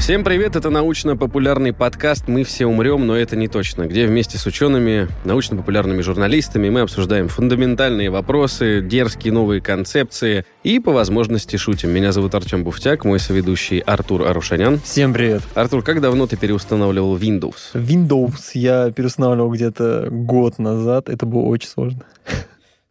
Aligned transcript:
Всем 0.00 0.24
привет, 0.24 0.56
это 0.56 0.70
научно-популярный 0.70 1.74
подкаст 1.74 2.26
«Мы 2.26 2.42
все 2.42 2.64
умрем, 2.64 3.06
но 3.06 3.14
это 3.14 3.36
не 3.36 3.48
точно», 3.48 3.86
где 3.86 4.06
вместе 4.06 4.38
с 4.38 4.46
учеными, 4.46 5.08
научно-популярными 5.26 6.00
журналистами 6.00 6.70
мы 6.70 6.80
обсуждаем 6.80 7.28
фундаментальные 7.28 8.08
вопросы, 8.08 8.80
дерзкие 8.80 9.34
новые 9.34 9.60
концепции 9.60 10.46
и, 10.64 10.80
по 10.80 10.90
возможности, 10.92 11.56
шутим. 11.56 11.90
Меня 11.90 12.12
зовут 12.12 12.34
Артем 12.34 12.64
Буфтяк, 12.64 13.04
мой 13.04 13.20
соведущий 13.20 13.80
Артур 13.80 14.22
Арушанян. 14.22 14.80
Всем 14.80 15.12
привет. 15.12 15.42
Артур, 15.54 15.82
как 15.82 16.00
давно 16.00 16.26
ты 16.26 16.38
переустанавливал 16.38 17.18
Windows? 17.18 17.74
Windows 17.74 18.52
я 18.54 18.90
переустанавливал 18.90 19.50
где-то 19.50 20.08
год 20.10 20.58
назад, 20.58 21.10
это 21.10 21.26
было 21.26 21.42
очень 21.42 21.68
сложно. 21.68 22.06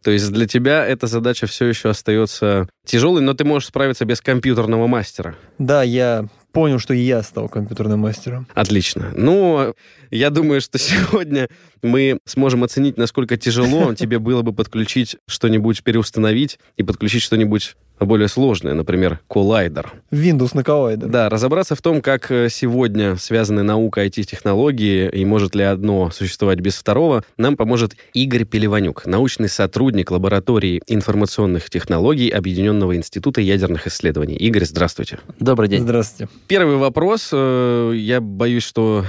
То 0.02 0.12
есть 0.12 0.32
для 0.32 0.46
тебя 0.46 0.86
эта 0.86 1.08
задача 1.08 1.46
все 1.46 1.66
еще 1.66 1.90
остается 1.90 2.68
тяжелой, 2.86 3.20
но 3.20 3.34
ты 3.34 3.44
можешь 3.44 3.68
справиться 3.68 4.04
без 4.06 4.20
компьютерного 4.20 4.86
мастера. 4.86 5.34
Да, 5.58 5.82
я 5.82 6.26
понял, 6.52 6.78
что 6.78 6.94
я 6.94 7.22
стал 7.22 7.48
компьютерным 7.48 8.00
мастером. 8.00 8.46
Отлично. 8.54 9.12
Ну, 9.16 9.74
я 10.10 10.30
думаю, 10.30 10.60
что 10.60 10.78
сегодня 10.78 11.48
мы 11.82 12.18
сможем 12.24 12.64
оценить, 12.64 12.96
насколько 12.96 13.36
тяжело 13.36 13.94
тебе 13.94 14.18
было 14.18 14.42
бы 14.42 14.52
подключить 14.52 15.16
что-нибудь, 15.26 15.82
переустановить 15.82 16.58
и 16.76 16.82
подключить 16.82 17.22
что-нибудь 17.22 17.76
более 18.06 18.28
сложное, 18.28 18.74
например, 18.74 19.20
коллайдер. 19.28 19.92
Windows 20.10 20.50
на 20.54 20.64
коллайдер. 20.64 21.08
Да, 21.08 21.28
разобраться 21.28 21.74
в 21.74 21.82
том, 21.82 22.00
как 22.00 22.30
э, 22.30 22.48
сегодня 22.50 23.16
связаны 23.16 23.62
наука 23.62 24.04
IT-технологии 24.06 25.08
и 25.10 25.24
может 25.24 25.54
ли 25.54 25.62
одно 25.64 26.10
существовать 26.10 26.60
без 26.60 26.76
второго, 26.76 27.24
нам 27.36 27.56
поможет 27.56 27.96
Игорь 28.14 28.44
Пелеванюк, 28.44 29.06
научный 29.06 29.48
сотрудник 29.48 30.10
лаборатории 30.10 30.82
информационных 30.86 31.70
технологий 31.70 32.28
Объединенного 32.30 32.96
института 32.96 33.40
ядерных 33.40 33.86
исследований. 33.86 34.36
Игорь, 34.36 34.64
здравствуйте. 34.64 35.18
Добрый 35.38 35.68
день. 35.68 35.80
Здравствуйте. 35.82 36.32
Первый 36.48 36.76
вопрос. 36.76 37.30
э, 37.32 37.92
Я 37.96 38.20
боюсь, 38.20 38.62
что 38.64 39.04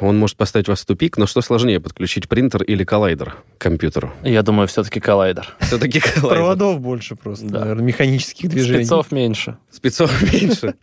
он 0.00 0.18
может 0.18 0.36
поставить 0.36 0.68
вас 0.68 0.82
в 0.82 0.86
тупик, 0.86 1.16
но 1.16 1.26
что 1.26 1.40
сложнее, 1.40 1.80
подключить 1.80 2.28
принтер 2.28 2.62
или 2.62 2.84
коллайдер 2.84 3.36
к 3.58 3.60
компьютеру? 3.60 4.12
Я 4.22 4.42
думаю, 4.42 4.68
все-таки 4.68 5.00
коллайдер. 5.00 5.54
Все-таки 5.60 6.00
коллайдер. 6.00 6.28
Проводов 6.30 6.80
больше 6.80 7.16
просто, 7.16 7.46
Да. 7.46 7.60
наверное, 7.60 7.84
механических 7.84 8.48
движений. 8.48 8.84
Спецов 8.84 9.12
меньше. 9.12 9.56
Спецов 9.70 10.22
меньше. 10.32 10.74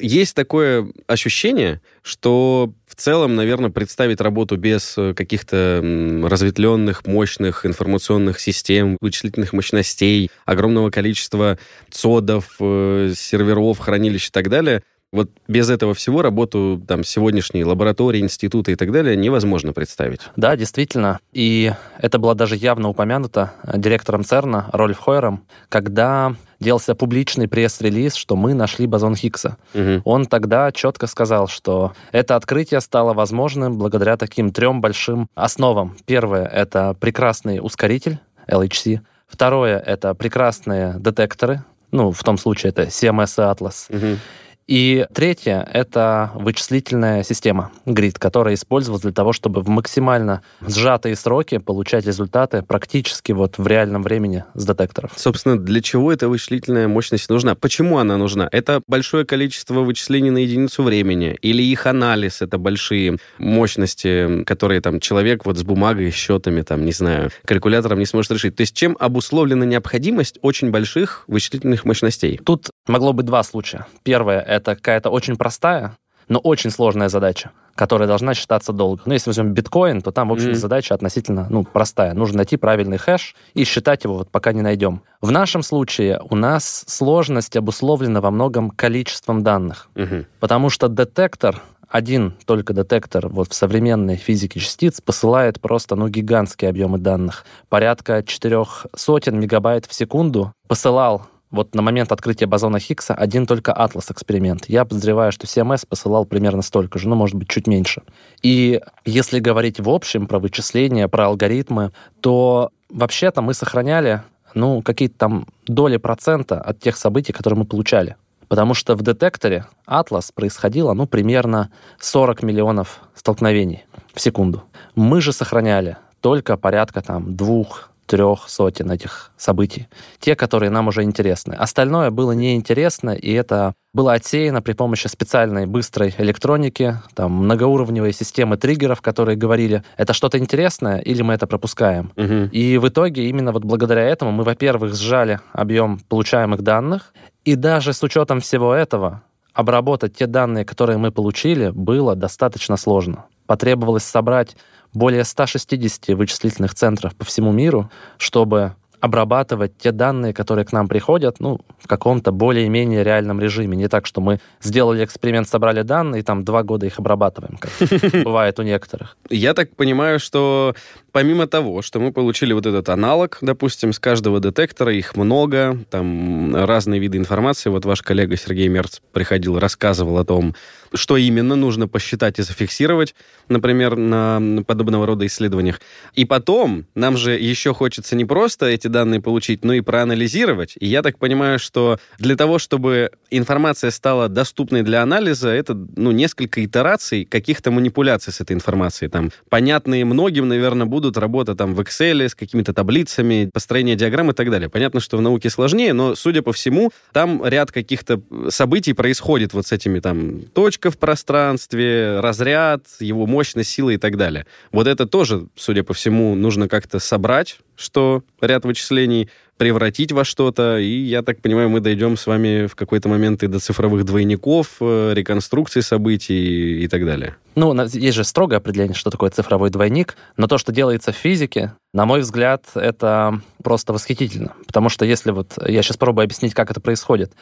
Есть 0.00 0.34
такое 0.34 0.88
ощущение, 1.06 1.80
что 2.02 2.72
в 2.88 2.96
целом, 2.96 3.36
наверное, 3.36 3.70
представить 3.70 4.20
работу 4.20 4.56
без 4.56 4.98
э, 4.98 5.14
каких-то 5.14 5.80
разветвленных, 6.24 7.06
мощных 7.06 7.64
информационных 7.64 8.40
систем, 8.40 8.96
вычислительных 9.00 9.52
мощностей, 9.52 10.30
огромного 10.44 10.90
количества 10.90 11.58
цодов, 11.90 12.56
э, 12.58 13.12
серверов, 13.16 13.78
хранилищ 13.78 14.28
и 14.28 14.30
так 14.32 14.48
далее, 14.48 14.82
вот 15.16 15.30
без 15.48 15.70
этого 15.70 15.94
всего 15.94 16.22
работу 16.22 16.80
там 16.86 17.02
сегодняшней 17.02 17.64
лаборатории, 17.64 18.20
института 18.20 18.70
и 18.70 18.76
так 18.76 18.92
далее 18.92 19.16
невозможно 19.16 19.72
представить. 19.72 20.20
Да, 20.36 20.56
действительно. 20.56 21.18
И 21.32 21.72
это 21.98 22.18
было 22.18 22.34
даже 22.34 22.56
явно 22.56 22.88
упомянуто 22.88 23.52
директором 23.74 24.24
ЦЕРНа 24.24 24.70
Рольф 24.72 24.98
Хойером, 24.98 25.44
когда 25.68 26.34
делался 26.60 26.94
публичный 26.94 27.48
пресс-релиз, 27.48 28.14
что 28.14 28.36
мы 28.36 28.54
нашли 28.54 28.86
бозон 28.86 29.16
Хиггса. 29.16 29.56
Мгм. 29.74 30.02
Он 30.04 30.26
тогда 30.26 30.70
четко 30.72 31.06
сказал, 31.06 31.48
что 31.48 31.92
это 32.12 32.36
открытие 32.36 32.80
стало 32.80 33.14
возможным 33.14 33.78
благодаря 33.78 34.16
таким 34.16 34.50
трем 34.50 34.80
большим 34.80 35.28
основам. 35.34 35.96
Первое— 36.06 36.46
это 36.52 36.94
прекрасный 36.98 37.58
ускоритель 37.60 38.18
LHC. 38.48 39.00
Второе— 39.26 39.78
это 39.86 40.14
прекрасные 40.14 40.94
детекторы, 40.98 41.64
ну, 41.90 42.10
в 42.10 42.22
том 42.24 42.38
случае 42.38 42.70
это 42.70 42.82
CMS 42.84 43.38
и 43.38 43.42
Atlas. 43.42 43.86
Мгм. 43.88 44.18
И 44.66 45.06
третье— 45.14 45.66
это 45.72 46.32
вычислительная 46.34 47.22
система, 47.22 47.70
грид, 47.84 48.18
которая 48.18 48.54
использовалась 48.54 49.02
для 49.02 49.12
того, 49.12 49.32
чтобы 49.32 49.60
в 49.60 49.68
максимально 49.68 50.42
сжатые 50.60 51.14
сроки 51.14 51.58
получать 51.58 52.04
результаты 52.04 52.62
практически 52.62 53.30
вот 53.30 53.58
в 53.58 53.66
реальном 53.66 54.02
времени 54.02 54.44
с 54.54 54.66
детекторов. 54.66 55.12
Собственно, 55.16 55.56
для 55.56 55.80
чего 55.80 56.12
эта 56.12 56.28
вычислительная 56.28 56.88
мощность 56.88 57.30
нужна? 57.30 57.54
Почему 57.54 57.98
она 57.98 58.16
нужна? 58.16 58.48
Это 58.50 58.82
большое 58.88 59.24
количество 59.24 59.80
вычислений 59.80 60.30
на 60.30 60.38
единицу 60.38 60.82
времени? 60.82 61.38
Или 61.42 61.62
их 61.62 61.86
анализ— 61.86 62.40
это 62.42 62.58
большие 62.58 63.18
мощности, 63.38 64.42
которые 64.44 64.80
там 64.80 64.98
человек 64.98 65.46
вот 65.46 65.58
с 65.58 65.62
бумагой, 65.62 66.10
счетами, 66.10 66.62
там, 66.62 66.84
не 66.84 66.92
знаю, 66.92 67.30
калькулятором 67.44 68.00
не 68.00 68.06
сможет 68.06 68.32
решить? 68.32 68.56
То 68.56 68.62
есть 68.62 68.74
чем 68.74 68.96
обусловлена 68.98 69.64
необходимость 69.64 70.38
очень 70.42 70.70
больших 70.70 71.22
вычислительных 71.28 71.84
мощностей? 71.84 72.40
Тут 72.44 72.70
могло 72.88 73.12
быть 73.12 73.26
два 73.26 73.44
случая. 73.44 73.86
Первое— 74.02 74.40
это 74.56 74.74
какая-то 74.76 75.10
очень 75.10 75.36
простая, 75.36 75.96
но 76.28 76.38
очень 76.40 76.70
сложная 76.70 77.08
задача, 77.08 77.52
которая 77.76 78.08
должна 78.08 78.34
считаться 78.34 78.72
долго. 78.72 79.02
Ну, 79.06 79.12
если 79.12 79.30
возьмем 79.30 79.52
биткоин, 79.52 80.02
то 80.02 80.10
там, 80.10 80.28
в 80.28 80.32
общем, 80.32 80.48
Мгм. 80.48 80.56
задача 80.56 80.94
относительно 80.94 81.46
ну, 81.50 81.62
простая. 81.64 82.14
Нужно 82.14 82.38
найти 82.38 82.56
правильный 82.56 82.98
хэш 82.98 83.36
и 83.54 83.64
считать 83.64 84.04
его, 84.04 84.18
вот 84.18 84.30
пока 84.30 84.52
не 84.52 84.62
найдем. 84.62 85.02
В 85.20 85.30
нашем 85.30 85.62
случае 85.62 86.20
у 86.28 86.34
нас 86.34 86.84
сложность 86.88 87.56
обусловлена 87.56 88.20
во 88.20 88.30
многом 88.30 88.70
количеством 88.70 89.42
данных. 89.44 89.88
Мгм. 89.94 90.26
Потому 90.40 90.68
что 90.68 90.88
детектор, 90.88 91.62
один 91.88 92.34
только 92.44 92.72
детектор 92.72 93.28
вот 93.28 93.52
в 93.52 93.54
современной 93.54 94.16
физике 94.16 94.58
частиц 94.58 95.00
посылает 95.00 95.60
просто 95.60 95.94
ну, 95.94 96.08
гигантские 96.08 96.70
объемы 96.70 96.98
данных. 96.98 97.44
Порядка 97.68 98.24
четырех 98.24 98.86
сотен 98.96 99.38
мегабайт 99.38 99.86
в 99.86 99.94
секунду 99.94 100.52
посылал 100.66 101.22
вот 101.56 101.74
на 101.74 101.82
момент 101.82 102.12
открытия 102.12 102.46
бозона 102.46 102.78
Хиггса 102.78 103.14
один 103.14 103.46
только 103.46 103.72
Atlas 103.72 104.12
эксперимент. 104.12 104.66
Я 104.68 104.84
подозреваю, 104.84 105.32
что 105.32 105.46
CMS 105.46 105.86
посылал 105.88 106.24
примерно 106.24 106.62
столько 106.62 106.98
же, 106.98 107.08
ну, 107.08 107.16
может 107.16 107.34
быть, 107.34 107.48
чуть 107.48 107.66
меньше. 107.66 108.02
И 108.42 108.80
если 109.04 109.40
говорить 109.40 109.80
в 109.80 109.90
общем 109.90 110.26
про 110.26 110.38
вычисления, 110.38 111.08
про 111.08 111.26
алгоритмы, 111.26 111.90
то 112.20 112.70
вообще-то 112.90 113.42
мы 113.42 113.54
сохраняли 113.54 114.22
ну, 114.54 114.82
какие-то 114.82 115.18
там 115.18 115.46
доли 115.66 115.98
процента 115.98 116.60
от 116.60 116.80
тех 116.80 116.96
событий, 116.96 117.32
которые 117.32 117.58
мы 117.58 117.64
получали. 117.66 118.16
Потому 118.48 118.74
что 118.74 118.94
в 118.94 119.02
детекторе 119.02 119.66
Atlas 119.86 120.30
происходило, 120.34 120.92
ну, 120.92 121.06
примерно 121.06 121.70
40 121.98 122.42
миллионов 122.42 123.00
столкновений 123.14 123.84
в 124.14 124.20
секунду. 124.20 124.62
Мы 124.94 125.20
же 125.20 125.32
сохраняли 125.32 125.96
только 126.20 126.56
порядка 126.56 127.02
там 127.02 127.36
двух, 127.36 127.90
трех 128.06 128.48
сотен 128.48 128.90
этих 128.90 129.32
событий. 129.36 129.88
Те, 130.20 130.36
которые 130.36 130.70
нам 130.70 130.88
уже 130.88 131.02
интересны. 131.02 131.54
Остальное 131.54 132.10
было 132.10 132.32
неинтересно, 132.32 133.10
и 133.10 133.32
это 133.32 133.74
было 133.92 134.12
отсеяно 134.12 134.62
при 134.62 134.74
помощи 134.74 135.06
специальной 135.06 135.66
быстрой 135.66 136.14
электроники, 136.18 136.98
там, 137.14 137.32
многоуровневой 137.32 138.12
системы 138.12 138.56
триггеров, 138.56 139.00
которые 139.00 139.36
говорили, 139.36 139.82
это 139.96 140.12
что-то 140.12 140.38
интересное 140.38 140.98
или 140.98 141.22
мы 141.22 141.34
это 141.34 141.46
пропускаем. 141.46 142.12
Мгм. 142.16 142.50
И 142.52 142.78
в 142.78 142.88
итоге 142.88 143.28
именно 143.28 143.52
вот 143.52 143.64
благодаря 143.64 144.02
этому 144.02 144.32
мы, 144.32 144.44
во-первых, 144.44 144.94
сжали 144.94 145.40
объем 145.52 145.98
получаемых 146.08 146.62
данных, 146.62 147.14
и 147.44 147.54
даже 147.54 147.92
с 147.92 148.02
учетом 148.02 148.40
всего 148.40 148.74
этого 148.74 149.22
обработать 149.54 150.14
те 150.14 150.26
данные, 150.26 150.66
которые 150.66 150.98
мы 150.98 151.10
получили, 151.10 151.70
было 151.70 152.14
достаточно 152.14 152.76
сложно. 152.76 153.24
Потребовалось 153.46 154.04
собрать 154.04 154.56
более 154.92 155.24
160 155.24 156.08
вычислительных 156.16 156.74
центров 156.74 157.14
по 157.14 157.24
всему 157.24 157.52
миру, 157.52 157.90
чтобы 158.18 158.74
обрабатывать 159.00 159.76
те 159.78 159.92
данные, 159.92 160.32
которые 160.32 160.64
к 160.64 160.72
нам 160.72 160.88
приходят, 160.88 161.36
ну, 161.38 161.60
в 161.78 161.86
каком-то 161.86 162.32
более-менее 162.32 163.04
реальном 163.04 163.40
режиме. 163.40 163.76
Не 163.76 163.88
так, 163.88 164.06
что 164.06 164.20
мы 164.20 164.40
сделали 164.60 165.04
эксперимент, 165.04 165.48
собрали 165.48 165.82
данные, 165.82 166.20
и 166.20 166.22
там 166.22 166.44
два 166.44 166.62
года 166.62 166.86
их 166.86 166.98
обрабатываем, 166.98 167.58
как 167.58 167.70
бывает 168.24 168.58
у 168.58 168.62
некоторых. 168.62 169.16
Я 169.30 169.54
так 169.54 169.74
понимаю, 169.76 170.18
что 170.18 170.74
помимо 171.12 171.46
того, 171.46 171.82
что 171.82 172.00
мы 172.00 172.12
получили 172.12 172.52
вот 172.52 172.66
этот 172.66 172.88
аналог, 172.88 173.38
допустим, 173.40 173.92
с 173.92 173.98
каждого 173.98 174.40
детектора, 174.40 174.92
их 174.92 175.16
много, 175.16 175.78
там 175.90 176.54
разные 176.54 177.00
виды 177.00 177.18
информации. 177.18 177.70
Вот 177.70 177.84
ваш 177.84 178.02
коллега 178.02 178.36
Сергей 178.36 178.68
Мерц 178.68 179.00
приходил, 179.12 179.58
рассказывал 179.58 180.18
о 180.18 180.24
том, 180.24 180.54
что 180.96 181.16
именно 181.16 181.56
нужно 181.56 181.88
посчитать 181.88 182.38
и 182.38 182.42
зафиксировать, 182.42 183.14
например, 183.48 183.96
на 183.96 184.62
подобного 184.66 185.06
рода 185.06 185.26
исследованиях. 185.26 185.80
И 186.14 186.24
потом 186.24 186.86
нам 186.94 187.16
же 187.16 187.32
еще 187.32 187.74
хочется 187.74 188.16
не 188.16 188.24
просто 188.24 188.66
эти 188.66 188.88
данные 188.88 189.20
получить, 189.20 189.64
но 189.64 189.74
и 189.74 189.80
проанализировать. 189.80 190.74
И 190.78 190.86
я 190.86 191.02
так 191.02 191.18
понимаю, 191.18 191.58
что 191.58 191.98
для 192.18 192.36
того, 192.36 192.58
чтобы 192.58 193.10
информация 193.30 193.90
стала 193.90 194.28
доступной 194.28 194.82
для 194.82 195.02
анализа, 195.02 195.48
это 195.48 195.74
ну, 195.96 196.10
несколько 196.10 196.64
итераций 196.64 197.24
каких-то 197.24 197.70
манипуляций 197.70 198.32
с 198.32 198.40
этой 198.40 198.52
информацией. 198.52 199.10
Там, 199.10 199.30
понятные 199.48 200.04
многим, 200.04 200.48
наверное, 200.48 200.86
будут 200.86 201.16
работа 201.16 201.54
там 201.54 201.74
в 201.74 201.80
Excel 201.80 202.28
с 202.28 202.34
какими-то 202.34 202.72
таблицами, 202.72 203.50
построение 203.52 203.96
диаграмм 203.96 204.30
и 204.30 204.34
так 204.34 204.50
далее. 204.50 204.68
Понятно, 204.68 205.00
что 205.00 205.16
в 205.16 205.20
науке 205.20 205.50
сложнее, 205.50 205.92
но, 205.92 206.14
судя 206.14 206.42
по 206.42 206.52
всему, 206.52 206.90
там 207.12 207.44
ряд 207.44 207.72
каких-то 207.72 208.20
событий 208.48 208.92
происходит 208.92 209.52
вот 209.52 209.66
с 209.66 209.72
этими 209.72 210.00
там 210.00 210.42
точка 210.86 210.90
в 210.90 210.98
пространстве, 210.98 212.20
разряд, 212.20 212.82
его 213.00 213.26
мощность, 213.26 213.70
сила 213.70 213.90
и 213.90 213.96
так 213.96 214.16
далее. 214.16 214.46
Вот 214.72 214.86
это 214.86 215.06
тоже, 215.06 215.46
судя 215.56 215.82
по 215.82 215.94
всему, 215.94 216.34
нужно 216.34 216.68
как-то 216.68 216.98
собрать, 216.98 217.58
что 217.76 218.22
ряд 218.40 218.64
вычислений 218.64 219.28
превратить 219.56 220.12
во 220.12 220.24
что-то, 220.24 220.78
и, 220.78 220.86
я 220.86 221.22
так 221.22 221.40
понимаю, 221.40 221.70
мы 221.70 221.80
дойдем 221.80 222.16
с 222.16 222.26
вами 222.26 222.66
в 222.66 222.74
какой-то 222.74 223.08
момент 223.08 223.42
и 223.42 223.46
до 223.46 223.58
цифровых 223.58 224.04
двойников, 224.04 224.76
э, 224.80 225.14
реконструкции 225.14 225.80
событий 225.80 226.84
и 226.84 226.88
так 226.88 227.06
далее. 227.06 227.36
Ну, 227.54 227.74
есть 227.74 228.16
же 228.16 228.24
строгое 228.24 228.58
определение, 228.58 228.94
что 228.94 229.10
такое 229.10 229.30
цифровой 229.30 229.70
двойник, 229.70 230.16
но 230.36 230.46
то, 230.46 230.58
что 230.58 230.72
делается 230.72 231.12
в 231.12 231.16
физике, 231.16 231.72
на 231.96 232.04
мой 232.04 232.20
взгляд, 232.20 232.66
это 232.74 233.40
просто 233.64 233.94
восхитительно. 233.94 234.52
Потому 234.66 234.90
что 234.90 235.06
если 235.06 235.30
вот... 235.30 235.54
Я 235.66 235.82
сейчас 235.82 235.96
попробую 235.96 236.24
объяснить, 236.24 236.52
как 236.52 236.70
это 236.70 236.78
происходит. 236.78 237.32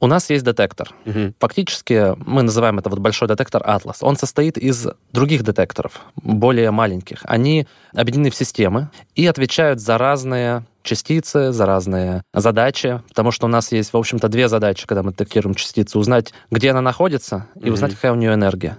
У 0.00 0.08
нас 0.08 0.28
есть 0.30 0.44
детектор. 0.44 0.92
Угу. 1.06 1.34
Фактически 1.38 2.16
мы 2.26 2.42
называем 2.42 2.80
это 2.80 2.90
вот 2.90 2.98
большой 2.98 3.28
детектор 3.28 3.62
Atlas. 3.62 3.98
Он 4.00 4.16
состоит 4.16 4.58
из 4.58 4.88
других 5.12 5.44
детекторов, 5.44 6.00
более 6.16 6.72
маленьких. 6.72 7.20
Они 7.22 7.68
объединены 7.94 8.30
в 8.30 8.34
системы 8.34 8.90
и 9.14 9.24
отвечают 9.28 9.78
за 9.78 9.96
разные 9.96 10.64
частицы, 10.82 11.52
за 11.52 11.66
разные 11.66 12.22
задачи, 12.34 13.00
потому 13.08 13.30
что 13.30 13.46
у 13.46 13.48
нас 13.48 13.70
есть, 13.70 13.92
в 13.92 13.96
общем-то, 13.96 14.28
две 14.28 14.48
задачи, 14.48 14.88
когда 14.88 15.04
мы 15.04 15.12
детектируем 15.12 15.54
частицу. 15.54 16.00
Узнать, 16.00 16.32
где 16.50 16.70
она 16.70 16.80
находится, 16.80 17.46
и 17.62 17.70
узнать, 17.70 17.94
какая 17.94 18.10
у 18.10 18.16
нее 18.16 18.34
энергия. 18.34 18.78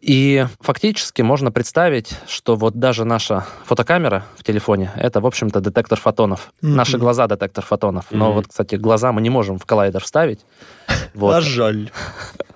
И 0.00 0.46
фактически 0.60 1.20
можно 1.20 1.52
представить, 1.52 2.14
что 2.26 2.56
вот 2.56 2.74
даже 2.74 3.04
наша 3.04 3.46
фотокамера 3.66 4.24
в 4.36 4.44
телефоне— 4.44 4.90
это, 4.96 5.20
в 5.20 5.26
общем-то, 5.26 5.60
детектор 5.60 6.00
фотонов. 6.00 6.52
Mm-hmm. 6.62 6.68
Наши 6.68 6.98
глаза— 6.98 7.26
детектор 7.28 7.64
фотонов. 7.64 8.06
Mm-hmm. 8.06 8.16
Но 8.16 8.32
вот, 8.32 8.48
кстати, 8.48 8.76
глаза 8.76 9.12
мы 9.12 9.20
не 9.20 9.28
можем 9.28 9.58
в 9.58 9.66
коллайдер 9.66 10.02
вставить. 10.02 10.40
Вот. 11.12 11.34
А 11.34 11.40
жаль. 11.40 11.90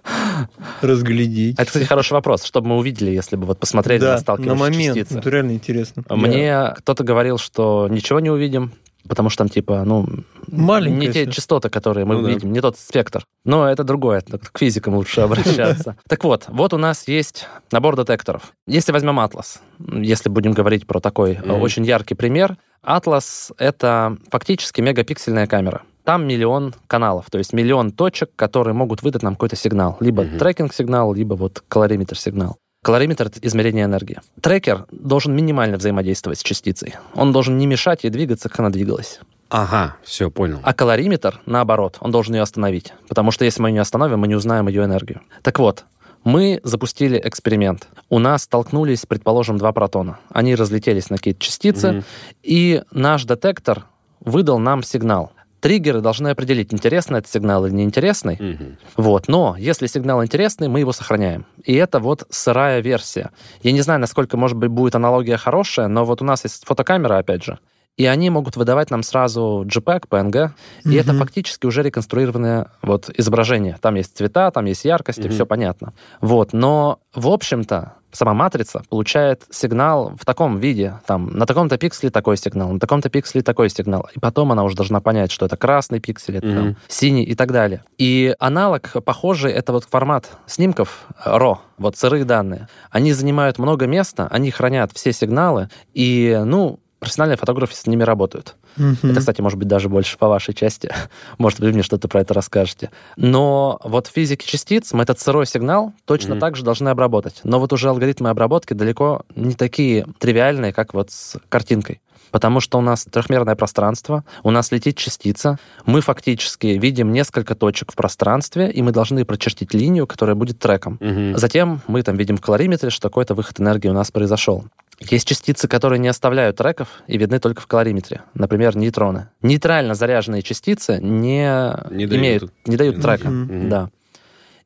Разглядеть. 0.81 1.55
Это, 1.55 1.67
кстати, 1.67 1.85
хороший 1.85 2.13
вопрос. 2.13 2.45
Что 2.45 2.61
бы 2.61 2.69
мы 2.69 2.77
увидели, 2.77 3.11
если 3.11 3.37
бы 3.37 3.47
вот 3.47 3.59
посмотрели 3.59 4.01
да, 4.01 4.13
на 4.13 4.19
сталкивающиеся 4.19 4.65
на 4.65 4.71
момент. 4.71 4.97
частицы? 4.97 5.19
Это 5.19 5.31
реально 5.31 5.53
интересно. 5.53 6.05
Мне 6.09 6.51
да. 6.51 6.75
кто-то 6.79 7.05
говорил, 7.05 7.39
что 7.39 7.89
ничего 7.91 8.21
не 8.21 8.31
увидим, 8.31 8.73
потому 9.09 9.31
что 9.31 9.39
там 9.39 9.49
типа, 9.49 9.85
ну, 9.85 10.07
Маленькая 10.49 11.07
не 11.07 11.13
те 11.13 11.27
частоты, 11.31 11.69
которые 11.69 12.05
мы 12.05 12.15
ну, 12.15 12.27
видим, 12.27 12.49
да. 12.49 12.55
не 12.55 12.61
тот 12.61 12.79
спектр. 12.79 13.25
Но 13.45 13.69
это 13.69 13.85
другое, 13.85 14.23
к 14.23 14.59
физикам 14.59 14.95
лучше 14.95 15.21
обращаться. 15.23 15.97
Так 16.09 16.25
вот, 16.25 16.45
вот 16.49 16.73
у 16.75 16.79
нас 16.79 17.09
есть 17.09 17.47
набор 17.71 17.97
детекторов. 17.97 18.53
Если 18.67 18.93
возьмем 18.93 19.21
Атлас, 19.21 19.61
если 19.79 20.29
будем 20.29 20.53
говорить 20.53 20.87
про 20.87 21.01
такой 21.01 21.39
очень 21.41 21.85
яркий 21.85 22.15
пример, 22.15 22.57
Атлас— 22.83 23.53
это 23.59 24.17
фактически 24.31 24.81
мегапиксельная 24.81 25.47
камера. 25.47 25.83
Там 26.05 26.27
миллион 26.27 26.75
каналов, 26.87 27.31
то 27.31 27.39
есть 27.39 27.55
миллион 27.55 27.91
точек, 27.91 28.31
которые 28.37 28.75
могут 28.75 29.03
выдать 29.03 29.23
нам 29.23 29.35
какой-то 29.35 29.57
сигнал. 29.57 29.97
Либо 30.01 30.25
трекинг-сигнал, 30.25 31.15
либо 31.15 31.33
вот 31.33 31.65
калориметр-сигнал. 31.67 32.59
Калориметр— 32.85 33.27
это 33.29 33.39
измерение 33.41 33.87
энергии. 33.87 34.21
Трекер 34.43 34.85
должен 34.91 35.35
минимально 35.35 35.79
взаимодействовать 35.79 36.39
с 36.39 36.43
частицей. 36.43 36.97
Он 37.15 37.33
должен 37.33 37.57
не 37.57 37.67
мешать 37.67 38.05
ей 38.05 38.11
двигаться, 38.11 38.51
как 38.51 38.61
она 38.61 38.69
двигалась. 38.69 39.21
Ага, 39.49 39.97
все, 40.03 40.31
понял. 40.31 40.61
А 40.63 40.75
калориметр, 40.75 41.41
наоборот, 41.47 41.97
он 42.01 42.11
должен 42.11 42.35
ее 42.35 42.43
остановить. 42.43 42.93
Потому 43.09 43.31
что 43.31 43.47
если 43.47 43.63
мы 43.63 43.71
ее 43.71 43.73
не 43.73 43.79
остановим, 43.79 44.19
мы 44.19 44.29
не 44.29 44.35
узнаем 44.35 44.69
ее 44.69 44.85
энергию. 44.85 45.23
Так 45.41 45.61
вот, 45.61 45.87
мы 46.25 46.61
запустили 46.63 47.19
эксперимент. 47.25 47.89
У 48.11 48.19
нас 48.19 48.43
столкнулись, 48.43 49.07
предположим, 49.07 49.57
два 49.57 49.73
протона. 49.73 50.19
Они 50.29 50.55
разлетелись 50.55 51.09
на 51.09 51.17
какие-то 51.17 51.41
частицы, 51.41 51.87
mm 51.87 52.05
и 52.43 52.83
наш 52.93 53.25
детектор 53.25 53.87
выдал 54.21 54.59
нам 54.59 54.83
сигнал 54.83 55.33
триггеры 55.65 56.03
должны 56.03 56.29
определить, 56.29 56.75
интересный 56.75 57.21
это 57.21 57.29
сигнал 57.31 57.65
или 57.65 57.73
неинтересный. 57.73 58.35
Угу. 58.35 59.03
Вот. 59.03 59.29
Но 59.29 59.57
если 59.59 59.87
сигнал 59.87 60.23
интересный, 60.23 60.69
мы 60.69 60.81
его 60.81 60.93
сохраняем. 60.93 61.47
И 61.65 61.75
это 61.75 62.01
вот 62.01 62.27
сырая 62.29 62.81
версия. 62.81 63.31
Я 63.63 63.73
не 63.73 63.81
знаю, 63.81 63.99
насколько, 63.99 64.37
может 64.37 64.59
быть, 64.59 64.69
будет 64.69 64.95
аналогия 64.95 65.39
хорошая, 65.39 65.89
но 65.89 66.05
вот 66.05 66.21
у 66.21 66.25
нас 66.27 66.45
есть 66.45 66.67
фотокамера, 66.67 67.17
опять 67.17 67.45
же, 67.45 67.59
и 67.97 68.07
они 68.07 68.31
могут 68.31 68.57
выдавать 68.57 68.91
нам 68.91 69.03
сразу 69.03 69.65
JPEG, 69.67 70.09
PNG, 70.09 70.51
и 70.85 70.95
это 70.95 71.15
фактически 71.15 71.67
уже 71.67 71.83
реконструированное 71.83 72.69
вот 72.83 73.11
изображение. 73.17 73.77
Там 73.81 73.95
есть 73.95 74.17
цвета, 74.17 74.51
там 74.51 74.65
есть 74.65 74.85
яркость, 74.85 75.21
mm 75.21 75.35
все 75.35 75.47
понятно. 75.47 75.95
Вот, 76.21 76.53
но 76.53 77.01
в 77.15 77.29
общем-то 77.29 77.95
сама 78.13 78.35
матрица 78.35 78.83
получает 78.89 79.43
сигнал 79.51 80.15
в 80.21 80.25
таком 80.25 80.59
виде, 80.59 81.01
там, 81.07 81.31
на 81.37 81.47
таком-то 81.47 81.77
пикселе 81.77 82.11
такой 82.11 82.37
сигнал, 82.37 82.71
на 82.71 82.79
таком-то 82.79 83.09
пикселе 83.09 83.43
такой 83.43 83.69
сигнал. 83.69 84.09
И 84.15 84.21
потом 84.21 84.53
она 84.53 84.65
уже 84.65 84.77
должна 84.77 85.01
понять, 85.01 85.33
что 85.33 85.47
это 85.47 85.57
красный 85.57 86.01
пиксель, 86.01 86.37
это 86.37 86.47
mm 86.47 86.55
там, 86.55 86.77
синий 86.89 87.25
и 87.25 87.35
так 87.35 87.53
далее. 87.53 87.85
И 87.99 88.35
аналог 88.39 88.93
похожий, 89.05 89.53
это 89.53 89.73
вот 89.73 89.85
формат 89.85 90.31
снимков 90.47 91.07
RAW, 91.25 91.59
вот 91.79 91.97
сырые 91.97 92.25
данные. 92.25 92.69
Они 92.91 93.13
занимают 93.13 93.59
много 93.59 93.87
места, 93.87 94.29
они 94.31 94.51
хранят 94.51 94.93
все 94.93 95.13
сигналы, 95.13 95.69
и, 95.93 96.41
ну, 96.45 96.79
профессиональные 97.05 97.37
фотографы 97.37 97.75
с 97.75 97.87
ними 97.87 98.03
работают. 98.03 98.57
Mm-hmm. 98.77 99.11
Это, 99.11 99.21
кстати, 99.21 99.41
может 99.41 99.59
быть, 99.59 99.69
даже 99.69 99.89
больше 99.89 100.19
по 100.19 100.29
вашей 100.29 100.55
части. 100.55 100.91
может, 101.39 101.61
вы 101.61 101.73
мне 101.73 101.83
что-то 101.83 102.09
про 102.09 102.23
это 102.23 102.35
расскажете. 102.35 102.91
Но 103.17 103.79
вот 103.85 104.09
в 104.09 104.11
физике 104.11 104.47
частиц 104.47 104.93
мы 104.93 105.03
этот 105.03 105.21
сырой 105.21 105.47
сигнал 105.47 105.93
точно 106.05 106.35
mm-hmm. 106.35 106.41
так 106.41 106.57
же 106.57 106.65
должны 106.65 106.89
обработать. 106.89 107.41
Но 107.45 107.61
вот 107.61 107.73
уже 107.73 107.89
алгоритмы 107.89 108.31
обработки 108.31 108.73
далеко 108.75 109.23
не 109.37 109.55
такие 109.55 110.07
тривиальные, 110.19 110.73
как 110.73 110.95
вот 110.95 111.11
с 111.11 111.37
картинкой. 111.49 112.01
Потому 112.35 112.59
что 112.59 112.79
у 112.79 112.81
нас 112.81 113.05
трехмерное 113.05 113.55
пространство, 113.55 114.25
у 114.43 114.51
нас 114.51 114.73
летит 114.73 114.97
частица, 114.97 115.57
мы 115.87 116.01
фактически 116.01 116.67
видим 116.67 117.13
несколько 117.13 117.55
точек 117.55 117.93
в 117.93 117.95
пространстве, 117.95 118.69
и 118.73 118.83
мы 118.83 118.91
должны 118.91 119.25
прочертить 119.25 119.73
линию, 119.73 120.09
которая 120.09 120.35
будет 120.35 120.59
треком. 120.59 120.99
Угу. 121.01 121.39
Затем 121.39 121.81
мы 121.87 122.03
там 122.03 122.17
видим 122.17 122.37
в 122.37 122.41
калориметре, 122.41 122.91
что 122.91 123.09
какой-то 123.09 123.37
выход 123.37 123.61
энергии 123.61 123.87
у 123.87 123.93
нас 123.93 124.11
произошел. 124.11 124.65
Есть 125.01 125.27
частицы, 125.27 125.69
которые 125.69 125.99
не 125.99 126.09
оставляют 126.09 126.57
треков 126.57 126.89
и 127.07 127.19
видны 127.19 127.39
только 127.41 127.61
в 127.61 127.67
калориметре. 127.67 128.23
Например, 128.35 128.77
нейтроны. 128.77 129.29
Нейтрально 129.43 129.95
заряженные 129.95 130.43
частицы 130.43 130.99
не, 131.01 131.47
не 131.91 132.05
имеют, 132.05 132.43
дают, 132.43 132.53
не 132.67 132.77
дают 132.77 133.03
трека. 133.03 133.29
Mm-hmm. 133.29 133.69
Да. 133.69 133.91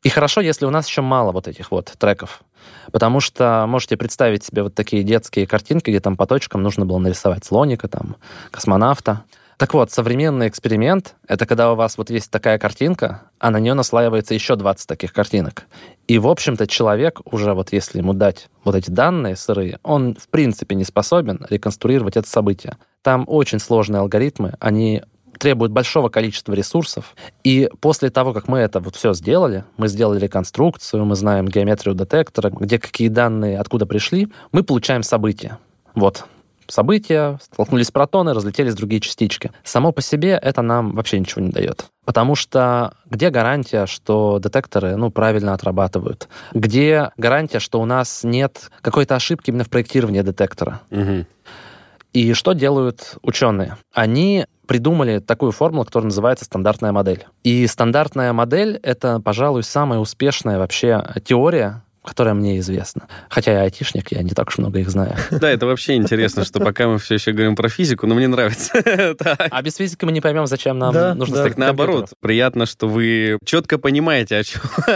И 0.03 0.09
хорошо, 0.09 0.41
если 0.41 0.65
у 0.65 0.71
нас 0.71 0.87
еще 0.87 1.03
мало 1.03 1.33
вот 1.33 1.49
этих 1.49 1.71
вот 1.71 1.93
треков. 1.99 2.43
Потому 2.93 3.21
что 3.21 3.67
можете 3.67 3.97
представить 3.97 4.45
себе 4.45 4.63
вот 4.63 4.75
такие 4.75 5.03
детские 5.03 5.47
картинки, 5.47 5.91
где 5.91 6.01
там 6.01 6.17
по 6.17 6.27
точкам 6.27 6.63
нужно 6.63 6.87
было 6.87 6.99
нарисовать 6.99 7.45
слоника, 7.45 7.89
там, 7.89 8.17
космонавта. 8.51 9.25
Так 9.59 9.75
вот, 9.75 9.91
современный 9.91 10.47
эксперимент— 10.47 11.17
это 11.27 11.45
когда 11.45 11.73
у 11.73 11.75
вас 11.75 11.99
вот 11.99 12.11
есть 12.11 12.31
такая 12.31 12.61
картинка, 12.61 13.23
а 13.41 13.51
на 13.51 13.59
нее 13.59 13.75
наслаивается 13.75 14.33
еще 14.33 14.55
20 14.55 14.87
таких 14.87 15.13
картинок. 15.13 15.65
И, 16.07 16.21
в 16.21 16.29
общем-то, 16.29 16.69
человек 16.69 17.21
уже 17.25 17.55
вот 17.55 17.73
если 17.73 17.99
ему 17.99 18.13
дать 18.13 18.49
вот 18.63 18.77
эти 18.77 18.89
данные 18.89 19.35
сырые, 19.35 19.81
он 19.83 20.15
в 20.15 20.29
принципе 20.29 20.77
не 20.77 20.85
способен 20.85 21.45
реконструировать 21.51 22.17
это 22.17 22.29
событие. 22.29 22.77
Там 23.03 23.25
очень 23.27 23.59
сложные 23.59 23.99
алгоритмы, 23.99 24.55
они 24.61 25.03
требуют 25.41 25.73
большого 25.73 26.09
количества 26.09 26.53
ресурсов. 26.53 27.17
И 27.43 27.69
после 27.81 28.11
того, 28.11 28.33
как 28.33 28.47
мы 28.47 28.59
это 28.61 28.79
вот 28.79 28.95
все 28.95 29.13
сделали, 29.13 29.65
мы 29.77 29.89
сделали 29.89 30.21
реконструкцию, 30.21 31.05
мы 31.05 31.17
знаем 31.17 31.49
геометрию 31.49 31.97
детектора, 31.97 32.51
где 32.51 32.79
какие 32.79 33.09
данные, 33.09 33.59
откуда 33.59 33.87
пришли, 33.87 34.29
мы 34.53 34.63
получаем 34.63 35.03
события. 35.03 35.59
Вот, 35.97 36.27
события, 36.69 37.39
столкнулись 37.43 37.91
протоны, 37.91 38.35
разлетелись 38.35 38.75
другие 38.75 39.01
частички. 39.01 39.51
Само 39.65 39.93
по 39.93 40.03
себе 40.03 40.39
это 40.41 40.63
нам 40.63 40.95
вообще 40.95 41.19
ничего 41.19 41.43
не 41.43 41.51
дает. 41.51 41.87
Потому 42.05 42.35
что 42.35 42.95
где 43.07 43.31
гарантия, 43.31 43.87
что 43.87 44.39
детекторы 44.43 44.97
ну, 44.97 45.11
правильно 45.11 45.55
отрабатывают? 45.55 46.29
Где 46.53 47.11
гарантия, 47.17 47.59
что 47.59 47.81
у 47.81 47.85
нас 47.85 48.25
нет 48.25 48.71
какой-то 48.81 49.15
ошибки 49.15 49.51
именно 49.51 49.65
в 49.65 49.71
проектировании 49.71 50.23
детектора? 50.23 50.81
Угу. 50.91 51.27
И 52.15 52.33
что 52.33 52.53
делают 52.53 53.17
ученые? 53.23 53.77
Они 53.93 54.47
придумали 54.67 55.19
такую 55.19 55.53
формулу, 55.53 55.85
которая 55.85 56.07
называется 56.07 56.45
стандартная 56.45 56.93
модель. 56.93 57.27
И 57.43 57.67
стандартная 57.67 58.33
модель— 58.33 58.79
это, 58.83 59.21
пожалуй, 59.21 59.63
самая 59.63 59.99
успешная 59.99 60.59
вообще 60.59 61.05
теория, 61.25 61.83
которая 62.09 62.35
мне 62.35 62.59
известна. 62.59 63.07
Хотя 63.29 63.53
я 63.53 63.61
айтишник, 63.63 64.13
я 64.13 64.23
не 64.23 64.31
так 64.31 64.49
уж 64.49 64.59
много 64.59 64.79
их 64.79 64.89
знаю. 64.89 65.15
Да, 65.31 65.51
это 65.51 65.67
вообще 65.67 65.95
интересно, 65.95 66.45
что 66.45 66.59
пока 66.59 66.89
мы 66.89 66.99
все 66.99 67.15
еще 67.15 67.33
говорим 67.33 67.55
про 67.55 67.69
физику, 67.69 68.07
но 68.07 68.15
мне 68.15 68.29
нравится. 68.29 68.73
А 69.51 69.63
без 69.63 69.77
физики 69.77 70.05
мы 70.05 70.13
не 70.13 70.21
поймем, 70.21 70.47
зачем 70.47 70.79
нам 70.79 71.19
нужно 71.19 71.45
Так 71.45 71.59
наоборот, 71.59 72.11
приятно, 72.21 72.67
что 72.67 72.89
вы 72.89 73.39
четко 73.45 73.79
понимаете, 73.79 74.37
о 74.39 74.43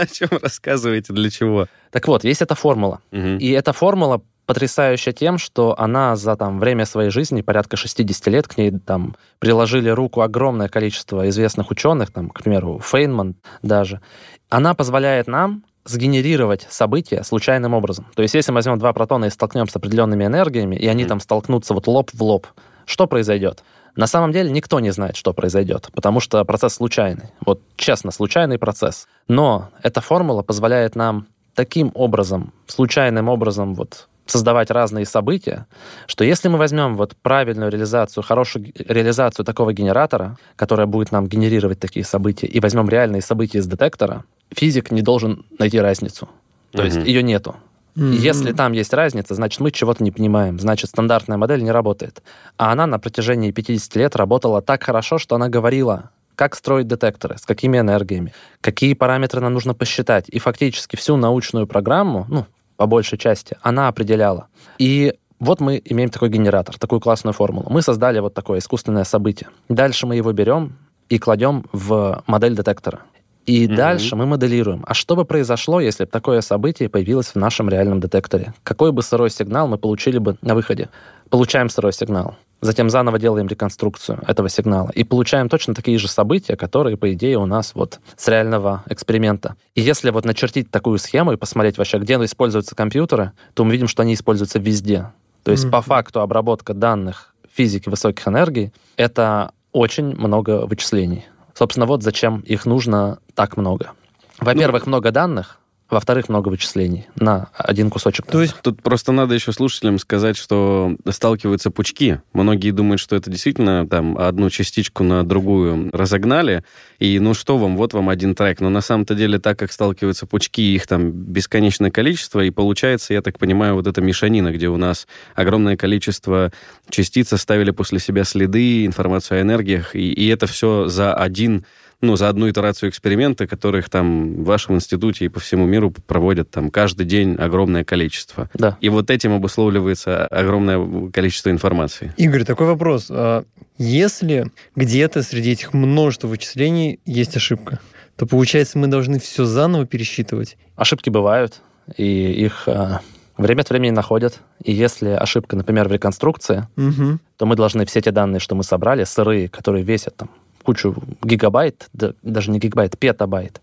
чем 0.07 0.29
рассказываете, 0.41 1.13
для 1.13 1.29
чего. 1.29 1.67
Так 1.91 2.07
вот, 2.07 2.23
есть 2.23 2.41
эта 2.41 2.55
формула. 2.55 3.01
И 3.11 3.51
эта 3.51 3.73
формула 3.73 4.21
потрясающая 4.45 5.13
тем, 5.13 5.37
что 5.37 5.79
она 5.79 6.15
за 6.15 6.35
там, 6.35 6.59
время 6.59 6.85
своей 6.85 7.09
жизни, 7.09 7.41
порядка 7.41 7.77
60 7.77 8.27
лет, 8.27 8.47
к 8.47 8.57
ней 8.57 8.71
там 8.71 9.15
приложили 9.39 9.89
руку 9.89 10.21
огромное 10.21 10.67
количество 10.67 11.29
известных 11.29 11.71
ученых, 11.71 12.11
там, 12.11 12.29
к 12.29 12.43
примеру, 12.43 12.79
Фейнман 12.79 13.35
даже. 13.61 14.01
Она 14.49 14.73
позволяет 14.73 15.27
нам 15.27 15.63
сгенерировать 15.85 16.65
события 16.69 17.23
случайным 17.23 17.73
образом. 17.73 18.05
То 18.15 18.21
есть, 18.21 18.33
если 18.33 18.51
мы 18.51 18.55
возьмем 18.55 18.79
два 18.79 18.93
протона 18.93 19.25
и 19.25 19.29
столкнемся 19.29 19.73
с 19.73 19.75
определенными 19.75 20.25
энергиями, 20.25 20.75
и 20.75 20.87
они 20.87 21.03
mm-hmm. 21.03 21.07
там 21.07 21.19
столкнутся 21.19 21.73
вот 21.73 21.87
лоб 21.87 22.11
в 22.13 22.23
лоб, 22.23 22.47
что 22.85 23.07
произойдет? 23.07 23.63
На 23.95 24.07
самом 24.07 24.31
деле 24.31 24.49
никто 24.49 24.79
не 24.79 24.91
знает, 24.91 25.15
что 25.15 25.33
произойдет, 25.33 25.89
потому 25.93 26.19
что 26.19 26.43
процесс 26.45 26.75
случайный. 26.75 27.29
Вот 27.45 27.61
честно, 27.75 28.11
случайный 28.11 28.57
процесс. 28.57 29.07
Но 29.27 29.69
эта 29.83 30.01
формула 30.01 30.41
позволяет 30.41 30.95
нам 30.95 31.27
таким 31.53 31.91
образом, 31.93 32.53
случайным 32.65 33.29
образом 33.29 33.75
вот 33.75 34.07
создавать 34.25 34.71
разные 34.71 35.05
события, 35.05 35.67
что 36.07 36.23
если 36.23 36.47
мы 36.47 36.57
возьмем 36.57 36.95
вот 36.95 37.15
правильную 37.21 37.69
реализацию, 37.69 38.23
хорошую 38.23 38.71
реализацию 38.87 39.45
такого 39.45 39.73
генератора, 39.73 40.37
которая 40.55 40.87
будет 40.87 41.11
нам 41.11 41.27
генерировать 41.27 41.79
такие 41.79 42.05
события, 42.05 42.47
и 42.47 42.59
возьмем 42.59 42.89
реальные 42.89 43.21
события 43.21 43.59
из 43.59 43.67
детектора, 43.67 44.23
физик 44.55 44.91
не 44.91 45.01
должен 45.01 45.45
найти 45.59 45.79
разницу. 45.79 46.29
То 46.71 46.83
есть 46.83 46.97
ее 46.97 47.23
нету. 47.23 47.55
Если 47.95 48.53
там 48.53 48.71
есть 48.71 48.93
разница, 48.93 49.35
значит, 49.35 49.59
мы 49.59 49.71
чего-то 49.71 50.03
не 50.03 50.11
понимаем. 50.11 50.59
Значит, 50.59 50.89
стандартная 50.89 51.37
модель 51.37 51.61
не 51.61 51.71
работает. 51.71 52.23
А 52.57 52.71
она 52.71 52.87
на 52.87 52.97
протяжении 52.97 53.51
50 53.51 53.95
лет 53.95 54.15
работала 54.15 54.61
так 54.61 54.83
хорошо, 54.83 55.19
что 55.19 55.35
она 55.35 55.47
говорила, 55.47 56.09
как 56.35 56.55
строить 56.55 56.87
детекторы, 56.87 57.37
с 57.37 57.45
какими 57.45 57.77
энергиями, 57.77 58.33
какие 58.61 58.95
параметры 58.95 59.41
нам 59.41 59.53
нужно 59.53 59.75
посчитать. 59.75 60.25
И 60.29 60.39
фактически 60.39 60.95
всю 60.95 61.17
научную 61.17 61.67
программу, 61.67 62.25
ну, 62.29 62.45
по 62.77 62.87
большей 62.87 63.19
части, 63.19 63.57
она 63.61 63.87
определяла. 63.87 64.47
И 64.79 65.13
вот 65.39 65.59
мы 65.59 65.81
имеем 65.85 66.09
такой 66.09 66.29
генератор, 66.29 66.77
такую 66.79 66.99
классную 66.99 67.33
формулу. 67.33 67.67
Мы 67.69 67.81
создали 67.81 68.19
вот 68.19 68.33
такое 68.33 68.59
искусственное 68.59 69.03
событие. 69.03 69.49
Дальше 69.69 70.07
мы 70.07 70.15
его 70.15 70.31
берем 70.31 70.77
и 71.09 71.19
кладем 71.19 71.65
в 71.71 72.23
модель 72.25 72.55
детектора. 72.55 73.01
И 73.45 73.65
mm-hmm. 73.65 73.75
дальше 73.75 74.15
мы 74.15 74.25
моделируем, 74.25 74.83
а 74.87 74.93
что 74.93 75.15
бы 75.15 75.25
произошло, 75.25 75.81
если 75.81 76.05
бы 76.05 76.09
такое 76.09 76.41
событие 76.41 76.87
появилось 76.87 77.27
в 77.27 77.35
нашем 77.35 77.69
реальном 77.69 77.99
детекторе? 77.99 78.53
Какой 78.63 78.91
бы 78.91 79.01
сырой 79.01 79.29
сигнал 79.29 79.67
мы 79.67 79.77
получили 79.77 80.17
бы 80.17 80.37
на 80.41 80.55
выходе? 80.55 80.89
Получаем 81.29 81.69
сырой 81.69 81.93
сигнал. 81.93 82.35
Затем 82.61 82.89
заново 82.89 83.19
делаем 83.19 83.47
реконструкцию 83.47 84.23
этого 84.25 84.47
сигнала. 84.47 84.89
И 84.91 85.03
получаем 85.03 85.49
точно 85.49 85.73
такие 85.73 85.97
же 85.97 86.07
события, 86.07 86.55
которые, 86.55 86.95
по 86.95 87.11
идее, 87.11 87.37
у 87.37 87.45
нас 87.45 87.75
вот 87.75 87.99
с 88.15 88.25
реального 88.29 88.85
эксперимента. 88.87 89.57
И 89.75 89.81
если 89.81 90.11
вот 90.11 90.23
начертить 90.23 90.71
такую 90.71 90.97
схему 90.97 91.33
и 91.33 91.37
посмотреть 91.37 91.77
вообще, 91.77 91.97
где 91.97 92.13
используются 92.13 92.73
компьютеры, 92.73 93.33
то 93.53 93.65
мы 93.65 93.73
видим, 93.73 93.89
что 93.89 94.03
они 94.03 94.13
используются 94.13 94.59
везде. 94.59 95.11
То 95.43 95.51
есть 95.51 95.65
mm-hmm. 95.65 95.71
по 95.71 95.81
факту 95.81 96.21
обработка 96.21 96.73
данных 96.73 97.33
физики 97.53 97.89
высоких 97.89 98.25
энергий— 98.25 98.71
это 98.95 99.51
очень 99.73 100.15
много 100.15 100.65
вычислений. 100.65 101.25
Собственно, 101.53 101.85
вот 101.85 102.03
зачем 102.03 102.39
их 102.41 102.65
нужно 102.65 103.19
так 103.35 103.57
много. 103.57 103.91
Во-первых, 104.39 104.85
ну, 104.85 104.91
много 104.91 105.11
данных, 105.11 105.59
во-вторых, 105.93 106.29
много 106.29 106.49
вычислений 106.49 107.07
на 107.15 107.49
один 107.57 107.89
кусочек. 107.89 108.25
То 108.25 108.41
есть 108.41 108.55
тут 108.61 108.81
просто 108.81 109.11
надо 109.11 109.33
еще 109.33 109.51
слушателям 109.51 109.99
сказать, 109.99 110.37
что 110.37 110.95
сталкиваются 111.09 111.71
пучки. 111.71 112.21
Многие 112.33 112.71
думают, 112.71 112.99
что 112.99 113.15
это 113.15 113.29
действительно 113.29 113.87
там 113.87 114.17
одну 114.17 114.49
частичку 114.49 115.03
на 115.03 115.23
другую 115.23 115.89
разогнали, 115.93 116.63
и 116.99 117.19
ну 117.19 117.33
что 117.33 117.57
вам, 117.57 117.77
вот 117.77 117.93
вам 117.93 118.09
один 118.09 118.35
трек. 118.35 118.59
Но 118.59 118.69
на 118.69 118.81
самом-то 118.81 119.15
деле, 119.15 119.39
так 119.39 119.57
как 119.59 119.71
сталкиваются 119.71 120.25
пучки, 120.25 120.73
их 120.75 120.87
там 120.87 121.11
бесконечное 121.11 121.91
количество, 121.91 122.41
и 122.41 122.49
получается, 122.49 123.13
я 123.13 123.21
так 123.21 123.39
понимаю, 123.39 123.75
вот 123.75 123.87
эта 123.87 124.01
мешанина, 124.01 124.51
где 124.51 124.69
у 124.69 124.77
нас 124.77 125.07
огромное 125.35 125.77
количество 125.77 126.51
частиц 126.89 127.31
оставили 127.33 127.71
после 127.71 127.99
себя 127.99 128.23
следы, 128.23 128.85
информацию 128.85 129.39
о 129.39 129.41
энергиях, 129.41 129.95
и, 129.95 130.11
и 130.11 130.27
это 130.27 130.47
все 130.47 130.87
за 130.87 131.13
один 131.13 131.65
ну, 132.03 132.17
за 132.17 132.27
одну 132.27 132.49
итерацию 132.49 132.89
эксперимента, 132.89 133.47
которых 133.47 133.89
там 133.89 134.43
в 134.43 134.43
вашем 134.43 134.75
институте 134.75 135.25
и 135.25 135.29
по 135.29 135.39
всему 135.39 135.65
миру 135.65 135.89
проводят 135.89 136.51
там 136.51 136.69
каждый 136.69 137.05
день 137.05 137.35
огромное 137.35 137.85
количество. 137.85 138.49
Да. 138.53 138.77
И 138.81 138.89
вот 138.89 139.09
этим 139.09 139.33
обусловливается 139.33 140.27
огромное 140.27 141.09
количество 141.11 141.49
информации. 141.49 142.13
Игорь, 142.17 142.43
такой 142.43 142.67
вопрос. 142.67 143.07
А 143.09 143.45
если 143.77 144.51
где-то 144.75 145.23
среди 145.23 145.51
этих 145.51 145.73
множества 145.73 146.27
вычислений 146.27 146.99
есть 147.05 147.37
ошибка, 147.37 147.79
то 148.17 148.25
получается 148.25 148.77
мы 148.77 148.87
должны 148.87 149.19
все 149.19 149.45
заново 149.45 149.85
пересчитывать? 149.85 150.57
Ошибки 150.75 151.09
бывают, 151.09 151.61
и 151.95 152.03
их 152.03 152.67
а, 152.67 152.99
время 153.37 153.61
от 153.61 153.69
времени 153.69 153.91
находят. 153.91 154.41
И 154.61 154.73
если 154.73 155.09
ошибка, 155.09 155.55
например, 155.55 155.87
в 155.87 155.91
реконструкции, 155.93 156.67
угу. 156.75 157.19
то 157.37 157.45
мы 157.45 157.55
должны 157.55 157.85
все 157.85 158.01
те 158.01 158.11
данные, 158.11 158.41
что 158.41 158.55
мы 158.55 158.63
собрали, 158.63 159.05
сырые, 159.05 159.47
которые 159.47 159.85
весят 159.85 160.17
там 160.17 160.29
кучу 160.63 160.95
гигабайт, 161.21 161.87
да, 161.93 162.13
даже 162.21 162.51
не 162.51 162.59
гигабайт, 162.59 162.97
петабайт. 162.97 163.61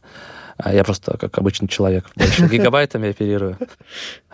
А 0.57 0.75
я 0.75 0.85
просто, 0.85 1.17
как 1.17 1.39
обычный 1.39 1.69
человек, 1.69 2.07
больше 2.17 2.47
гигабайтами 2.51 3.11
оперирую. 3.11 3.57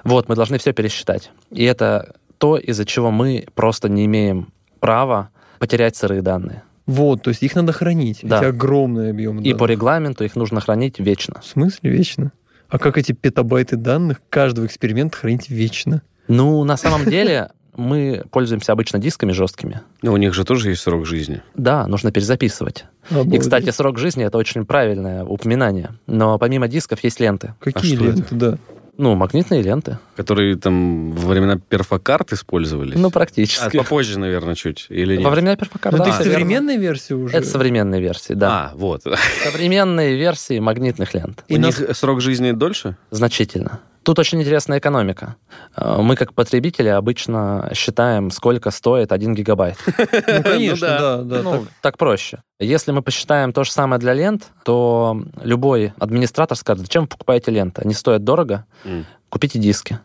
Вот, 0.04 0.28
мы 0.28 0.34
должны 0.34 0.58
все 0.58 0.72
пересчитать. 0.72 1.30
И 1.50 1.64
это 1.64 2.16
то, 2.38 2.56
из-за 2.56 2.84
чего 2.84 3.10
мы 3.10 3.46
просто 3.54 3.88
не 3.88 4.04
имеем 4.06 4.48
права 4.80 5.30
потерять 5.58 5.96
сырые 5.96 6.22
данные. 6.22 6.62
Вот, 6.86 7.22
то 7.22 7.30
есть 7.30 7.42
их 7.42 7.54
надо 7.54 7.72
хранить. 7.72 8.20
Да. 8.22 8.38
Эти 8.38 8.44
огромные 8.46 9.10
объемы. 9.10 9.42
И 9.42 9.44
данных. 9.44 9.58
по 9.58 9.64
регламенту 9.64 10.24
их 10.24 10.36
нужно 10.36 10.60
хранить 10.60 10.98
вечно. 10.98 11.40
В 11.40 11.46
смысле 11.46 11.90
вечно? 11.90 12.32
А 12.68 12.78
как 12.78 12.98
эти 12.98 13.12
петабайты 13.12 13.76
данных 13.76 14.20
каждого 14.28 14.66
эксперимента 14.66 15.16
хранить 15.16 15.48
вечно? 15.48 16.02
Ну, 16.28 16.62
на 16.64 16.76
самом 16.76 17.04
деле, 17.04 17.50
мы 17.76 18.24
пользуемся 18.30 18.72
обычно 18.72 18.98
дисками 18.98 19.32
жесткими. 19.32 19.82
Но 20.02 20.12
у 20.12 20.16
них 20.16 20.34
же 20.34 20.44
тоже 20.44 20.70
есть 20.70 20.82
срок 20.82 21.06
жизни. 21.06 21.42
Да, 21.54 21.86
нужно 21.86 22.10
перезаписывать. 22.10 22.86
Обалдеть. 23.10 23.34
И, 23.34 23.38
кстати, 23.38 23.70
срок 23.70 23.98
жизни 23.98 24.24
это 24.24 24.38
очень 24.38 24.64
правильное 24.64 25.24
упоминание. 25.24 25.90
Но 26.06 26.38
помимо 26.38 26.68
дисков 26.68 27.04
есть 27.04 27.20
ленты. 27.20 27.54
Какие 27.60 27.96
а 27.96 28.00
ленты, 28.00 28.22
это? 28.22 28.34
да? 28.34 28.58
Ну, 28.98 29.14
магнитные 29.14 29.60
ленты. 29.60 29.98
Которые 30.16 30.56
там 30.56 31.12
во 31.12 31.28
времена 31.28 31.58
перфокарт 31.58 32.32
использовались? 32.32 32.96
Ну, 32.96 33.10
практически. 33.10 33.76
А, 33.76 33.82
попозже, 33.82 34.18
наверное, 34.18 34.54
чуть, 34.54 34.86
или 34.88 35.16
нет? 35.16 35.24
Во 35.24 35.30
времена 35.30 35.54
перфокарт, 35.56 35.98
Ну, 35.98 36.04
да. 36.04 36.10
это 36.14 36.24
современные 36.24 36.78
версии 36.78 37.12
уже? 37.12 37.36
Это 37.36 37.46
современные 37.46 38.00
версии, 38.00 38.32
да. 38.32 38.70
А, 38.72 38.72
вот. 38.74 39.02
Современные 39.44 40.16
версии 40.16 40.58
магнитных 40.58 41.12
лент. 41.12 41.44
И 41.48 41.56
У 41.56 41.60
нас... 41.60 41.78
них 41.78 41.94
срок 41.94 42.22
жизни 42.22 42.52
дольше? 42.52 42.96
Значительно. 43.10 43.80
Тут 44.06 44.20
очень 44.20 44.40
интересная 44.40 44.78
экономика. 44.78 45.34
Э, 45.76 45.98
мы, 46.00 46.14
как 46.14 46.32
потребители, 46.32 46.86
обычно 46.86 47.68
считаем, 47.74 48.30
сколько 48.30 48.70
стоит 48.70 49.10
один 49.10 49.34
гигабайт. 49.34 49.76
Ну, 49.88 50.42
конечно, 50.42 50.86
да. 50.86 51.16
да, 51.22 51.42
ну, 51.42 51.66
так 51.82 51.98
проще. 51.98 52.42
Если 52.60 52.92
мы 52.92 53.02
посчитаем 53.02 53.52
то 53.52 53.64
же 53.64 53.72
самое 53.72 53.98
для 53.98 54.14
лент, 54.14 54.52
то 54.64 55.20
любой 55.42 55.92
администратор 55.98 56.56
скажет, 56.56 56.82
зачем 56.82 57.02
вы 57.02 57.08
покупаете 57.08 57.50
ленты? 57.50 57.82
Они 57.82 57.94
стоят 57.94 58.22
дорого, 58.22 58.64
купите 59.28 59.58
диски. 59.58 59.98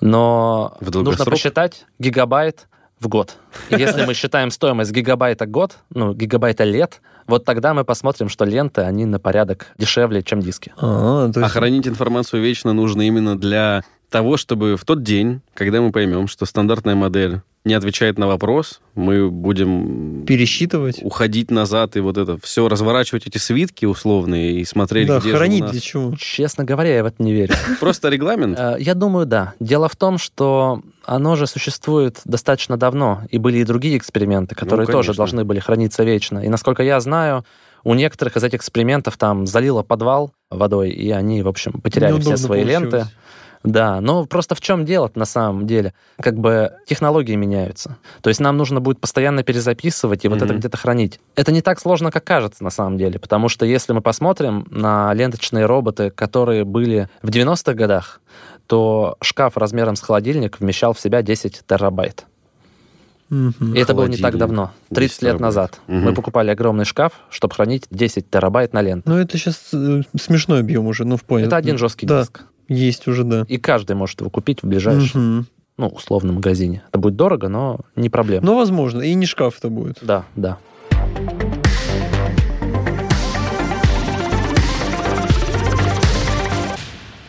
Но 0.00 0.76
нужно 0.80 1.24
посчитать 1.24 1.84
гигабайт 1.98 2.67
в 3.00 3.08
год. 3.08 3.36
Если 3.70 4.04
мы 4.04 4.14
считаем 4.14 4.50
стоимость 4.50 4.92
гигабайта 4.92 5.46
год, 5.46 5.78
ну, 5.90 6.12
гигабайта 6.12 6.64
лет, 6.64 7.00
вот 7.26 7.44
тогда 7.44 7.74
мы 7.74 7.84
посмотрим, 7.84 8.28
что 8.28 8.44
ленты, 8.44 8.82
они 8.82 9.04
на 9.04 9.20
порядок 9.20 9.66
дешевле, 9.78 10.22
чем 10.22 10.40
диски. 10.40 10.72
А, 10.78 11.26
есть... 11.26 11.38
а 11.38 11.48
хранить 11.48 11.86
информацию 11.86 12.42
вечно 12.42 12.72
нужно 12.72 13.02
именно 13.02 13.38
для 13.38 13.82
того, 14.10 14.36
чтобы 14.36 14.76
в 14.76 14.84
тот 14.84 15.02
день, 15.02 15.42
когда 15.54 15.80
мы 15.80 15.92
поймем, 15.92 16.28
что 16.28 16.46
стандартная 16.46 16.94
модель 16.94 17.42
не 17.64 17.74
отвечает 17.74 18.18
на 18.18 18.26
вопрос, 18.26 18.80
мы 18.94 19.30
будем... 19.30 20.24
Пересчитывать. 20.26 21.00
Уходить 21.02 21.50
назад 21.50 21.96
и 21.96 22.00
вот 22.00 22.16
это 22.16 22.38
все, 22.42 22.66
разворачивать 22.68 23.26
эти 23.26 23.36
свитки 23.36 23.84
условные 23.84 24.60
и 24.60 24.64
смотреть, 24.64 25.08
да, 25.08 25.18
где 25.18 25.34
хранить 25.34 25.58
же 25.58 25.64
у 25.64 25.66
нас... 25.66 25.72
для 25.72 25.80
чего? 25.80 26.14
Честно 26.16 26.64
говоря, 26.64 26.96
я 26.96 27.02
в 27.02 27.06
это 27.06 27.22
не 27.22 27.34
верю. 27.34 27.54
Просто 27.80 28.08
регламент? 28.08 28.58
Э, 28.58 28.76
я 28.78 28.94
думаю, 28.94 29.26
да. 29.26 29.52
Дело 29.60 29.90
в 29.90 29.96
том, 29.96 30.16
что 30.16 30.80
оно 31.08 31.36
же 31.36 31.46
существует 31.46 32.20
достаточно 32.24 32.76
давно, 32.76 33.22
и 33.30 33.38
были 33.38 33.58
и 33.58 33.64
другие 33.64 33.96
эксперименты, 33.96 34.54
которые 34.54 34.86
ну, 34.86 34.92
тоже 34.92 35.14
должны 35.14 35.44
были 35.44 35.58
храниться 35.58 36.04
вечно. 36.04 36.40
И 36.40 36.48
насколько 36.48 36.82
я 36.82 37.00
знаю, 37.00 37.44
у 37.82 37.94
некоторых 37.94 38.36
из 38.36 38.44
этих 38.44 38.58
экспериментов 38.58 39.16
там 39.16 39.46
залило 39.46 39.82
подвал 39.82 40.32
водой, 40.50 40.90
и 40.90 41.10
они, 41.10 41.42
в 41.42 41.48
общем, 41.48 41.80
потеряли 41.80 42.12
Неудобно 42.12 42.36
все 42.36 42.44
свои 42.44 42.62
получилось. 42.62 42.92
ленты. 42.92 43.06
Да, 43.64 44.00
но 44.00 44.24
просто 44.24 44.54
в 44.54 44.60
чем 44.60 44.84
дело 44.84 45.10
на 45.14 45.24
самом 45.24 45.66
деле? 45.66 45.92
Как 46.20 46.38
бы 46.38 46.74
технологии 46.86 47.34
меняются. 47.34 47.96
То 48.22 48.28
есть 48.28 48.40
нам 48.40 48.56
нужно 48.56 48.80
будет 48.80 49.00
постоянно 49.00 49.42
перезаписывать 49.42 50.24
и 50.24 50.28
вот 50.28 50.38
mm-hmm. 50.38 50.44
это 50.44 50.54
где-то 50.54 50.76
хранить. 50.76 51.20
Это 51.34 51.50
не 51.50 51.60
так 51.60 51.80
сложно, 51.80 52.10
как 52.10 52.24
кажется 52.24 52.62
на 52.62 52.70
самом 52.70 52.98
деле, 52.98 53.18
потому 53.18 53.48
что 53.48 53.66
если 53.66 53.92
мы 53.92 54.00
посмотрим 54.00 54.66
на 54.70 55.12
ленточные 55.14 55.66
роботы, 55.66 56.10
которые 56.10 56.64
были 56.64 57.08
в 57.22 57.30
90-х 57.30 57.74
годах, 57.74 58.20
то 58.68 59.16
шкаф 59.22 59.56
размером 59.56 59.96
с 59.96 60.00
холодильник 60.02 60.60
вмещал 60.60 60.92
в 60.92 61.00
себя 61.00 61.22
10 61.22 61.62
терабайт. 61.66 62.26
Mm-hmm. 63.30 63.76
И 63.76 63.80
это 63.80 63.94
было 63.94 64.06
не 64.06 64.18
так 64.18 64.36
давно, 64.36 64.72
30 64.94 65.22
лет 65.22 65.40
назад. 65.40 65.80
Mm-hmm. 65.86 65.98
Мы 66.00 66.14
покупали 66.14 66.50
огромный 66.50 66.84
шкаф, 66.84 67.12
чтобы 67.30 67.54
хранить 67.54 67.86
10 67.90 68.30
терабайт 68.30 68.72
на 68.74 68.82
ленту. 68.82 69.08
Ну, 69.08 69.16
это 69.16 69.36
сейчас 69.36 69.70
э, 69.72 70.02
смешной 70.18 70.60
объем 70.60 70.86
уже, 70.86 71.04
ну, 71.04 71.16
в 71.16 71.24
понял. 71.24 71.46
Это 71.46 71.56
один 71.56 71.76
жесткий 71.78 72.06
да. 72.06 72.20
диск. 72.20 72.42
Есть 72.68 73.08
уже, 73.08 73.24
да. 73.24 73.44
И 73.48 73.56
каждый 73.56 73.96
может 73.96 74.20
его 74.20 74.30
купить 74.30 74.62
в 74.62 74.66
ближайшем, 74.66 75.38
угу. 75.38 75.46
ну, 75.78 75.88
условном 75.88 76.36
магазине. 76.36 76.82
Это 76.90 76.98
будет 76.98 77.16
дорого, 77.16 77.48
но 77.48 77.80
не 77.96 78.10
проблема. 78.10 78.44
Ну, 78.44 78.54
возможно. 78.54 79.00
И 79.00 79.14
не 79.14 79.24
шкаф 79.24 79.58
это 79.58 79.70
будет. 79.70 79.98
Да, 80.02 80.24
да. 80.36 80.58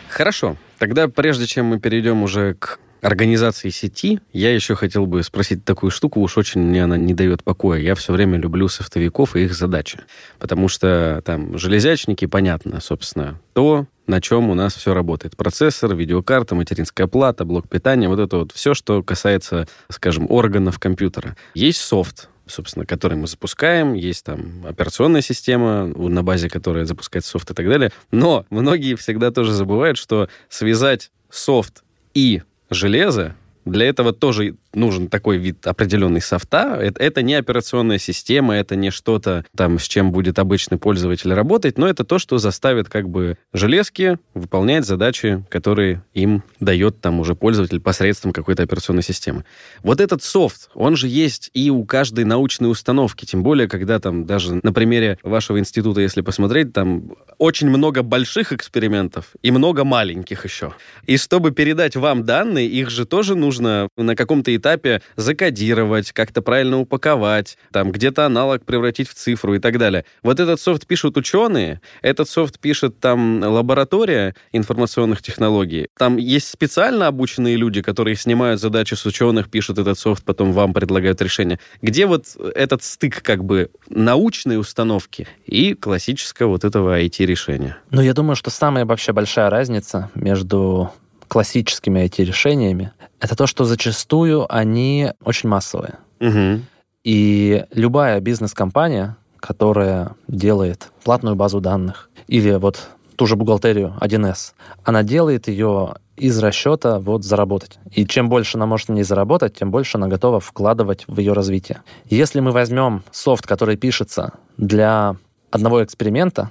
Хорошо. 0.08 0.56
Тогда, 0.80 1.08
прежде 1.08 1.46
чем 1.46 1.66
мы 1.66 1.78
перейдем 1.78 2.22
уже 2.22 2.54
к 2.54 2.78
организации 3.02 3.68
сети, 3.68 4.18
я 4.32 4.54
еще 4.54 4.74
хотел 4.74 5.04
бы 5.04 5.22
спросить 5.22 5.62
такую 5.62 5.90
штуку, 5.90 6.20
уж 6.20 6.38
очень 6.38 6.62
мне 6.62 6.82
она 6.84 6.96
не 6.96 7.12
дает 7.12 7.44
покоя. 7.44 7.78
Я 7.78 7.94
все 7.94 8.14
время 8.14 8.38
люблю 8.38 8.66
софтовиков 8.66 9.36
и 9.36 9.44
их 9.44 9.54
задачи. 9.54 10.00
Потому 10.38 10.68
что 10.68 11.20
там 11.22 11.58
железячники, 11.58 12.24
понятно, 12.24 12.80
собственно, 12.80 13.38
то, 13.52 13.88
на 14.06 14.22
чем 14.22 14.48
у 14.48 14.54
нас 14.54 14.74
все 14.74 14.94
работает. 14.94 15.36
Процессор, 15.36 15.94
видеокарта, 15.94 16.54
материнская 16.54 17.06
плата, 17.06 17.44
блок 17.44 17.68
питания, 17.68 18.08
вот 18.08 18.18
это 18.18 18.38
вот 18.38 18.52
все, 18.52 18.72
что 18.72 19.02
касается, 19.02 19.68
скажем, 19.90 20.30
органов 20.30 20.78
компьютера. 20.78 21.36
Есть 21.52 21.82
софт, 21.82 22.30
собственно, 22.50 22.84
который 22.84 23.16
мы 23.16 23.26
запускаем, 23.26 23.94
есть 23.94 24.24
там 24.24 24.66
операционная 24.66 25.22
система, 25.22 25.86
на 25.86 26.22
базе 26.22 26.48
которой 26.48 26.84
запускается 26.84 27.30
софт 27.30 27.50
и 27.50 27.54
так 27.54 27.66
далее. 27.66 27.92
Но 28.10 28.44
многие 28.50 28.96
всегда 28.96 29.30
тоже 29.30 29.52
забывают, 29.52 29.96
что 29.96 30.28
связать 30.48 31.10
софт 31.30 31.82
и 32.14 32.42
железо 32.70 33.34
для 33.70 33.88
этого 33.88 34.12
тоже 34.12 34.56
нужен 34.74 35.08
такой 35.08 35.36
вид 35.38 35.66
определенный 35.66 36.20
софта. 36.20 36.78
Это, 36.80 37.02
это 37.02 37.22
не 37.22 37.34
операционная 37.34 37.98
система, 37.98 38.54
это 38.54 38.76
не 38.76 38.90
что-то 38.90 39.44
там, 39.56 39.78
с 39.78 39.84
чем 39.84 40.12
будет 40.12 40.38
обычный 40.38 40.78
пользователь 40.78 41.32
работать, 41.32 41.78
но 41.78 41.88
это 41.88 42.04
то, 42.04 42.18
что 42.18 42.38
заставит 42.38 42.88
как 42.88 43.08
бы 43.08 43.36
железки 43.52 44.18
выполнять 44.34 44.84
задачи, 44.84 45.44
которые 45.48 46.02
им 46.14 46.42
дает 46.60 47.00
там 47.00 47.20
уже 47.20 47.34
пользователь 47.34 47.80
посредством 47.80 48.32
какой-то 48.32 48.62
операционной 48.62 49.02
системы. 49.02 49.44
Вот 49.82 50.00
этот 50.00 50.22
софт, 50.22 50.70
он 50.74 50.96
же 50.96 51.08
есть 51.08 51.50
и 51.54 51.70
у 51.70 51.84
каждой 51.84 52.24
научной 52.24 52.70
установки, 52.70 53.24
тем 53.24 53.42
более, 53.42 53.68
когда 53.68 53.98
там 53.98 54.26
даже 54.26 54.60
на 54.62 54.72
примере 54.72 55.18
вашего 55.22 55.58
института, 55.58 56.00
если 56.00 56.20
посмотреть, 56.20 56.72
там 56.72 57.12
очень 57.38 57.68
много 57.68 58.02
больших 58.02 58.52
экспериментов 58.52 59.30
и 59.42 59.50
много 59.50 59.84
маленьких 59.84 60.44
еще. 60.44 60.74
И 61.06 61.16
чтобы 61.16 61.50
передать 61.50 61.96
вам 61.96 62.24
данные, 62.24 62.68
их 62.68 62.90
же 62.90 63.04
тоже 63.04 63.34
нужно 63.34 63.59
на 63.60 63.88
каком-то 64.16 64.54
этапе 64.54 65.02
закодировать, 65.16 66.12
как-то 66.12 66.42
правильно 66.42 66.78
упаковать, 66.78 67.58
там 67.72 67.92
где-то 67.92 68.26
аналог 68.26 68.64
превратить 68.64 69.08
в 69.08 69.14
цифру 69.14 69.54
и 69.54 69.58
так 69.58 69.78
далее. 69.78 70.04
Вот 70.22 70.40
этот 70.40 70.60
софт 70.60 70.86
пишут 70.86 71.16
ученые, 71.16 71.80
этот 72.02 72.28
софт 72.28 72.58
пишет 72.58 72.98
там 72.98 73.42
лаборатория 73.42 74.34
информационных 74.52 75.22
технологий. 75.22 75.88
Там 75.98 76.16
есть 76.16 76.48
специально 76.48 77.06
обученные 77.06 77.56
люди, 77.56 77.82
которые 77.82 78.16
снимают 78.16 78.60
задачи 78.60 78.94
с 78.94 79.04
ученых, 79.06 79.50
пишут 79.50 79.78
этот 79.78 79.98
софт, 79.98 80.24
потом 80.24 80.52
вам 80.52 80.72
предлагают 80.74 81.20
решение. 81.22 81.58
Где 81.82 82.06
вот 82.06 82.26
этот 82.54 82.82
стык 82.82 83.22
как 83.22 83.44
бы 83.44 83.70
научной 83.88 84.58
установки 84.58 85.28
и 85.46 85.74
классического 85.74 86.48
вот 86.48 86.64
этого 86.64 87.00
IT-решения? 87.00 87.76
Ну, 87.90 88.00
я 88.00 88.14
думаю, 88.14 88.36
что 88.36 88.50
самая 88.50 88.84
вообще 88.84 89.12
большая 89.12 89.50
разница 89.50 90.10
между 90.14 90.90
классическими 91.30 92.00
IT-решениями, 92.00 92.92
это 93.20 93.36
то, 93.36 93.46
что 93.46 93.64
зачастую 93.64 94.52
они 94.52 95.12
очень 95.24 95.48
массовые. 95.48 95.94
Угу. 96.20 96.62
И 97.04 97.64
любая 97.72 98.20
бизнес-компания, 98.20 99.16
которая 99.38 100.16
делает 100.26 100.88
платную 101.04 101.36
базу 101.36 101.60
данных 101.60 102.10
или 102.26 102.50
вот 102.52 102.90
ту 103.16 103.26
же 103.26 103.36
бухгалтерию 103.36 103.94
1С, 104.00 104.54
она 104.82 105.02
делает 105.02 105.46
ее 105.46 105.94
из 106.16 106.38
расчета 106.38 106.98
вот 106.98 107.24
заработать. 107.24 107.78
И 107.92 108.04
чем 108.06 108.28
больше 108.28 108.58
она 108.58 108.66
может 108.66 108.88
ней 108.88 109.04
заработать, 109.04 109.54
тем 109.54 109.70
больше 109.70 109.98
она 109.98 110.08
готова 110.08 110.40
вкладывать 110.40 111.04
в 111.06 111.18
ее 111.20 111.32
развитие. 111.32 111.82
Если 112.06 112.40
мы 112.40 112.50
возьмем 112.50 113.04
софт, 113.12 113.46
который 113.46 113.76
пишется 113.76 114.32
для 114.56 115.16
одного 115.50 115.82
эксперимента, 115.84 116.50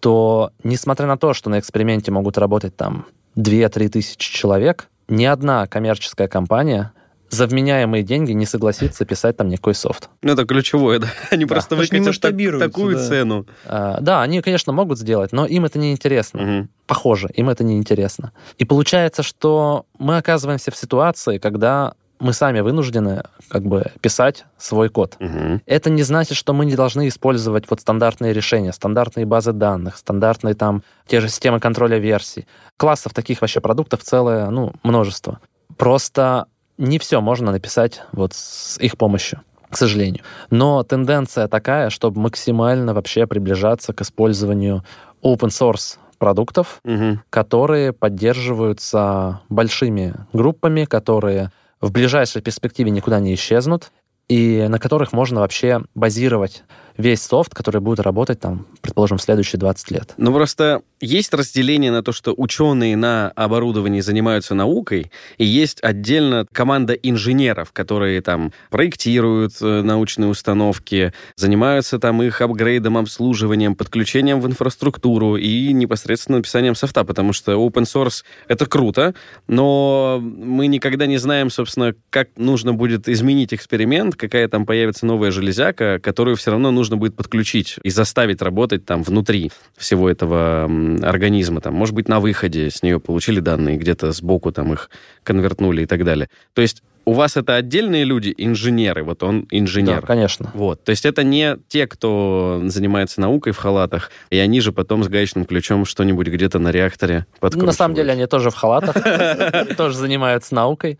то 0.00 0.50
несмотря 0.64 1.06
на 1.06 1.16
то, 1.16 1.32
что 1.32 1.48
на 1.48 1.58
эксперименте 1.58 2.10
могут 2.10 2.38
работать 2.38 2.76
там 2.76 3.06
2-3 3.36 3.88
тысячи 3.88 4.32
человек, 4.32 4.88
ни 5.08 5.24
одна 5.24 5.66
коммерческая 5.66 6.28
компания 6.28 6.92
за 7.28 7.46
вменяемые 7.48 8.04
деньги 8.04 8.30
не 8.32 8.46
согласится 8.46 9.04
писать 9.04 9.36
там 9.36 9.48
никакой 9.48 9.74
софт. 9.74 10.08
Ну, 10.22 10.32
это 10.32 10.44
ключевое, 10.44 11.00
да. 11.00 11.08
Они 11.30 11.44
Да. 11.44 11.54
просто 11.54 11.74
выкатят 11.74 12.20
так- 12.20 12.36
такую 12.60 12.96
да. 12.96 13.08
цену. 13.08 13.46
А, 13.64 13.98
да, 14.00 14.22
они, 14.22 14.40
конечно, 14.42 14.72
могут 14.72 14.98
сделать, 14.98 15.32
но 15.32 15.44
им 15.44 15.64
это 15.64 15.78
не 15.78 15.90
интересно. 15.90 16.40
Мгм. 16.42 16.68
Похоже, 16.86 17.28
им 17.34 17.48
это 17.50 17.64
не 17.64 17.78
интересно. 17.78 18.32
И 18.58 18.64
получается, 18.64 19.22
что 19.24 19.86
мы 19.98 20.16
оказываемся 20.18 20.70
в 20.70 20.76
ситуации, 20.76 21.38
когда 21.38 21.94
мы 22.18 22.32
сами 22.32 22.60
вынуждены 22.60 23.22
как 23.48 23.62
бы 23.62 23.84
писать 24.00 24.44
свой 24.58 24.88
код. 24.88 25.16
Мгм. 25.18 25.62
Это 25.66 25.90
не 25.90 26.02
значит, 26.02 26.36
что 26.36 26.52
мы 26.52 26.64
не 26.66 26.74
должны 26.76 27.08
использовать 27.08 27.68
вот 27.70 27.80
стандартные 27.80 28.32
решения, 28.32 28.72
стандартные 28.72 29.26
базы 29.26 29.52
данных, 29.52 29.96
стандартные 29.96 30.54
там 30.54 30.82
те 31.06 31.20
же 31.20 31.28
системы 31.28 31.60
контроля 31.60 31.98
версий. 31.98 32.46
Классов 32.76 33.12
таких 33.14 33.40
вообще 33.40 33.60
продуктов 33.60 34.02
целое, 34.02 34.48
ну, 34.50 34.72
множество. 34.82 35.40
Просто 35.76 36.46
не 36.78 36.98
все 36.98 37.20
можно 37.20 37.52
написать 37.52 38.02
вот 38.12 38.32
с 38.34 38.78
их 38.78 38.96
помощью, 38.96 39.40
к 39.70 39.76
сожалению. 39.76 40.22
Но 40.50 40.82
тенденция 40.82 41.48
такая, 41.48 41.90
чтобы 41.90 42.20
максимально 42.20 42.94
вообще 42.94 43.26
приближаться 43.26 43.92
к 43.92 44.00
использованию 44.00 44.84
open 45.22 45.48
source 45.48 45.98
продуктов, 46.18 46.80
Мгм. 46.84 47.20
которые 47.30 47.92
поддерживаются 47.92 49.40
большими 49.48 50.14
группами, 50.32 50.84
которые 50.84 51.50
в 51.80 51.90
ближайшей 51.92 52.42
перспективе 52.42 52.90
никуда 52.90 53.20
не 53.20 53.34
исчезнут, 53.34 53.92
и 54.28 54.66
на 54.68 54.78
которых 54.78 55.12
можно 55.12 55.40
вообще 55.40 55.82
базировать 55.94 56.64
весь 56.96 57.22
софт, 57.22 57.54
который 57.54 57.80
будет 57.80 58.00
работать 58.00 58.40
там, 58.40 58.66
предположим, 58.80 59.18
в 59.18 59.22
следующие 59.22 59.58
20 59.58 59.90
лет. 59.90 60.14
Ну, 60.16 60.32
просто 60.32 60.82
есть 61.00 61.34
разделение 61.34 61.90
на 61.90 62.02
то, 62.02 62.12
что 62.12 62.34
ученые 62.36 62.96
на 62.96 63.30
оборудовании 63.36 64.00
занимаются 64.00 64.54
наукой, 64.54 65.10
и 65.36 65.44
есть 65.44 65.82
отдельно 65.82 66.46
команда 66.52 66.94
инженеров, 66.94 67.72
которые 67.72 68.22
там 68.22 68.52
проектируют 68.70 69.54
э, 69.60 69.82
научные 69.82 70.28
установки, 70.28 71.12
занимаются 71.36 71.98
там 71.98 72.22
их 72.22 72.40
апгрейдом, 72.40 72.96
обслуживанием, 72.96 73.74
подключением 73.74 74.40
в 74.40 74.46
инфраструктуру 74.46 75.36
и 75.36 75.72
непосредственно 75.72 76.38
написанием 76.38 76.74
софта, 76.74 77.04
потому 77.04 77.32
что 77.32 77.52
open 77.52 77.84
source— 77.84 78.24
это 78.48 78.66
круто, 78.66 79.14
но 79.48 80.18
мы 80.22 80.66
никогда 80.66 81.06
не 81.06 81.18
знаем, 81.18 81.50
собственно, 81.50 81.94
как 82.10 82.28
нужно 82.36 82.72
будет 82.72 83.08
изменить 83.08 83.52
эксперимент, 83.52 84.16
какая 84.16 84.48
там 84.48 84.64
появится 84.64 85.04
новая 85.04 85.30
железяка, 85.30 85.98
которую 86.02 86.36
все 86.36 86.52
равно 86.52 86.70
нужно 86.70 86.85
будет 86.94 87.16
подключить 87.16 87.78
и 87.82 87.90
заставить 87.90 88.40
работать 88.42 88.84
там 88.84 89.02
внутри 89.02 89.50
всего 89.76 90.08
этого 90.08 90.64
организма. 91.02 91.60
Там, 91.60 91.74
может 91.74 91.94
быть, 91.94 92.08
на 92.08 92.20
выходе 92.20 92.70
с 92.70 92.84
нее 92.84 93.00
получили 93.00 93.40
данные, 93.40 93.76
где-то 93.76 94.12
сбоку 94.12 94.52
там 94.52 94.72
их 94.72 94.90
конвертнули 95.24 95.82
и 95.82 95.86
так 95.86 96.04
далее. 96.04 96.28
То 96.54 96.62
есть 96.62 96.82
у 97.06 97.12
вас 97.12 97.36
это 97.36 97.54
отдельные 97.54 98.04
люди, 98.04 98.34
инженеры, 98.36 99.04
вот 99.04 99.22
он 99.22 99.46
инженер. 99.52 100.00
Да, 100.00 100.06
конечно. 100.06 100.50
Вот, 100.54 100.82
то 100.82 100.90
есть 100.90 101.06
это 101.06 101.22
не 101.22 101.56
те, 101.68 101.86
кто 101.86 102.62
занимается 102.66 103.20
наукой 103.20 103.52
в 103.52 103.58
халатах, 103.58 104.10
и 104.30 104.38
они 104.38 104.60
же 104.60 104.72
потом 104.72 105.04
с 105.04 105.08
гаечным 105.08 105.44
ключом 105.44 105.84
что-нибудь 105.84 106.26
где-то 106.26 106.58
на 106.58 106.72
реакторе 106.72 107.26
подкручивают. 107.38 107.66
На 107.66 107.76
самом 107.76 107.94
деле 107.94 108.12
они 108.12 108.26
тоже 108.26 108.50
в 108.50 108.56
халатах, 108.56 108.96
тоже 109.76 109.96
занимаются 109.96 110.54
наукой. 110.56 110.98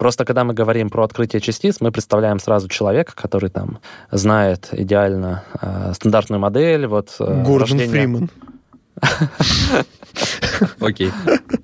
Просто 0.00 0.24
когда 0.24 0.44
мы 0.44 0.54
говорим 0.54 0.88
про 0.88 1.04
открытие 1.04 1.42
частиц, 1.42 1.76
мы 1.80 1.92
представляем 1.92 2.38
сразу 2.38 2.68
человека, 2.68 3.12
который 3.14 3.50
там 3.50 3.80
знает 4.10 4.70
идеально 4.72 5.44
э, 5.60 5.92
стандартную 5.94 6.40
модель, 6.40 6.86
вот 6.86 7.14
э, 7.20 7.42
Гордон 7.44 7.78
рождение- 7.78 7.90
Фриман. 7.90 8.30
Окей. 10.80 11.12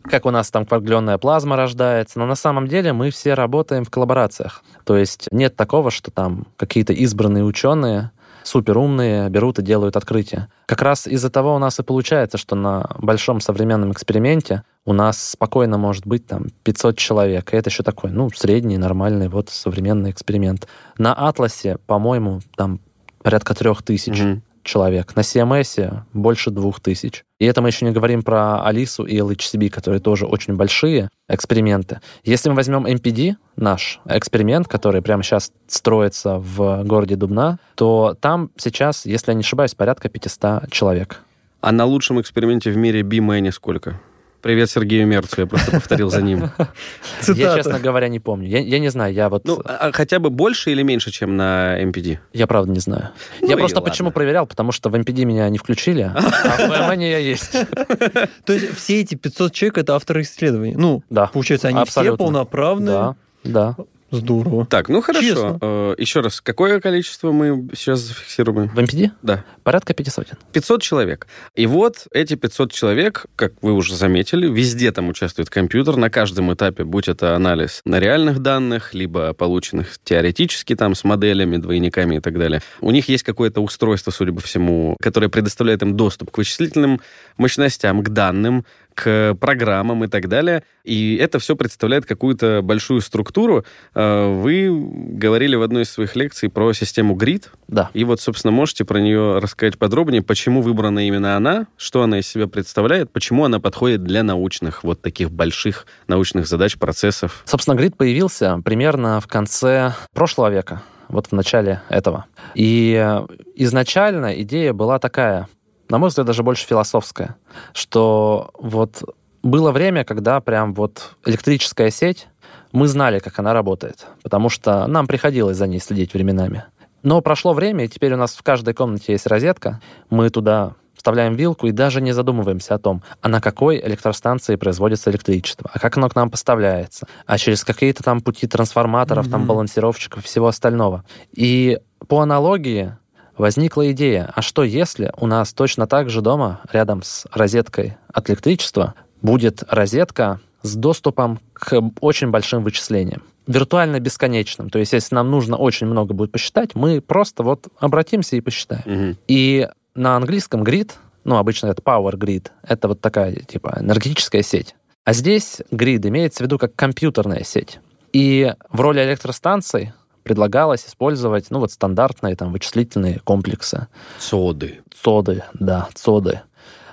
как 0.02 0.26
у 0.26 0.30
нас 0.30 0.50
там 0.50 0.66
коагуленная 0.66 1.16
плазма 1.16 1.56
рождается, 1.56 2.18
но 2.18 2.26
на 2.26 2.34
самом 2.34 2.68
деле 2.68 2.92
мы 2.92 3.10
все 3.10 3.32
работаем 3.32 3.86
в 3.86 3.90
коллаборациях. 3.90 4.62
То 4.84 4.98
есть 4.98 5.28
нет 5.30 5.56
такого, 5.56 5.90
что 5.90 6.10
там 6.10 6.46
какие-то 6.58 6.92
избранные 6.92 7.42
ученые 7.42 8.10
суперумные 8.46 9.28
берут 9.28 9.58
и 9.58 9.62
делают 9.62 9.96
открытие. 9.96 10.48
Как 10.66 10.82
раз 10.82 11.06
из-за 11.06 11.30
того 11.30 11.54
у 11.54 11.58
нас 11.58 11.78
и 11.78 11.82
получается, 11.82 12.38
что 12.38 12.56
на 12.56 12.90
большом 12.98 13.40
современном 13.40 13.92
эксперименте 13.92 14.62
у 14.84 14.92
нас 14.92 15.30
спокойно 15.30 15.78
может 15.78 16.06
быть 16.06 16.26
там 16.26 16.46
500 16.62 16.96
человек. 16.96 17.52
И 17.52 17.56
это 17.56 17.70
еще 17.70 17.82
такой, 17.82 18.10
ну, 18.10 18.30
средний, 18.30 18.78
нормальный 18.78 19.28
вот 19.28 19.50
современный 19.50 20.10
эксперимент. 20.10 20.68
На 20.98 21.12
Атласе, 21.12 21.78
по-моему, 21.86 22.40
там 22.56 22.80
порядка 23.22 23.54
трех 23.54 23.82
тысяч 23.82 24.20
Мгм. 24.20 24.42
Человек. 24.66 25.16
На 25.16 25.20
CMS 25.20 26.02
больше 26.12 26.50
двух 26.50 26.80
тысяч. 26.80 27.24
И 27.38 27.46
это 27.46 27.62
мы 27.62 27.68
еще 27.68 27.84
не 27.84 27.92
говорим 27.92 28.22
про 28.22 28.64
Алису 28.64 29.04
и 29.04 29.16
LHCb, 29.16 29.70
которые 29.70 30.00
тоже 30.00 30.26
очень 30.26 30.54
большие 30.54 31.08
эксперименты. 31.28 32.00
Если 32.24 32.48
мы 32.48 32.54
возьмем 32.56 32.86
MPD, 32.86 33.36
наш 33.56 34.00
эксперимент, 34.06 34.68
который 34.68 35.02
прямо 35.02 35.22
сейчас 35.22 35.52
строится 35.66 36.38
в 36.38 36.82
городе 36.84 37.16
Дубна, 37.16 37.58
то 37.74 38.16
там 38.20 38.50
сейчас, 38.56 39.06
если 39.06 39.30
я 39.30 39.34
не 39.34 39.40
ошибаюсь, 39.40 39.74
порядка 39.74 40.08
500 40.08 40.70
человек. 40.70 41.22
А 41.60 41.72
на 41.72 41.84
лучшем 41.84 42.20
эксперименте 42.20 42.70
в 42.70 42.76
мире 42.76 43.02
B-Mane 43.02 43.50
сколько? 43.52 44.00
Привет 44.46 44.70
Сергею 44.70 45.08
Мерцу, 45.08 45.40
я 45.40 45.46
просто 45.48 45.72
повторил 45.72 46.08
за 46.08 46.22
ним. 46.22 46.50
Я, 47.26 47.56
честно 47.56 47.80
говоря, 47.80 48.06
не 48.06 48.20
помню. 48.20 48.46
Я, 48.46 48.78
не 48.78 48.90
знаю, 48.90 49.12
я 49.12 49.28
вот... 49.28 49.44
Ну, 49.44 49.60
а 49.64 49.90
хотя 49.92 50.20
бы 50.20 50.30
больше 50.30 50.70
или 50.70 50.84
меньше, 50.84 51.10
чем 51.10 51.36
на 51.36 51.82
MPD? 51.82 52.18
я 52.32 52.46
правда 52.46 52.70
не 52.70 52.78
знаю. 52.78 53.08
Ну 53.40 53.48
я 53.48 53.56
просто 53.56 53.80
почему 53.80 54.12
проверял, 54.12 54.46
потому 54.46 54.70
что 54.70 54.88
в 54.88 54.94
MPD 54.94 55.24
меня 55.24 55.48
не 55.48 55.58
включили, 55.58 56.02
а 56.14 56.20
в 56.20 56.60
VMN 56.60 57.02
я 57.02 57.18
есть. 57.18 57.50
То 58.44 58.52
есть 58.52 58.76
все 58.76 59.00
эти 59.00 59.16
500 59.16 59.52
человек— 59.52 59.78
это 59.78 59.96
авторы 59.96 60.22
исследований. 60.22 60.76
Ну, 60.76 61.02
Да. 61.10 61.26
получается, 61.26 61.66
они 61.66 61.84
все 61.84 62.16
полноправные. 62.16 63.16
Да, 63.42 63.74
да. 63.74 63.76
Здорово. 64.10 64.66
Так, 64.66 64.88
ну 64.88 65.00
хорошо. 65.02 65.26
Честно. 65.26 65.58
Э, 65.60 65.94
Еще 65.98 66.20
раз, 66.20 66.40
какое 66.40 66.80
количество 66.80 67.32
мы 67.32 67.68
сейчас 67.74 68.00
зафиксируем? 68.00 68.68
В 68.68 68.78
MPD 68.78 69.10
Да. 69.22 69.44
порядка 69.64 69.94
500. 69.94 70.28
500 70.52 70.82
человек. 70.82 71.26
И 71.56 71.66
вот 71.66 72.06
эти 72.12 72.34
500 72.34 72.72
человек, 72.72 73.26
как 73.34 73.52
вы 73.62 73.72
уже 73.72 73.96
заметили, 73.96 74.48
везде 74.48 74.92
там 74.92 75.08
участвует 75.08 75.50
компьютер, 75.50 75.96
на 75.96 76.08
каждом 76.08 76.52
этапе, 76.54 76.84
будь 76.84 77.08
это 77.08 77.34
анализ 77.34 77.80
на 77.84 77.98
реальных 77.98 78.38
данных, 78.38 78.94
либо 78.94 79.32
полученных 79.32 79.98
теоретически 80.04 80.76
там 80.76 80.94
с 80.94 81.02
моделями, 81.02 81.56
двойниками 81.56 82.16
и 82.16 82.20
так 82.20 82.38
далее. 82.38 82.62
У 82.80 82.92
них 82.92 83.08
есть 83.08 83.24
какое-то 83.24 83.60
устройство, 83.60 84.12
судя 84.12 84.32
по 84.32 84.40
всему, 84.40 84.96
которое 85.00 85.28
предоставляет 85.28 85.82
им 85.82 85.96
доступ 85.96 86.30
к 86.30 86.38
вычислительным 86.38 87.00
мощностям, 87.38 88.02
к 88.04 88.08
данным, 88.10 88.64
к 88.96 89.36
программам 89.38 90.04
и 90.04 90.08
так 90.08 90.28
далее. 90.28 90.62
И 90.84 91.16
это 91.16 91.38
все 91.38 91.54
представляет 91.54 92.06
какую-то 92.06 92.60
большую 92.62 93.00
структуру. 93.02 93.64
Э, 93.94 94.32
Вы 94.42 94.68
говорили 94.70 95.54
в 95.54 95.62
одной 95.62 95.82
из 95.82 95.90
своих 95.90 96.16
лекций 96.16 96.48
про 96.48 96.72
систему 96.72 97.14
GRID, 97.14 97.44
Да. 97.68 97.90
и 97.92 98.04
вот, 98.04 98.20
собственно, 98.20 98.52
можете 98.52 98.84
про 98.84 98.98
нее 98.98 99.38
рассказать 99.38 99.78
подробнее, 99.78 100.22
почему 100.22 100.62
выбрана 100.62 101.06
именно 101.06 101.36
она, 101.36 101.66
что 101.76 102.02
она 102.02 102.18
из 102.20 102.26
себя 102.26 102.46
представляет, 102.46 103.10
почему 103.12 103.44
она 103.44 103.60
подходит 103.60 104.02
для 104.02 104.22
научных, 104.22 104.82
вот 104.82 105.02
таких 105.02 105.30
больших 105.30 105.86
научных 106.08 106.46
задач, 106.46 106.78
процессов. 106.78 107.42
Собственно, 107.44 107.74
грид 107.76 107.96
появился 107.96 108.60
примерно 108.64 109.20
в 109.20 109.26
конце 109.26 109.94
прошлого 110.14 110.48
века, 110.50 110.82
вот 111.08 111.26
в 111.26 111.32
начале 111.32 111.82
этого. 111.90 112.24
И 112.54 112.96
э, 112.98 113.26
изначально 113.56 114.40
идея 114.42 114.72
была 114.72 114.98
такая, 114.98 115.48
на 115.88 115.98
мой 115.98 116.08
взгляд, 116.08 116.26
даже 116.26 116.42
больше 116.42 116.66
философская, 116.66 117.36
что 117.72 118.50
вот 118.58 119.02
было 119.42 119.70
время, 119.72 120.04
когда 120.04 120.40
прям 120.40 120.74
вот 120.74 121.16
электрическая 121.24 121.90
сеть, 121.90 122.28
мы 122.72 122.88
знали, 122.88 123.20
как 123.20 123.38
она 123.38 123.52
работает, 123.52 124.06
потому 124.22 124.48
что 124.48 124.86
нам 124.86 125.06
приходилось 125.06 125.56
за 125.56 125.66
ней 125.66 125.80
следить 125.80 126.12
временами. 126.14 126.64
Но 127.02 127.20
прошло 127.20 127.52
время, 127.52 127.84
и 127.84 127.88
теперь 127.88 128.12
у 128.14 128.16
нас 128.16 128.34
в 128.34 128.42
каждой 128.42 128.74
комнате 128.74 129.12
есть 129.12 129.26
розетка, 129.26 129.80
мы 130.10 130.28
туда 130.30 130.74
вставляем 130.94 131.34
вилку 131.34 131.68
и 131.68 131.70
даже 131.70 132.00
не 132.00 132.10
задумываемся 132.12 132.74
о 132.74 132.78
том, 132.78 133.02
а 133.20 133.28
на 133.28 133.40
какой 133.40 133.78
электростанции 133.78 134.56
производится 134.56 135.10
электричество, 135.10 135.70
а 135.72 135.78
как 135.78 135.96
оно 135.96 136.08
к 136.08 136.16
нам 136.16 136.30
поставляется, 136.30 137.06
а 137.26 137.38
через 137.38 137.64
какие-то 137.64 138.02
там 138.02 138.20
пути 138.20 138.48
трансформаторов, 138.48 139.28
там 139.28 139.42
Мгм. 139.42 139.48
балансировщиков 139.48 140.24
всего 140.24 140.48
остального. 140.48 141.04
И 141.32 141.78
по 142.08 142.20
аналогии 142.20 142.96
возникла 143.38 143.90
идея, 143.92 144.30
а 144.34 144.42
что 144.42 144.64
если 144.64 145.12
у 145.16 145.26
нас 145.26 145.52
точно 145.52 145.86
так 145.86 146.10
же 146.10 146.20
дома, 146.20 146.60
рядом 146.72 147.02
с 147.02 147.26
розеткой 147.32 147.96
от 148.12 148.30
электричества, 148.30 148.94
будет 149.22 149.62
розетка 149.68 150.40
с 150.62 150.74
доступом 150.74 151.40
к 151.52 151.80
очень 152.00 152.30
большим 152.30 152.62
вычислениям 152.62 153.22
виртуально 153.46 154.00
бесконечным. 154.00 154.70
То 154.70 154.78
есть, 154.78 154.92
если 154.92 155.14
нам 155.14 155.30
нужно 155.30 155.56
очень 155.56 155.86
много 155.86 156.14
будет 156.14 156.32
посчитать, 156.32 156.74
мы 156.74 157.00
просто 157.00 157.42
вот 157.42 157.68
обратимся 157.78 158.36
и 158.36 158.40
посчитаем. 158.40 158.82
Мгм. 158.84 159.18
И 159.28 159.68
на 159.94 160.16
английском 160.16 160.62
grid, 160.62 160.92
ну, 161.24 161.36
обычно 161.36 161.68
это 161.68 161.82
power 161.82 162.14
grid, 162.14 162.48
это 162.62 162.88
вот 162.88 163.00
такая, 163.00 163.34
типа, 163.36 163.78
энергетическая 163.80 164.42
сеть. 164.42 164.74
А 165.04 165.12
здесь 165.12 165.60
grid 165.70 166.06
имеется 166.08 166.42
в 166.42 166.46
виду 166.46 166.58
как 166.58 166.74
компьютерная 166.74 167.44
сеть. 167.44 167.78
И 168.12 168.52
в 168.70 168.80
роли 168.80 169.00
электростанций 169.00 169.92
предлагалось 170.26 170.84
использовать, 170.86 171.50
ну, 171.50 171.60
вот 171.60 171.70
стандартные 171.70 172.34
там 172.34 172.50
вычислительные 172.50 173.20
комплексы. 173.22 173.86
Соды. 174.18 174.80
ЦОДы, 175.02 175.44
да, 175.54 175.88
ЦОДы. 175.94 176.40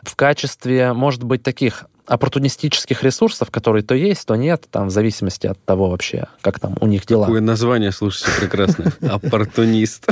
В 0.03 0.15
качестве, 0.15 0.93
может 0.93 1.23
быть, 1.23 1.41
таких 1.41 1.85
оппортунистических 2.05 3.01
ресурсов, 3.03 3.49
которые 3.49 3.81
то 3.81 3.95
есть, 3.95 4.27
то 4.27 4.35
нет, 4.35 4.67
там, 4.69 4.87
в 4.87 4.91
зависимости 4.91 5.47
от 5.47 5.63
того 5.65 5.89
вообще, 5.89 6.27
как 6.41 6.59
там 6.59 6.75
у 6.79 6.85
них 6.85 7.07
дела. 7.07 7.25
Какое 7.25 7.41
название, 7.41 7.91
слушайте, 7.91 8.29
прекрасное. 8.39 8.93
Оппортунист. 9.01 10.05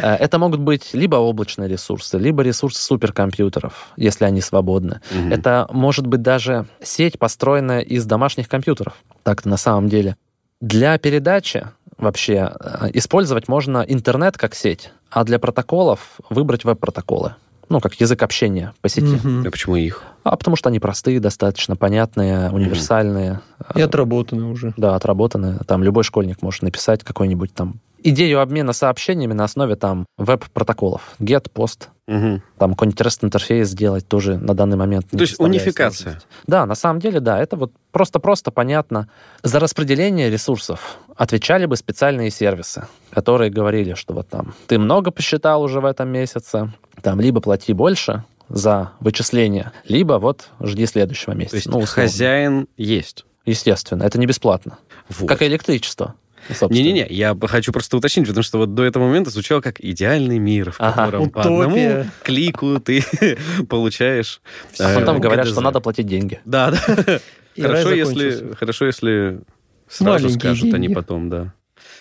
Э, 0.00 0.14
Это 0.14 0.38
могут 0.38 0.60
быть 0.60 0.90
либо 0.92 1.16
облачные 1.16 1.68
ресурсы, 1.68 2.18
либо 2.18 2.42
ресурсы 2.42 2.80
суперкомпьютеров, 2.82 3.88
если 3.96 4.24
они 4.24 4.40
свободны. 4.40 5.00
Это 5.30 5.66
может 5.72 6.06
быть 6.06 6.22
даже 6.22 6.66
сеть, 6.82 7.18
построенная 7.18 7.80
из 7.80 8.04
домашних 8.04 8.48
компьютеров. 8.48 8.94
Так-то 9.24 9.48
на 9.48 9.56
самом 9.56 9.88
деле. 9.88 10.16
Для 10.62 10.96
передачи 10.96 11.66
вообще 11.98 12.52
э, 12.58 12.90
использовать 12.94 13.48
можно 13.48 13.84
интернет 13.86 14.38
как 14.38 14.54
сеть, 14.54 14.92
а 15.10 15.24
для 15.24 15.40
протоколов 15.40 16.20
выбрать 16.30 16.64
веб-протоколы. 16.64 17.34
Ну, 17.68 17.80
как 17.80 17.94
язык 17.94 18.22
общения 18.22 18.72
по 18.80 18.88
сети. 18.88 19.18
Мгм. 19.24 19.44
А 19.44 19.50
почему 19.50 19.74
их? 19.74 20.04
А 20.22 20.36
потому 20.36 20.56
что 20.56 20.68
они 20.68 20.78
простые, 20.78 21.18
достаточно 21.18 21.74
понятные, 21.74 22.48
универсальные. 22.50 23.40
И 23.74 23.80
отработаны 23.80 24.44
уже. 24.44 24.72
Да, 24.76 24.94
отработаны. 24.94 25.58
Там 25.66 25.82
любой 25.82 26.04
школьник 26.04 26.42
может 26.42 26.62
написать 26.62 27.02
какой-нибудь 27.02 27.52
там 27.52 27.80
идею 28.04 28.40
обмена 28.40 28.72
сообщениями 28.72 29.32
на 29.32 29.44
основе 29.44 29.76
там 29.76 30.06
веб-протоколов. 30.18 31.14
Get, 31.20 31.50
пост, 31.50 31.88
Мгм. 32.08 32.42
там 32.58 32.72
какой-нибудь 32.72 33.00
REST-интерфейс 33.00 33.68
сделать 33.68 34.06
тоже 34.08 34.36
на 34.36 34.54
данный 34.54 34.76
момент. 34.76 35.06
То 35.10 35.18
есть 35.20 35.38
унификация. 35.38 36.20
Да, 36.46 36.66
на 36.66 36.74
самом 36.74 37.00
деле, 37.00 37.20
да, 37.20 37.40
это 37.40 37.56
вот 37.56 37.72
просто-просто 37.92 38.50
понятно. 38.50 39.08
За 39.42 39.60
распределение 39.60 40.28
ресурсов 40.30 40.98
отвечали 41.16 41.66
бы 41.66 41.76
специальные 41.76 42.30
сервисы, 42.30 42.86
которые 43.10 43.50
говорили, 43.50 43.94
что 43.94 44.14
вот 44.14 44.28
там 44.28 44.54
ты 44.66 44.78
много 44.78 45.10
посчитал 45.10 45.62
уже 45.62 45.80
в 45.80 45.84
этом 45.84 46.08
месяце, 46.08 46.72
там 47.02 47.20
либо 47.20 47.40
плати 47.40 47.72
больше 47.72 48.24
за 48.48 48.90
вычисление, 49.00 49.72
либо 49.88 50.14
вот 50.14 50.48
жди 50.60 50.84
следующего 50.86 51.32
месяца. 51.32 51.52
То 51.52 51.56
есть 51.56 51.66
Ну, 51.68 51.78
условно. 51.78 52.08
хозяин 52.10 52.66
есть. 52.76 53.24
Естественно, 53.46 54.02
это 54.04 54.18
не 54.18 54.26
бесплатно. 54.26 54.78
Вот. 55.08 55.28
Как 55.28 55.42
и 55.42 55.46
электричество. 55.46 56.14
Собственно. 56.48 56.72
Не-не-не, 56.72 57.06
я 57.08 57.36
хочу 57.42 57.72
просто 57.72 57.96
уточнить, 57.96 58.26
потому 58.26 58.42
что 58.42 58.58
вот 58.58 58.74
до 58.74 58.84
этого 58.84 59.06
момента 59.06 59.30
звучало 59.30 59.60
как 59.60 59.80
идеальный 59.80 60.38
мир, 60.38 60.72
в 60.72 60.76
Ага. 60.80 61.06
котором 61.06 61.30
по 61.30 61.40
одному 61.40 61.66
Утопия. 61.76 62.10
клику 62.22 62.80
ты 62.80 63.04
получаешь... 63.68 64.40
А 64.78 64.92
э, 64.92 64.98
потом 65.00 65.20
говорят, 65.20 65.48
что 65.48 65.60
надо 65.60 65.80
платить 65.80 66.06
деньги. 66.06 66.40
Да, 66.44 66.70
да. 66.70 67.20
Хорошо, 67.60 67.92
если, 67.92 68.54
хорошо, 68.54 68.86
если 68.86 69.40
сразу 69.88 70.30
скажут 70.30 70.72
они 70.74 70.88
потом, 70.88 71.28
да. 71.28 71.52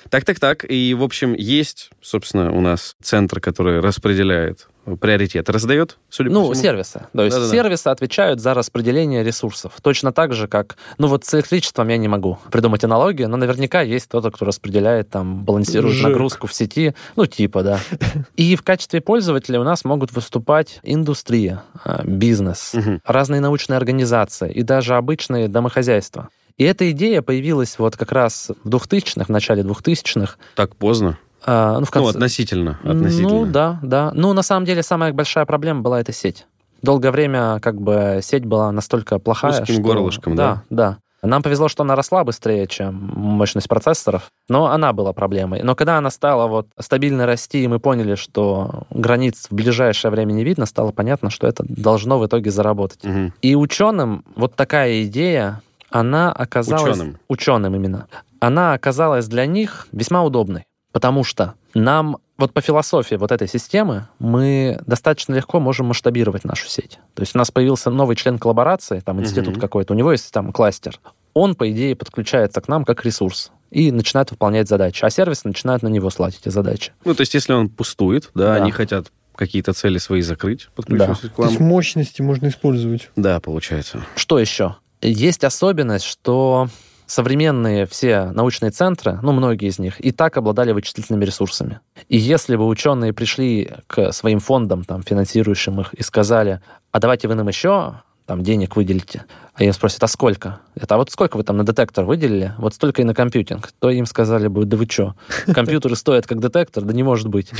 Так, 0.09 0.25
так, 0.25 0.39
так. 0.39 0.65
И, 0.69 0.93
в 0.93 1.03
общем, 1.03 1.33
есть, 1.33 1.91
собственно, 2.01 2.51
у 2.51 2.61
нас 2.61 2.95
центр, 3.01 3.39
который 3.39 3.81
распределяет 3.81 4.67
приоритет, 4.99 5.49
раздает, 5.49 5.97
судя 6.09 6.29
по 6.29 6.33
Ну, 6.33 6.41
всему. 6.51 6.55
сервисы. 6.63 7.05
То 7.13 7.23
есть 7.23 7.35
Да-да-да. 7.35 7.51
сервисы 7.51 7.87
отвечают 7.87 8.39
за 8.39 8.53
распределение 8.53 9.23
ресурсов. 9.23 9.73
Точно 9.81 10.11
так 10.11 10.33
же, 10.33 10.47
как... 10.47 10.77
Ну, 10.97 11.07
вот 11.07 11.23
с 11.25 11.33
электричеством 11.33 11.87
я 11.89 11.97
не 11.97 12.07
могу 12.07 12.39
придумать 12.51 12.83
аналогию, 12.83 13.29
но 13.29 13.37
наверняка 13.37 13.81
есть 13.81 14.07
кто-то, 14.07 14.31
кто 14.31 14.45
распределяет, 14.45 15.09
там, 15.09 15.43
балансирует 15.43 15.95
ЖЭК. 15.95 16.09
нагрузку 16.09 16.47
в 16.47 16.53
сети. 16.53 16.95
Ну, 17.15 17.25
типа, 17.25 17.63
да. 17.63 17.79
И 18.35 18.55
в 18.55 18.63
качестве 18.63 19.01
пользователя 19.01 19.59
у 19.59 19.63
нас 19.63 19.85
могут 19.85 20.11
выступать 20.13 20.79
индустрия, 20.83 21.63
а, 21.83 22.01
бизнес, 22.03 22.73
разные 23.05 23.41
научные 23.41 23.77
организации 23.77 24.51
и 24.51 24.63
даже 24.63 24.95
обычные 24.95 25.47
домохозяйства. 25.47 26.29
И 26.57 26.63
эта 26.63 26.91
идея 26.91 27.21
появилась 27.21 27.79
вот 27.79 27.97
как 27.97 28.11
раз 28.11 28.51
в 28.63 28.69
2000-х, 28.69 29.25
в 29.25 29.29
начале 29.29 29.63
2000-х. 29.63 30.35
Так 30.55 30.75
поздно. 30.75 31.17
А, 31.45 31.79
ну, 31.79 31.85
в 31.85 31.91
конце... 31.91 32.03
Ну, 32.03 32.09
относительно. 32.09 32.79
относительно. 32.83 33.29
Ну, 33.29 33.45
да, 33.45 33.79
да. 33.81 34.11
Ну, 34.13 34.33
на 34.33 34.43
самом 34.43 34.65
деле, 34.65 34.83
самая 34.83 35.13
большая 35.13 35.45
проблема 35.45 35.81
была 35.81 35.99
эта 35.99 36.11
сеть. 36.11 36.45
Долгое 36.81 37.11
время, 37.11 37.59
как 37.59 37.79
бы, 37.79 38.19
сеть 38.23 38.45
была 38.45 38.71
настолько 38.71 39.19
плохая, 39.19 39.61
Узким 39.61 39.75
что... 39.75 39.83
горлышком, 39.83 40.35
да? 40.35 40.63
Да, 40.69 40.75
да. 40.75 40.97
Нам 41.23 41.43
повезло, 41.43 41.67
что 41.67 41.83
она 41.83 41.95
росла 41.95 42.23
быстрее, 42.23 42.65
чем 42.65 43.11
мощность 43.15 43.69
процессоров, 43.69 44.31
но 44.49 44.71
она 44.71 44.91
была 44.91 45.13
проблемой. 45.13 45.61
Но 45.61 45.75
когда 45.75 45.97
она 45.97 46.09
стала 46.09 46.47
вот 46.47 46.67
стабильно 46.79 47.27
расти, 47.27 47.63
и 47.63 47.67
мы 47.67 47.79
поняли, 47.79 48.15
что 48.15 48.83
границ 48.89 49.45
в 49.49 49.53
ближайшее 49.53 50.09
время 50.09 50.31
не 50.31 50.43
видно, 50.43 50.65
стало 50.65 50.91
понятно, 50.91 51.29
что 51.29 51.45
это 51.47 51.63
должно 51.67 52.17
в 52.17 52.25
итоге 52.25 52.49
заработать. 52.49 53.03
Мгм. 53.03 53.33
И 53.43 53.53
ученым 53.55 54.25
вот 54.35 54.55
такая 54.55 55.03
идея, 55.03 55.61
она 55.91 56.31
оказалась... 56.31 56.97
Ученым. 56.97 57.17
Ученым 57.27 57.75
именно. 57.75 58.07
Она 58.39 58.73
оказалась 58.73 59.27
для 59.27 59.45
них 59.45 59.87
весьма 59.91 60.23
удобной, 60.23 60.63
потому 60.91 61.23
что 61.23 61.53
нам 61.73 62.17
вот 62.37 62.53
по 62.53 62.61
философии 62.61 63.15
вот 63.15 63.31
этой 63.31 63.47
системы 63.47 64.07
мы 64.19 64.79
достаточно 64.87 65.35
легко 65.35 65.59
можем 65.59 65.87
масштабировать 65.87 66.43
нашу 66.43 66.67
сеть. 66.67 66.99
То 67.13 67.21
есть 67.21 67.35
у 67.35 67.37
нас 67.37 67.51
появился 67.51 67.89
новый 67.91 68.15
член 68.15 68.39
коллаборации, 68.39 68.99
там 68.99 69.21
институт 69.21 69.53
Мгм. 69.53 69.61
какой-то, 69.61 69.93
у 69.93 69.95
него 69.95 70.11
есть 70.11 70.31
там 70.31 70.51
кластер. 70.51 70.99
Он, 71.33 71.55
по 71.55 71.69
идее, 71.71 71.95
подключается 71.95 72.59
к 72.61 72.67
нам 72.67 72.83
как 72.83 73.05
ресурс 73.05 73.51
и 73.69 73.91
начинает 73.91 74.31
выполнять 74.31 74.67
задачи, 74.67 75.05
а 75.05 75.09
сервис 75.09 75.45
начинает 75.45 75.81
на 75.81 75.87
него 75.87 76.09
слать 76.09 76.37
эти 76.41 76.49
задачи. 76.49 76.91
Ну, 77.05 77.13
то 77.15 77.21
есть, 77.21 77.33
если 77.35 77.53
он 77.53 77.69
пустует, 77.69 78.29
да, 78.33 78.55
Да. 78.57 78.63
они 78.63 78.71
хотят 78.71 79.11
какие-то 79.35 79.71
цели 79.73 79.97
свои 79.97 80.21
закрыть, 80.21 80.67
подключившись 80.75 81.29
к 81.29 81.35
То 81.35 81.43
есть 81.45 81.57
вам. 81.59 81.69
мощности 81.69 82.21
можно 82.21 82.47
использовать. 82.47 83.09
Да, 83.15 83.39
получается. 83.39 84.03
Что 84.15 84.39
еще? 84.39 84.75
Есть 85.01 85.43
особенность, 85.45 86.05
что 86.05 86.67
современные 87.11 87.85
все 87.85 88.31
научные 88.31 88.71
центры, 88.71 89.19
ну, 89.21 89.33
многие 89.33 89.67
из 89.67 89.79
них, 89.79 89.99
и 89.99 90.11
так 90.11 90.37
обладали 90.37 90.71
вычислительными 90.71 91.25
ресурсами. 91.25 91.81
И 92.07 92.17
если 92.17 92.55
бы 92.55 92.65
ученые 92.65 93.11
пришли 93.11 93.69
к 93.87 94.13
своим 94.13 94.39
фондам, 94.39 94.85
там, 94.85 95.03
финансирующим 95.03 95.81
их, 95.81 95.93
и 95.93 96.03
сказали, 96.03 96.61
а 96.91 96.99
давайте 97.01 97.27
вы 97.27 97.35
нам 97.35 97.49
еще 97.49 97.95
там 98.27 98.43
денег 98.43 98.77
выделите. 98.77 99.25
А 99.55 99.63
им 99.65 99.73
спросят, 99.73 100.01
а 100.03 100.07
сколько? 100.07 100.61
Это 100.73 100.95
а 100.95 100.97
вот 100.99 101.11
сколько 101.11 101.35
вы 101.35 101.43
там 101.43 101.57
на 101.57 101.65
детектор 101.65 102.05
выделили? 102.05 102.53
Вот 102.57 102.73
столько 102.73 103.01
и 103.01 103.05
на 103.05 103.13
компьютинг. 103.13 103.73
То 103.79 103.89
им 103.89 104.05
сказали 104.05 104.47
бы, 104.47 104.63
да 104.63 104.77
вы 104.77 104.85
что, 104.89 105.15
компьютеры 105.53 105.97
стоят 105.97 106.27
как 106.27 106.39
детектор? 106.39 106.85
Да 106.85 106.93
не 106.93 107.03
может 107.03 107.27
быть. 107.27 107.51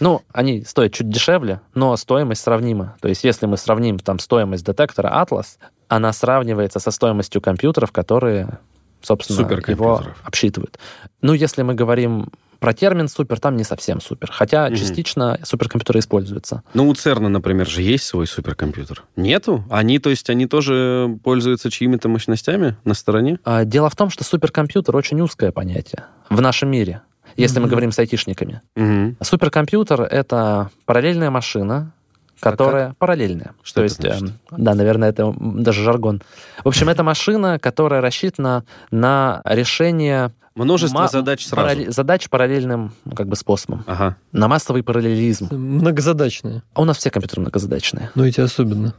Ну, 0.00 0.20
они 0.30 0.62
стоят 0.64 0.92
чуть 0.92 1.08
дешевле, 1.08 1.62
но 1.74 1.96
стоимость 1.96 2.42
сравнима. 2.42 2.96
То 3.00 3.08
есть 3.08 3.24
если 3.24 3.46
мы 3.46 3.56
сравним 3.56 3.98
там 3.98 4.18
стоимость 4.18 4.66
детектора 4.66 5.08
Atlas, 5.08 5.56
она 5.88 6.12
сравнивается 6.12 6.80
со 6.80 6.90
стоимостью 6.90 7.40
компьютеров, 7.40 7.90
которые 7.90 8.58
собственно, 9.04 9.48
его 9.68 10.02
обсчитывают. 10.24 10.78
Ну, 11.22 11.32
если 11.32 11.62
мы 11.62 11.74
говорим 11.74 12.28
про 12.64 12.72
термин 12.72 13.08
супер 13.08 13.40
там 13.40 13.58
не 13.58 13.64
совсем 13.64 14.00
супер. 14.00 14.30
Хотя 14.32 14.68
угу. 14.68 14.76
частично 14.76 15.38
суперкомпьютеры 15.42 16.00
используются. 16.00 16.62
Ну, 16.72 16.88
у 16.88 16.94
ЦЕРНа, 16.94 17.28
например, 17.28 17.68
же 17.68 17.82
есть 17.82 18.04
свой 18.04 18.26
суперкомпьютер. 18.26 19.04
Нету? 19.16 19.64
Они, 19.68 19.98
то 19.98 20.08
есть, 20.08 20.30
они 20.30 20.46
тоже 20.46 21.18
пользуются 21.22 21.70
чьими-то 21.70 22.08
мощностями 22.08 22.76
на 22.84 22.94
стороне? 22.94 23.38
А, 23.44 23.66
дело 23.66 23.90
в 23.90 23.96
том, 23.96 24.08
что 24.08 24.24
суперкомпьютер 24.24 24.96
очень 24.96 25.20
узкое 25.20 25.52
понятие 25.52 26.04
в 26.30 26.40
нашем 26.40 26.70
мире, 26.70 27.02
если 27.36 27.58
угу. 27.58 27.64
мы 27.64 27.70
говорим 27.70 27.92
с 27.92 27.98
айтишниками. 27.98 28.62
Угу. 28.76 29.16
Суперкомпьютер— 29.20 30.00
это 30.10 30.70
параллельная 30.86 31.28
машина, 31.28 31.92
которая 32.40 32.88
а 32.90 32.94
параллельная. 32.94 33.52
Что 33.62 33.80
То 33.80 33.84
это 33.86 34.06
есть, 34.06 34.18
значит? 34.18 34.36
Э, 34.50 34.54
да, 34.58 34.74
наверное, 34.74 35.10
это 35.10 35.34
даже 35.38 35.82
жаргон. 35.82 36.22
В 36.62 36.68
общем, 36.68 36.88
это 36.88 37.02
машина, 37.02 37.58
которая 37.58 38.00
рассчитана 38.00 38.64
на 38.90 39.42
решение 39.44 40.32
Множество 40.54 41.00
ма- 41.00 41.08
задач 41.08 41.44
сразу. 41.46 41.66
Параллель, 41.66 41.90
задач 41.92 42.28
параллельным 42.28 42.92
как 43.16 43.26
бы 43.26 43.34
способом. 43.34 43.82
Ага. 43.86 44.16
На 44.30 44.46
массовый 44.46 44.84
параллелизм. 44.84 45.48
Многозадачные. 45.50 46.62
А 46.74 46.82
у 46.82 46.84
нас 46.84 46.98
все 46.98 47.10
компьютеры 47.10 47.42
многозадачные. 47.42 48.10
Ну, 48.14 48.24
эти 48.24 48.40
особенно. 48.40 48.94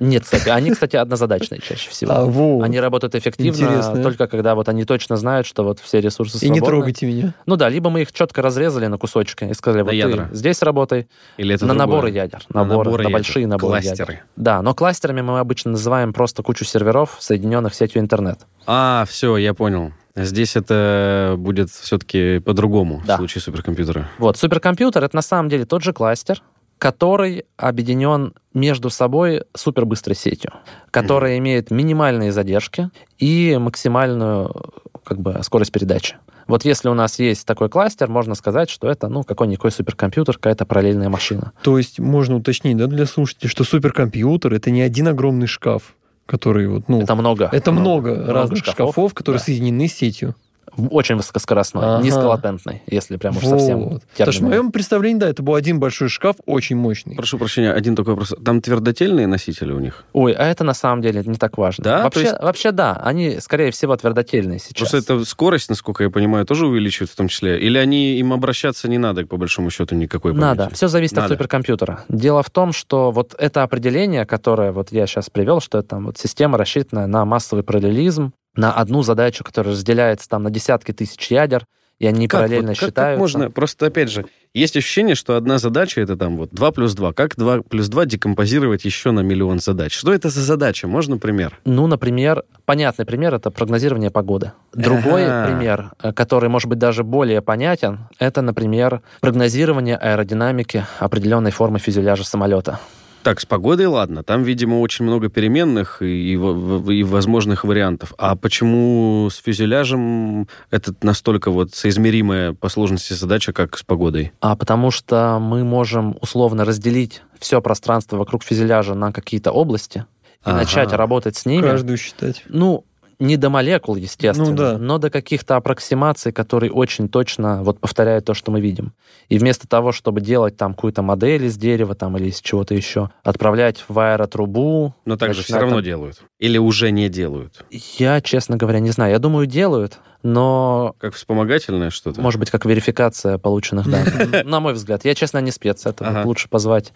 Нет, 0.00 0.24
кстати, 0.24 0.48
они, 0.48 0.70
кстати, 0.70 0.96
однозадачные 0.96 1.60
чаще 1.60 1.90
всего. 1.90 2.12
А, 2.12 2.24
вот. 2.24 2.62
Они 2.62 2.80
работают 2.80 3.14
эффективно 3.14 3.64
Интересно. 3.64 4.02
только 4.02 4.26
когда 4.26 4.54
вот 4.54 4.68
они 4.68 4.84
точно 4.84 5.16
знают, 5.16 5.46
что 5.46 5.64
вот 5.64 5.80
все 5.80 6.00
ресурсы 6.00 6.38
свободны. 6.38 6.56
И 6.56 6.60
не 6.60 6.66
трогайте 6.66 7.06
меня. 7.06 7.34
Ну 7.46 7.56
да, 7.56 7.68
либо 7.68 7.90
мы 7.90 8.02
их 8.02 8.12
четко 8.12 8.42
разрезали 8.42 8.86
на 8.86 8.98
кусочки 8.98 9.44
и 9.44 9.54
сказали, 9.54 9.82
на 9.82 9.86
вот 9.86 9.92
ядра. 9.92 10.28
ты 10.30 10.36
здесь 10.36 10.62
работай. 10.62 11.08
Или 11.36 11.54
это 11.54 11.66
на 11.66 11.74
другое? 11.74 11.86
наборы 11.86 12.10
ядер. 12.10 12.42
На 12.48 12.64
наборы, 12.64 12.84
наборы 12.84 13.02
на 13.04 13.08
ядер. 13.08 13.12
большие 13.18 13.46
наборы 13.46 13.80
Кластеры. 13.80 14.12
ядер. 14.12 14.26
Да, 14.36 14.62
но 14.62 14.74
кластерами 14.74 15.20
мы 15.20 15.38
обычно 15.38 15.72
называем 15.72 16.12
просто 16.12 16.42
кучу 16.42 16.64
серверов, 16.64 17.16
соединенных 17.20 17.74
сетью 17.74 18.00
интернет. 18.02 18.40
А, 18.66 19.04
все, 19.08 19.36
я 19.36 19.54
понял. 19.54 19.92
Здесь 20.16 20.54
это 20.54 21.34
будет 21.36 21.70
все-таки 21.70 22.38
по-другому 22.38 23.02
да. 23.04 23.14
в 23.14 23.18
случае 23.18 23.42
суперкомпьютера. 23.42 24.08
Вот, 24.18 24.36
суперкомпьютер— 24.36 25.02
это 25.04 25.16
на 25.16 25.22
самом 25.22 25.48
деле 25.48 25.64
тот 25.64 25.82
же 25.82 25.92
кластер, 25.92 26.40
который 26.78 27.44
объединен 27.56 28.34
между 28.52 28.90
собой 28.90 29.42
супербыстрой 29.54 30.16
сетью, 30.16 30.52
которая 30.90 31.34
mm-hmm. 31.34 31.38
имеет 31.38 31.70
минимальные 31.70 32.32
задержки 32.32 32.90
и 33.18 33.56
максимальную 33.60 34.72
как 35.04 35.20
бы, 35.20 35.38
скорость 35.42 35.72
передачи. 35.72 36.16
Вот 36.46 36.64
если 36.64 36.88
у 36.88 36.94
нас 36.94 37.18
есть 37.18 37.46
такой 37.46 37.68
кластер, 37.68 38.08
можно 38.08 38.34
сказать, 38.34 38.68
что 38.68 38.88
это, 38.88 39.08
ну, 39.08 39.22
какой-никакой 39.22 39.70
суперкомпьютер, 39.70 40.36
какая-то 40.36 40.66
параллельная 40.66 41.08
машина. 41.08 41.52
То 41.62 41.78
есть 41.78 41.98
можно 41.98 42.36
уточнить, 42.36 42.76
да, 42.76 42.86
для 42.86 43.06
слушателей, 43.06 43.48
что 43.48 43.64
суперкомпьютер— 43.64 44.52
это 44.54 44.70
не 44.70 44.82
один 44.82 45.08
огромный 45.08 45.46
шкаф, 45.46 45.94
который 46.26 46.66
вот, 46.66 46.88
ну... 46.88 47.00
Это 47.00 47.14
много. 47.14 47.48
Это 47.50 47.72
много, 47.72 48.14
много 48.14 48.32
разных 48.32 48.58
шкафов, 48.58 48.74
шкафов 48.90 49.14
которые 49.14 49.38
да. 49.38 49.44
соединены 49.44 49.88
сетью 49.88 50.34
очень 50.76 51.16
высокоскоростной, 51.16 51.84
ага. 51.84 52.04
низколатентный, 52.04 52.82
если 52.86 53.16
прям 53.16 53.36
уж 53.36 53.42
вот. 53.42 53.60
совсем 53.60 54.00
Потому 54.16 54.32
что 54.32 54.44
в 54.44 54.48
моем 54.48 54.72
представлении, 54.72 55.18
да, 55.18 55.28
это 55.28 55.42
был 55.42 55.54
один 55.54 55.80
большой 55.80 56.08
шкаф, 56.08 56.36
очень 56.46 56.76
мощный. 56.76 57.16
Прошу 57.16 57.38
прощения, 57.38 57.72
один 57.72 57.96
такой 57.96 58.14
вопрос. 58.14 58.34
Там 58.44 58.60
твердотельные 58.60 59.26
носители 59.26 59.72
у 59.72 59.80
них? 59.80 60.04
Ой, 60.12 60.32
а 60.32 60.46
это 60.46 60.64
на 60.64 60.74
самом 60.74 61.02
деле 61.02 61.22
не 61.24 61.36
так 61.36 61.58
важно. 61.58 61.84
Да? 61.84 62.02
Вообще, 62.02 62.22
есть... 62.22 62.40
вообще 62.40 62.72
да, 62.72 63.00
они, 63.02 63.40
скорее 63.40 63.70
всего, 63.70 63.96
твердотельные 63.96 64.58
сейчас. 64.58 64.90
Просто 64.90 64.98
это 64.98 65.24
скорость, 65.24 65.68
насколько 65.68 66.04
я 66.04 66.10
понимаю, 66.10 66.46
тоже 66.46 66.66
увеличивает 66.66 67.10
в 67.10 67.16
том 67.16 67.28
числе? 67.28 67.58
Или 67.60 67.78
они 67.78 68.18
им 68.18 68.32
обращаться 68.32 68.88
не 68.88 68.98
надо, 68.98 69.26
по 69.26 69.36
большому 69.36 69.70
счету, 69.70 69.94
никакой 69.94 70.32
памяти? 70.32 70.44
Надо. 70.44 70.70
Все 70.74 70.88
зависит 70.88 71.16
надо. 71.16 71.26
от 71.26 71.32
суперкомпьютера. 71.32 72.04
Дело 72.08 72.42
в 72.42 72.50
том, 72.50 72.72
что 72.72 73.10
вот 73.10 73.34
это 73.38 73.62
определение, 73.62 74.26
которое 74.26 74.72
вот 74.72 74.92
я 74.92 75.06
сейчас 75.06 75.30
привел, 75.30 75.60
что 75.60 75.78
это 75.78 75.88
там 75.88 76.06
вот 76.06 76.18
система 76.18 76.58
рассчитанная 76.58 77.06
на 77.06 77.24
массовый 77.24 77.64
параллелизм, 77.64 78.32
на 78.56 78.72
одну 78.72 79.02
задачу, 79.02 79.44
которая 79.44 79.74
разделяется 79.74 80.28
там 80.28 80.42
на 80.44 80.50
десятки 80.50 80.92
тысяч 80.92 81.30
ядер, 81.30 81.66
и 81.98 82.06
они 82.06 82.26
как? 82.26 82.40
параллельно 82.40 82.68
вот, 82.70 82.78
как, 82.78 82.88
считаются. 82.88 83.12
Как 83.12 83.18
можно, 83.18 83.50
просто 83.50 83.86
опять 83.86 84.10
же, 84.10 84.26
есть 84.52 84.76
ощущение, 84.76 85.14
что 85.14 85.36
одна 85.36 85.58
задача 85.58 86.00
это 86.00 86.16
там 86.16 86.36
вот 86.36 86.50
2 86.50 86.72
плюс 86.72 86.94
2. 86.94 87.12
Как 87.12 87.36
2 87.36 87.62
плюс 87.62 87.88
2 87.88 88.06
декомпозировать 88.06 88.84
еще 88.84 89.10
на 89.12 89.20
миллион 89.20 89.60
задач? 89.60 89.94
Что 89.94 90.12
это 90.12 90.28
за 90.28 90.40
задача? 90.40 90.88
Можно 90.88 91.18
пример? 91.18 91.58
Ну, 91.64 91.86
например, 91.86 92.44
понятный 92.64 93.04
пример 93.04 93.34
это 93.34 93.50
прогнозирование 93.50 94.10
погоды. 94.10 94.52
Другой 94.72 95.24
А-а-а. 95.24 95.46
пример, 95.46 95.92
э, 96.02 96.12
который 96.12 96.48
может 96.48 96.68
быть 96.68 96.78
даже 96.78 97.04
более 97.04 97.42
понятен, 97.42 98.08
это, 98.18 98.42
например, 98.42 99.02
прогнозирование 99.20 99.96
аэродинамики 99.96 100.84
определенной 100.98 101.52
формы 101.52 101.78
фюзеляжа 101.78 102.24
самолета. 102.24 102.80
Так, 103.24 103.40
с 103.40 103.46
погодой 103.46 103.86
ладно. 103.86 104.22
Там, 104.22 104.42
видимо, 104.42 104.80
очень 104.80 105.06
много 105.06 105.30
переменных 105.30 106.02
и, 106.02 106.34
и, 106.34 106.34
и 106.34 107.02
возможных 107.02 107.64
вариантов. 107.64 108.12
А 108.18 108.36
почему 108.36 109.30
с 109.30 109.36
фюзеляжем 109.38 110.46
это 110.70 110.94
настолько 111.00 111.50
вот 111.50 111.74
соизмеримая 111.74 112.52
по 112.52 112.68
сложности 112.68 113.14
задача, 113.14 113.54
как 113.54 113.78
с 113.78 113.82
погодой? 113.82 114.32
А 114.40 114.56
потому 114.56 114.90
что 114.90 115.38
мы 115.40 115.64
можем 115.64 116.18
условно 116.20 116.66
разделить 116.66 117.22
все 117.40 117.62
пространство 117.62 118.18
вокруг 118.18 118.44
фюзеляжа 118.44 118.94
на 118.94 119.10
какие-то 119.10 119.52
области 119.52 120.04
и 120.44 120.50
ага. 120.50 120.58
начать 120.58 120.92
работать 120.92 121.36
с 121.36 121.46
ними. 121.46 121.62
Каждую 121.62 121.96
считать. 121.96 122.44
Ну, 122.48 122.84
не 123.18 123.36
до 123.36 123.50
молекул, 123.50 123.96
естественно, 123.96 124.50
ну, 124.50 124.56
да. 124.56 124.78
но 124.78 124.98
до 124.98 125.10
каких-то 125.10 125.56
аппроксимаций, 125.56 126.32
которые 126.32 126.72
очень 126.72 127.08
точно 127.08 127.62
вот 127.62 127.80
повторяют 127.80 128.24
то, 128.24 128.34
что 128.34 128.50
мы 128.50 128.60
видим. 128.60 128.92
И 129.28 129.38
вместо 129.38 129.66
того, 129.68 129.92
чтобы 129.92 130.20
делать 130.20 130.56
там 130.56 130.74
какую-то 130.74 131.02
модель 131.02 131.44
из 131.44 131.56
дерева 131.56 131.94
там 131.94 132.16
или 132.16 132.28
из 132.28 132.40
чего-то 132.40 132.74
еще, 132.74 133.10
отправлять 133.22 133.84
в 133.88 133.98
аэротрубу... 133.98 134.94
Но 135.04 135.16
так 135.16 135.34
же 135.34 135.42
все 135.42 135.58
равно 135.58 135.76
там... 135.76 135.84
делают. 135.84 136.22
Или 136.38 136.58
уже 136.58 136.90
не 136.90 137.08
делают? 137.08 137.64
Я, 137.70 138.20
честно 138.20 138.56
говоря, 138.56 138.80
не 138.80 138.90
знаю. 138.90 139.12
Я 139.12 139.18
думаю, 139.18 139.46
делают, 139.46 140.00
но... 140.24 140.94
Как 140.98 141.14
вспомогательное 141.14 141.90
что-то? 141.90 142.20
Может 142.20 142.40
быть, 142.40 142.50
как 142.50 142.64
верификация 142.64 143.36
полученных 143.36 143.88
данных. 143.88 144.44
На 144.44 144.58
мой 144.58 144.72
взгляд. 144.72 145.04
Я, 145.04 145.14
честно, 145.14 145.38
не 145.38 145.50
спец. 145.50 145.84
Это 145.84 146.22
лучше 146.24 146.48
позвать 146.48 146.92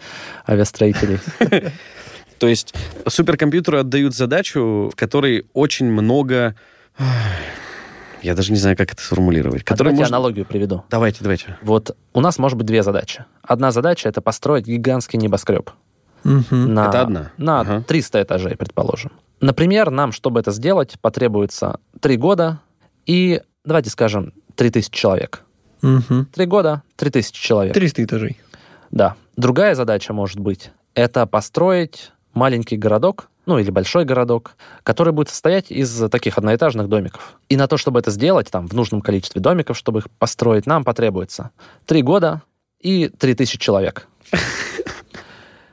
авиастроителей. 0.48 1.20
То 2.38 2.46
есть 2.46 2.74
суперкомпьютеру 3.06 3.78
отдают 3.78 4.14
задачу, 4.14 4.90
в 4.92 4.96
которой 4.96 5.46
очень 5.52 5.86
много... 5.86 6.54
Я 8.20 8.34
даже 8.34 8.50
не 8.50 8.58
знаю, 8.58 8.76
как 8.76 8.92
это 8.92 9.00
сформулировать. 9.00 9.62
А 9.66 9.76
давайте 9.76 10.00
можно... 10.00 10.16
аналогию 10.16 10.44
приведу. 10.44 10.82
Давайте, 10.90 11.18
давайте. 11.22 11.56
Вот 11.62 11.96
у 12.12 12.20
нас 12.20 12.38
может 12.38 12.58
быть 12.58 12.66
две 12.66 12.82
задачи. 12.82 13.24
Одна 13.42 13.70
задача— 13.70 14.08
это 14.10 14.20
построить 14.20 14.66
гигантский 14.66 15.18
небоскреб. 15.18 15.70
Угу. 16.24 16.46
На, 16.50 16.88
это 16.88 17.02
одна? 17.02 17.32
На 17.36 17.60
ага. 17.60 17.84
300 17.86 18.22
этажей, 18.22 18.56
предположим. 18.56 19.12
Например, 19.40 19.90
нам, 19.90 20.10
чтобы 20.10 20.40
это 20.40 20.50
сделать, 20.50 20.96
потребуется 21.00 21.78
3 22.00 22.16
года 22.16 22.60
и, 23.06 23.42
давайте 23.64 23.90
скажем, 23.90 24.32
3000 24.56 24.92
человек. 24.92 25.42
Угу. 25.82 26.26
3 26.32 26.46
года, 26.46 26.82
3000 26.96 27.40
человек. 27.40 27.74
300 27.74 28.04
этажей. 28.04 28.36
Да. 28.90 29.14
Другая 29.36 29.76
задача 29.76 30.12
может 30.12 30.40
быть— 30.40 30.72
это 30.94 31.24
построить 31.26 32.10
маленький 32.38 32.76
городок, 32.76 33.28
ну 33.44 33.58
или 33.58 33.70
большой 33.70 34.04
городок, 34.04 34.52
который 34.82 35.12
будет 35.12 35.28
состоять 35.28 35.70
из 35.70 36.08
таких 36.10 36.38
одноэтажных 36.38 36.88
домиков. 36.88 37.34
И 37.48 37.56
на 37.56 37.66
то, 37.66 37.76
чтобы 37.76 37.98
это 37.98 38.10
сделать, 38.10 38.50
там, 38.50 38.66
в 38.66 38.72
нужном 38.72 39.02
количестве 39.02 39.40
домиков, 39.40 39.76
чтобы 39.76 39.98
их 39.98 40.10
построить, 40.18 40.66
нам 40.66 40.84
потребуется 40.84 41.50
три 41.84 42.02
года 42.02 42.42
и 42.80 43.08
три 43.08 43.34
тысячи 43.34 43.58
человек. 43.58 44.08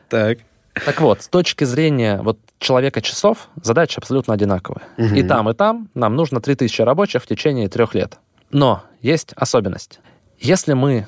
Так. 0.08 0.38
Так 0.86 1.02
вот, 1.02 1.24
с 1.24 1.28
точки 1.28 1.64
зрения 1.64 2.22
вот 2.22 2.38
человека-часов, 2.60 3.50
задача 3.62 4.00
абсолютно 4.00 4.36
одинаковая. 4.36 4.84
Угу. 4.98 5.16
И 5.16 5.24
там, 5.24 5.50
и 5.50 5.54
там 5.56 5.90
нам 5.96 6.16
нужно 6.16 6.42
3000 6.42 6.82
рабочих 6.84 7.24
в 7.24 7.28
течение 7.28 7.68
трех 7.70 7.96
лет. 7.96 8.20
Но 8.52 8.84
есть 9.02 9.34
особенность. 9.36 10.00
Если 10.40 10.74
мы 10.74 11.08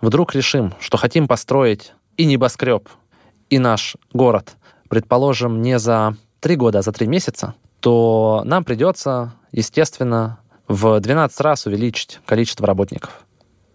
вдруг 0.00 0.34
решим, 0.34 0.74
что 0.78 0.98
хотим 0.98 1.26
построить 1.26 1.94
и 2.16 2.26
небоскреб, 2.26 2.88
и 3.50 3.58
наш 3.58 3.96
город 4.12 4.56
предположим, 4.88 5.62
не 5.62 5.78
за 5.78 6.16
три 6.40 6.56
года, 6.56 6.80
а 6.80 6.82
за 6.82 6.92
три 6.92 7.06
месяца, 7.06 7.54
то 7.80 8.42
нам 8.44 8.64
придется, 8.64 9.34
естественно, 9.52 10.38
в 10.68 11.00
12 11.00 11.40
раз 11.40 11.66
увеличить 11.66 12.20
количество 12.26 12.66
работников. 12.66 13.24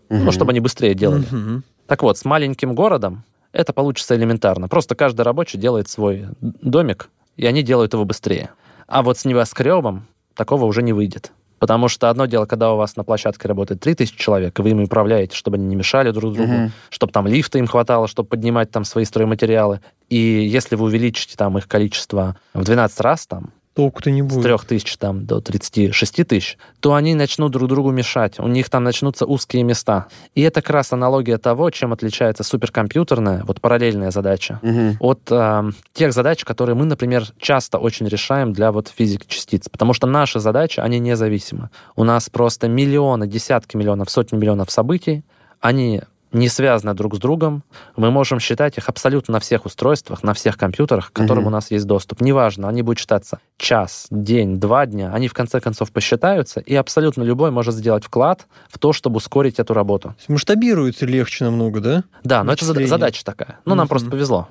Угу. 0.10 0.20
Ну, 0.20 0.32
чтобы 0.32 0.52
они 0.52 0.60
быстрее 0.60 0.96
делали. 0.96 1.24
Угу. 1.24 1.62
Так 1.88 2.04
вот, 2.04 2.18
с 2.18 2.26
маленьким 2.26 2.74
городом 2.74 3.24
это 3.52 3.74
получится 3.74 4.16
элементарно. 4.16 4.68
Просто 4.68 4.96
каждый 4.96 5.22
рабочий 5.22 5.58
делает 5.58 5.90
свой 5.90 6.28
домик, 6.42 7.10
и 7.36 7.46
они 7.46 7.64
делают 7.64 7.94
его 7.94 8.06
быстрее. 8.06 8.52
А 8.88 9.04
вот 9.04 9.18
с 9.18 9.26
небоскребом 9.26 10.08
такого 10.36 10.66
уже 10.66 10.82
не 10.82 10.94
выйдет. 10.94 11.32
Потому 11.60 11.90
что 11.90 12.10
одно 12.10 12.26
дело, 12.26 12.46
когда 12.46 12.74
у 12.74 12.78
вас 12.78 12.96
на 12.96 13.04
площадке 13.04 13.48
работает 13.48 13.82
3000 13.82 14.18
человек, 14.18 14.58
и 14.58 14.62
вы 14.62 14.70
ими 14.70 14.86
управляете, 14.86 15.36
чтобы 15.36 15.58
они 15.58 15.68
не 15.68 15.76
мешали 15.76 16.12
друг 16.12 16.34
другу, 16.34 16.54
угу. 16.54 16.72
чтобы 16.90 17.12
там 17.12 17.28
лифта 17.28 17.60
им 17.60 17.68
хватало, 17.68 18.08
чтобы 18.08 18.30
поднимать 18.30 18.72
там 18.72 18.86
свои 18.86 19.04
стройматериалы. 19.04 19.82
И 20.10 20.18
если 20.18 20.76
вы 20.76 20.86
увеличите 20.86 21.36
там 21.38 21.58
их 21.58 21.68
количество 21.68 22.36
в 22.54 22.64
12 22.64 23.00
раз, 23.02 23.28
там, 23.28 23.52
Толку-то 23.76 24.12
не 24.12 24.22
с 24.22 24.26
будет. 24.26 24.44
3 24.44 24.58
тысяч 24.68 24.98
там, 24.98 25.26
до 25.26 25.40
36 25.40 26.28
тысяч, 26.28 26.58
то 26.82 26.96
они 26.96 27.14
начнут 27.14 27.52
друг 27.52 27.70
другу 27.70 27.92
мешать. 27.92 28.38
У 28.40 28.48
них 28.48 28.70
там 28.70 28.84
начнутся 28.84 29.26
узкие 29.26 29.64
места. 29.64 30.08
И 30.36 30.42
это 30.42 30.62
как 30.62 30.72
раз 30.72 30.92
аналогия 30.92 31.38
того, 31.38 31.70
чем 31.70 31.94
отличается 31.94 32.44
суперкомпьютерная, 32.44 33.44
вот 33.46 33.62
параллельная 33.62 34.12
задача, 34.12 34.60
Мгм. 34.64 34.98
от 35.00 35.22
э, 35.32 35.72
тех 35.94 36.12
задач, 36.12 36.44
которые 36.44 36.76
мы, 36.76 36.86
например, 36.86 37.24
часто 37.40 37.78
очень 37.78 38.08
решаем 38.08 38.52
для 38.52 38.72
вот 38.74 38.90
физики 38.90 39.26
частиц. 39.30 39.70
Потому 39.70 39.94
что 39.94 40.08
наши 40.08 40.40
задачи, 40.42 40.82
они 40.82 41.00
независимы. 41.00 41.70
У 41.96 42.04
нас 42.04 42.30
просто 42.30 42.68
миллионы, 42.68 43.28
десятки 43.28 43.78
миллионов, 43.78 44.10
сотни 44.10 44.36
миллионов 44.36 44.72
событий, 44.72 45.24
они 45.62 46.02
не 46.32 46.48
связаны 46.50 46.94
друг 46.94 47.16
с 47.16 47.20
другом. 47.20 47.64
Мы 47.96 48.12
можем 48.12 48.40
считать 48.40 48.78
их 48.78 48.88
абсолютно 48.90 49.34
на 49.34 49.40
всех 49.40 49.66
устройствах, 49.66 50.24
на 50.24 50.34
всех 50.34 50.58
компьютерах, 50.58 51.12
к 51.12 51.14
которым 51.14 51.44
Мгм. 51.44 51.48
у 51.48 51.52
нас 51.52 51.72
есть 51.72 51.86
доступ. 51.86 52.22
Неважно, 52.22 52.68
они 52.70 52.82
будут 52.84 53.00
считаться 53.00 53.40
час, 53.58 54.08
день, 54.12 54.60
два 54.60 54.86
дня, 54.86 55.12
они 55.14 55.28
в 55.28 55.34
конце 55.34 55.60
концов 55.60 55.92
посчитаются, 55.92 56.60
и 56.60 56.76
абсолютно 56.76 57.24
любой 57.24 57.52
может 57.52 57.74
сделать 57.74 58.04
вклад 58.04 58.48
в 58.70 58.78
то, 58.78 58.94
чтобы 58.94 59.18
ускорить 59.18 59.60
эту 59.60 59.74
работу. 59.74 60.16
Масштабируется 60.28 61.06
легче 61.06 61.46
намного, 61.46 61.80
да? 61.80 62.04
Да, 62.24 62.44
но 62.44 62.54
это 62.54 62.66
задача 62.66 63.26
такая. 63.26 63.60
Ну, 63.66 63.76
нам 63.76 63.88
просто 63.88 64.10
повезло. 64.10 64.48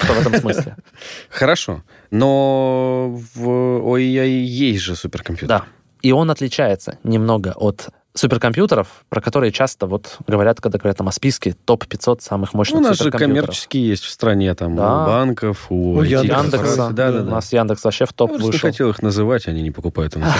Что 0.00 0.12
в 0.12 0.20
этом 0.20 0.34
смысле? 0.36 0.76
Хорошо. 1.28 1.82
Но 2.10 3.18
в 3.34 3.46
OEI 3.46 4.28
есть 4.42 4.82
же 4.82 4.94
суперкомпьютер. 4.94 5.48
Да. 5.48 5.64
И 6.02 6.12
он 6.12 6.30
отличается 6.30 6.98
немного 7.02 7.52
от 7.56 7.88
суперкомпьютеров, 8.18 8.88
про 9.08 9.20
которые 9.20 9.52
часто 9.52 9.86
вот 9.86 10.18
говорят, 10.26 10.60
когда 10.60 10.78
говорят 10.78 10.98
там 10.98 11.08
о 11.08 11.12
списке 11.12 11.54
топ-500 11.64 12.20
самых 12.20 12.52
Ну, 12.52 12.58
мощных 12.58 12.80
у 12.80 12.82
нас 12.82 12.96
же 12.96 13.04
суперкомпьютеров. 13.04 13.44
коммерческие 13.46 13.88
есть 13.88 14.04
в 14.04 14.08
стране, 14.10 14.54
там, 14.54 14.76
Да. 14.76 15.02
у 15.02 15.06
банков, 15.06 15.66
у, 15.70 15.94
У 15.96 16.02
Яндекса. 16.02 16.38
Яндекса. 16.42 16.58
корпораций. 16.58 16.94
Да, 16.96 17.12
да, 17.12 17.20
У 17.20 17.24
да. 17.24 17.30
нас 17.30 17.52
Яндекс 17.52 17.84
вообще 17.84 18.04
в 18.06 18.12
топ 18.12 18.32
Я 18.32 18.36
вышел. 18.38 18.60
хотел 18.60 18.90
их 18.90 19.02
называть, 19.02 19.46
они 19.48 19.62
не 19.62 19.70
покупают 19.70 20.16
у 20.16 20.20
нас. 20.20 20.34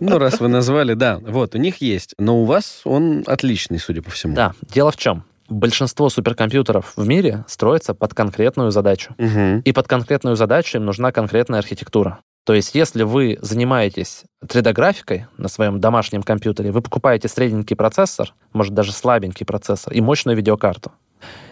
Ну, 0.00 0.18
раз 0.18 0.40
вы 0.40 0.48
назвали, 0.48 0.94
да. 0.94 1.18
Вот, 1.20 1.54
у 1.54 1.58
них 1.58 1.80
есть. 1.80 2.14
Но 2.18 2.40
у 2.42 2.44
вас 2.44 2.80
он 2.84 3.22
отличный, 3.26 3.78
судя 3.78 4.02
по 4.02 4.10
всему. 4.10 4.34
Да, 4.34 4.52
дело 4.72 4.90
в 4.92 4.96
чем? 4.96 5.24
Большинство 5.48 6.08
суперкомпьютеров 6.08 6.92
в 6.94 7.06
мире 7.08 7.44
строится 7.48 7.92
под 7.92 8.14
конкретную 8.14 8.70
задачу. 8.70 9.14
Мгм. 9.18 9.60
И 9.60 9.72
под 9.72 9.88
конкретную 9.88 10.36
задачу 10.36 10.78
им 10.78 10.84
нужна 10.84 11.10
конкретная 11.10 11.58
архитектура. 11.58 12.20
То 12.44 12.54
есть, 12.54 12.74
если 12.74 13.02
вы 13.02 13.38
занимаетесь 13.42 14.24
3D-графикой 14.44 15.26
на 15.36 15.48
своем 15.48 15.78
домашнем 15.78 16.22
компьютере, 16.22 16.72
вы 16.72 16.80
покупаете 16.80 17.28
средненький 17.28 17.76
процессор, 17.76 18.34
может, 18.52 18.74
даже 18.74 18.92
слабенький 18.92 19.44
процессор, 19.44 19.92
и 19.92 20.00
мощную 20.00 20.36
видеокарту. 20.36 20.92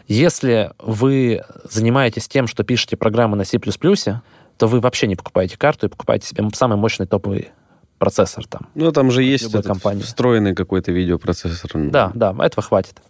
Если 0.07 0.73
вы 0.79 1.43
занимаетесь 1.71 2.27
тем, 2.27 2.47
что 2.47 2.65
пишете 2.65 2.97
программы 2.97 3.37
на 3.37 3.45
C++, 3.45 3.59
то 3.59 4.67
вы 4.67 4.81
вообще 4.81 5.07
не 5.07 5.17
покупаете 5.17 5.59
карту 5.59 5.87
и 5.87 5.89
покупаете 5.91 6.27
себе 6.27 6.49
самый 6.55 6.79
мощный 6.79 7.07
топовый 7.07 7.51
процессор 7.99 8.47
там. 8.47 8.69
Ну, 8.75 8.91
там 8.91 9.11
же 9.11 9.23
есть 9.23 9.45
этот 9.45 9.67
компании. 9.67 10.03
встроенный 10.03 10.55
какой-то 10.55 10.91
видеопроцессор. 10.93 11.71
Да, 11.75 12.11
да, 12.15 12.35
этого 12.41 12.63
хватит. 12.63 13.03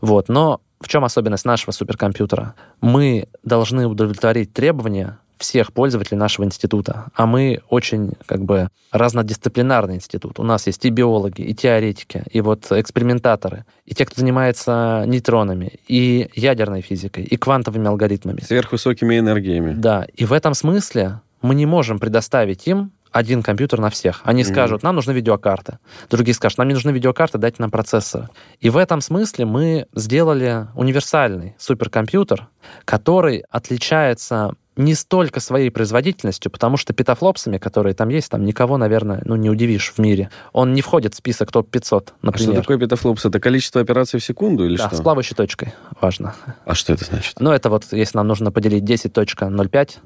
Вот, 0.00 0.28
но 0.28 0.60
в 0.80 0.88
чем 0.88 1.04
особенность 1.04 1.44
нашего 1.44 1.70
суперкомпьютера? 1.70 2.54
Мы 2.80 3.28
должны 3.42 3.86
удовлетворить 3.86 4.52
требования 4.52 5.18
всех 5.38 5.72
пользователей 5.72 6.18
нашего 6.18 6.44
института, 6.44 7.06
а 7.14 7.26
мы 7.26 7.60
очень 7.68 8.12
как 8.26 8.44
бы 8.44 8.68
разнодисциплинарный 8.90 9.96
институт. 9.96 10.38
У 10.38 10.42
нас 10.42 10.66
есть 10.66 10.84
и 10.84 10.90
биологи, 10.90 11.42
и 11.42 11.54
теоретики, 11.54 12.24
и 12.30 12.40
вот 12.40 12.66
экспериментаторы, 12.70 13.64
и 13.84 13.94
те, 13.94 14.06
кто 14.06 14.20
занимается 14.20 15.04
нейтронами, 15.06 15.78
и 15.88 16.30
ядерной 16.34 16.80
физикой, 16.80 17.24
и 17.24 17.36
квантовыми 17.36 17.86
алгоритмами. 17.86 18.40
Сверхвысокими 18.40 19.18
энергиями. 19.18 19.72
Да, 19.72 20.06
и 20.14 20.24
в 20.24 20.32
этом 20.32 20.54
смысле 20.54 21.20
мы 21.42 21.54
не 21.54 21.66
можем 21.66 21.98
предоставить 21.98 22.66
им 22.66 22.92
один 23.16 23.42
компьютер 23.42 23.80
на 23.80 23.88
всех. 23.90 24.20
Они 24.24 24.42
Мгм. 24.42 24.52
скажут, 24.52 24.82
нам 24.82 24.94
нужны 24.94 25.12
видеокарты. 25.12 25.78
Другие 26.10 26.34
скажут, 26.34 26.58
нам 26.58 26.68
не 26.68 26.74
нужны 26.74 26.90
видеокарты, 26.90 27.38
дайте 27.38 27.56
нам 27.60 27.70
процессоры. 27.70 28.28
И 28.60 28.68
в 28.68 28.76
этом 28.76 29.00
смысле 29.00 29.46
мы 29.46 29.86
сделали 29.94 30.66
универсальный 30.74 31.54
суперкомпьютер, 31.58 32.46
который 32.84 33.44
отличается 33.50 34.52
не 34.76 34.94
столько 34.94 35.40
своей 35.40 35.70
производительностью, 35.70 36.50
потому 36.52 36.76
что 36.76 36.92
петафлопсами, 36.92 37.56
которые 37.56 37.94
там 37.94 38.10
есть, 38.10 38.30
там 38.30 38.44
никого, 38.44 38.76
наверное, 38.76 39.22
ну, 39.24 39.34
не 39.34 39.48
удивишь 39.48 39.94
в 39.96 39.98
мире. 39.98 40.28
Он 40.52 40.74
не 40.74 40.82
входит 40.82 41.14
в 41.14 41.16
список 41.16 41.50
топ-500, 41.50 41.80
А 41.80 42.02
что 42.02 42.12
например. 42.20 42.56
такое 42.60 42.76
петафлопс? 42.78 43.24
Это 43.24 43.40
количество 43.40 43.80
операций 43.80 44.20
в 44.20 44.24
секунду 44.24 44.66
или 44.66 44.76
да, 44.76 44.88
что? 44.88 44.96
с 44.96 45.00
плавающей 45.00 45.34
точкой, 45.34 45.72
важно. 46.02 46.34
А 46.66 46.74
что 46.74 46.92
это 46.92 47.06
значит? 47.06 47.40
Но 47.40 47.54
это 47.54 47.70
вот, 47.70 47.84
если 47.92 48.18
нам 48.18 48.28
нужно 48.28 48.52
поделить 48.52 48.84
10.05, 48.84 50.00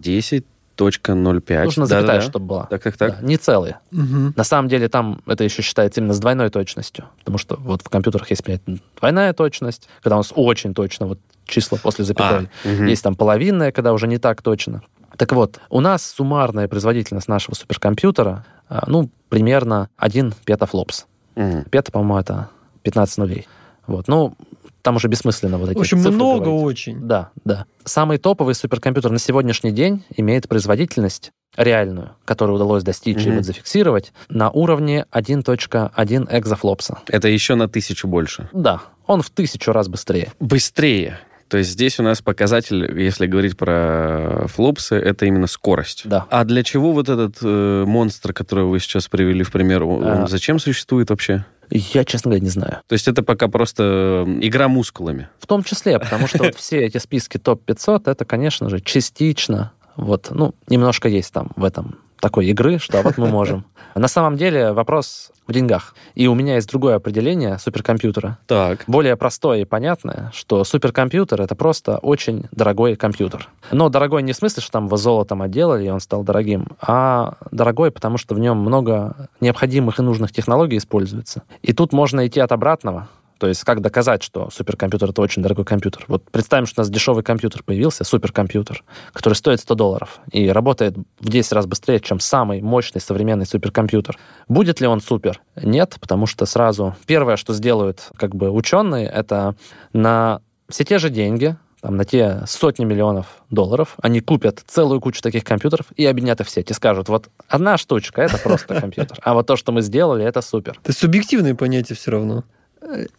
10.05. 0.81 1.64
нужно 1.64 1.87
запятая, 1.87 2.21
чтобы 2.21 2.47
была. 2.47 2.66
Так, 2.66 2.83
так, 2.83 2.97
так. 2.97 3.21
Да, 3.21 3.27
не 3.27 3.37
целые. 3.37 3.79
Мгм. 3.90 4.35
На 4.37 4.45
самом 4.45 4.69
деле 4.69 4.88
там 4.88 5.21
это 5.27 5.45
еще 5.45 5.62
считается 5.62 6.01
именно 6.01 6.14
с 6.14 6.19
двойной 6.19 6.51
точностью, 6.51 7.05
потому 7.19 7.38
что 7.38 7.57
вот 7.57 7.83
в 7.83 7.88
компьютерах 7.88 8.31
есть 8.31 8.45
блядь, 8.45 8.62
двойная 8.99 9.33
точность, 9.33 9.88
когда 10.03 10.16
у 10.16 10.19
нас 10.21 10.33
очень 10.35 10.75
точно 10.75 11.07
вот 11.07 11.19
числа 11.45 11.79
после 11.83 12.05
запятой. 12.05 12.49
А, 12.64 12.69
мгм. 12.69 12.87
Есть 12.87 13.03
там 13.03 13.14
половинная, 13.14 13.73
когда 13.73 13.93
уже 13.93 14.07
не 14.07 14.19
так 14.19 14.43
точно. 14.43 14.83
Так 15.16 15.33
вот, 15.33 15.61
у 15.69 15.81
нас 15.81 16.05
суммарная 16.07 16.69
производительность 16.69 17.29
нашего 17.29 17.55
суперкомпьютера, 17.55 18.45
а, 18.69 18.85
ну, 18.87 19.11
примерно 19.29 19.88
1 19.97 20.35
петафлопс. 20.45 21.07
Мгм. 21.35 21.64
Пета, 21.64 21.93
по-моему, 21.93 22.19
это 22.19 22.49
15 22.83 23.19
нулей. 23.19 23.47
Вот, 23.87 24.09
ну, 24.09 24.35
там 24.83 24.97
уже 24.97 25.09
бессмысленно 25.09 25.59
вот 25.59 25.71
эти 25.71 25.77
В 25.79 25.81
общем, 25.81 25.99
цифры 25.99 26.12
много 26.12 26.45
говорить. 26.47 26.64
очень. 26.64 27.01
Да, 27.07 27.31
да. 27.45 27.66
Самый 27.85 28.19
топовый 28.19 28.55
суперкомпьютер 28.55 29.11
на 29.11 29.19
сегодняшний 29.19 29.71
день 29.73 30.05
имеет 30.16 30.49
производительность 30.49 31.33
реальную, 31.57 32.11
которую 32.25 32.57
удалось 32.57 32.83
достичь 32.85 33.19
и 33.25 33.29
Мгм. 33.29 33.37
вот 33.37 33.45
зафиксировать, 33.45 34.12
на 34.29 34.51
уровне 34.51 35.07
1.1 35.11 36.29
экзофлопса. 36.31 36.99
Это 37.09 37.29
еще 37.29 37.55
на 37.57 37.69
тысячу 37.69 38.07
больше. 38.09 38.49
Да, 38.53 38.81
он 39.07 39.23
в 39.23 39.31
тысячу 39.31 39.73
раз 39.73 39.88
быстрее. 39.88 40.33
Быстрее. 40.40 41.19
То 41.49 41.59
есть 41.59 41.71
здесь 41.71 41.99
у 41.99 42.05
нас 42.05 42.23
показатель, 42.23 42.97
если 43.01 43.27
говорить 43.27 43.57
про 43.57 44.45
флопсы, 44.47 44.95
это 44.95 45.27
именно 45.27 45.49
скорость. 45.49 46.03
Да. 46.05 46.27
А 46.31 46.45
для 46.45 46.62
чего 46.62 46.93
вот 46.93 47.09
этот 47.09 47.38
э, 47.43 47.85
монстр, 47.88 48.33
которого 48.33 48.69
вы 48.69 48.79
сейчас 48.79 49.09
привели 49.09 49.43
в 49.43 49.51
пример, 49.51 49.83
он, 49.83 50.05
А. 50.07 50.27
зачем 50.29 50.61
существует 50.61 51.11
вообще? 51.11 51.45
Я, 51.71 52.05
честно 52.05 52.31
говоря, 52.31 52.43
не 52.43 52.51
знаю. 52.51 52.79
То 52.87 52.95
есть 52.95 53.07
это 53.09 53.23
пока 53.23 53.49
просто 53.49 54.27
игра 54.41 54.69
мускулами. 54.69 55.29
В 55.39 55.47
том 55.47 55.63
числе, 55.63 55.99
потому 55.99 56.27
что 56.27 56.39
вот 56.39 56.57
все 56.57 56.85
эти 56.85 56.99
списки 56.99 57.39
топ-500, 57.39 58.11
это, 58.11 58.25
конечно 58.25 58.69
же, 58.69 58.81
частично, 58.81 59.73
вот, 59.96 60.29
ну, 60.31 60.55
немножко 60.68 61.09
есть 61.09 61.33
там 61.33 61.50
в 61.57 61.64
этом 61.64 61.98
такой 62.20 62.46
игры, 62.46 62.79
что 62.79 63.03
вот 63.03 63.18
мы 63.18 63.26
можем. 63.29 63.64
На 63.94 64.07
самом 64.07 64.37
деле 64.37 64.72
вопрос 64.72 65.33
в 65.48 65.53
деньгах. 65.53 65.94
И 66.14 66.29
у 66.29 66.35
меня 66.35 66.55
есть 66.55 66.68
другое 66.68 66.94
определение 66.94 67.59
суперкомпьютера. 67.59 68.38
Так. 68.46 68.85
более 68.87 69.16
простое 69.16 69.62
и 69.62 69.64
понятное, 69.64 70.31
что 70.33 70.62
суперкомпьютер— 70.62 71.40
это 71.42 71.57
просто 71.57 71.98
очень 71.98 72.46
дорогой 72.53 72.94
компьютер. 72.94 73.48
Но 73.72 73.88
дорогой 73.88 74.22
не 74.22 74.33
в 74.33 74.37
смысле, 74.37 74.62
что 74.62 74.72
там 74.72 74.87
его 74.87 74.96
золотом 74.96 75.42
отделали, 75.42 75.87
и 75.87 75.90
он 75.90 75.98
стал 75.98 76.22
дорогим, 76.22 76.68
а 76.81 77.35
дорогой, 77.50 77.90
потому 77.90 78.16
что 78.16 78.35
в 78.35 78.38
нем 78.38 78.59
много 78.59 79.29
необходимых 79.40 79.98
и 79.98 80.03
нужных 80.03 80.31
технологий 80.31 80.76
используется. 80.76 81.42
И 81.62 81.72
тут 81.72 81.92
можно 81.92 82.26
идти 82.26 82.38
от 82.38 82.53
обратного. 82.53 83.09
То 83.40 83.48
есть 83.48 83.64
как 83.64 83.81
доказать, 83.81 84.22
что 84.22 84.50
суперкомпьютер— 84.50 85.09
это 85.11 85.22
очень 85.22 85.42
дорогой 85.42 85.64
компьютер? 85.64 86.05
Вот 86.09 86.31
представим, 86.31 86.66
что 86.66 86.81
у 86.81 86.83
нас 86.83 86.90
дешевый 86.90 87.24
компьютер 87.24 87.62
появился, 87.62 88.05
суперкомпьютер, 88.05 88.85
который 89.14 89.33
стоит 89.33 89.61
100 89.61 89.74
долларов 89.76 90.20
и 90.31 90.50
работает 90.50 90.94
в 91.18 91.29
10 91.31 91.53
раз 91.53 91.64
быстрее, 91.64 92.00
чем 92.00 92.20
самый 92.20 92.61
мощный 92.61 93.00
современный 93.00 93.46
суперкомпьютер. 93.46 94.18
Будет 94.46 94.83
ли 94.83 94.87
он 94.87 95.00
супер? 95.00 95.40
Нет, 95.57 95.96
потому 96.00 96.26
что 96.26 96.44
сразу 96.44 96.94
первое, 97.07 97.37
что 97.37 97.55
сделают 97.55 98.11
как 98.14 98.37
бы 98.37 98.50
ученые, 98.50 99.09
это 99.09 99.57
на 99.94 100.42
все 100.68 100.85
те 100.85 100.98
же 100.98 101.09
деньги, 101.09 101.57
там, 101.81 101.96
на 101.96 102.05
те 102.05 102.42
сотни 102.46 102.85
миллионов 102.85 103.42
долларов, 103.48 103.96
они 104.03 104.20
купят 104.20 104.62
целую 104.66 105.00
кучу 105.00 105.22
таких 105.22 105.44
компьютеров 105.44 105.87
и 105.96 106.05
объединят 106.05 106.42
их 106.42 106.46
в 106.46 106.50
сеть 106.50 106.70
и 106.70 106.74
скажут, 106.74 107.09
вот 107.09 107.31
одна 107.48 107.79
штучка— 107.79 108.20
это 108.22 108.37
просто 108.37 108.74
компьютер, 108.81 109.18
а 109.22 109.33
вот 109.33 109.46
то, 109.46 109.57
что 109.57 109.72
мы 109.72 109.81
сделали, 109.81 110.26
это 110.26 110.42
супер. 110.42 110.79
Это 110.85 110.92
субъективные 110.92 111.55
понятия 111.55 111.94
все 111.94 112.11
равно. 112.11 112.44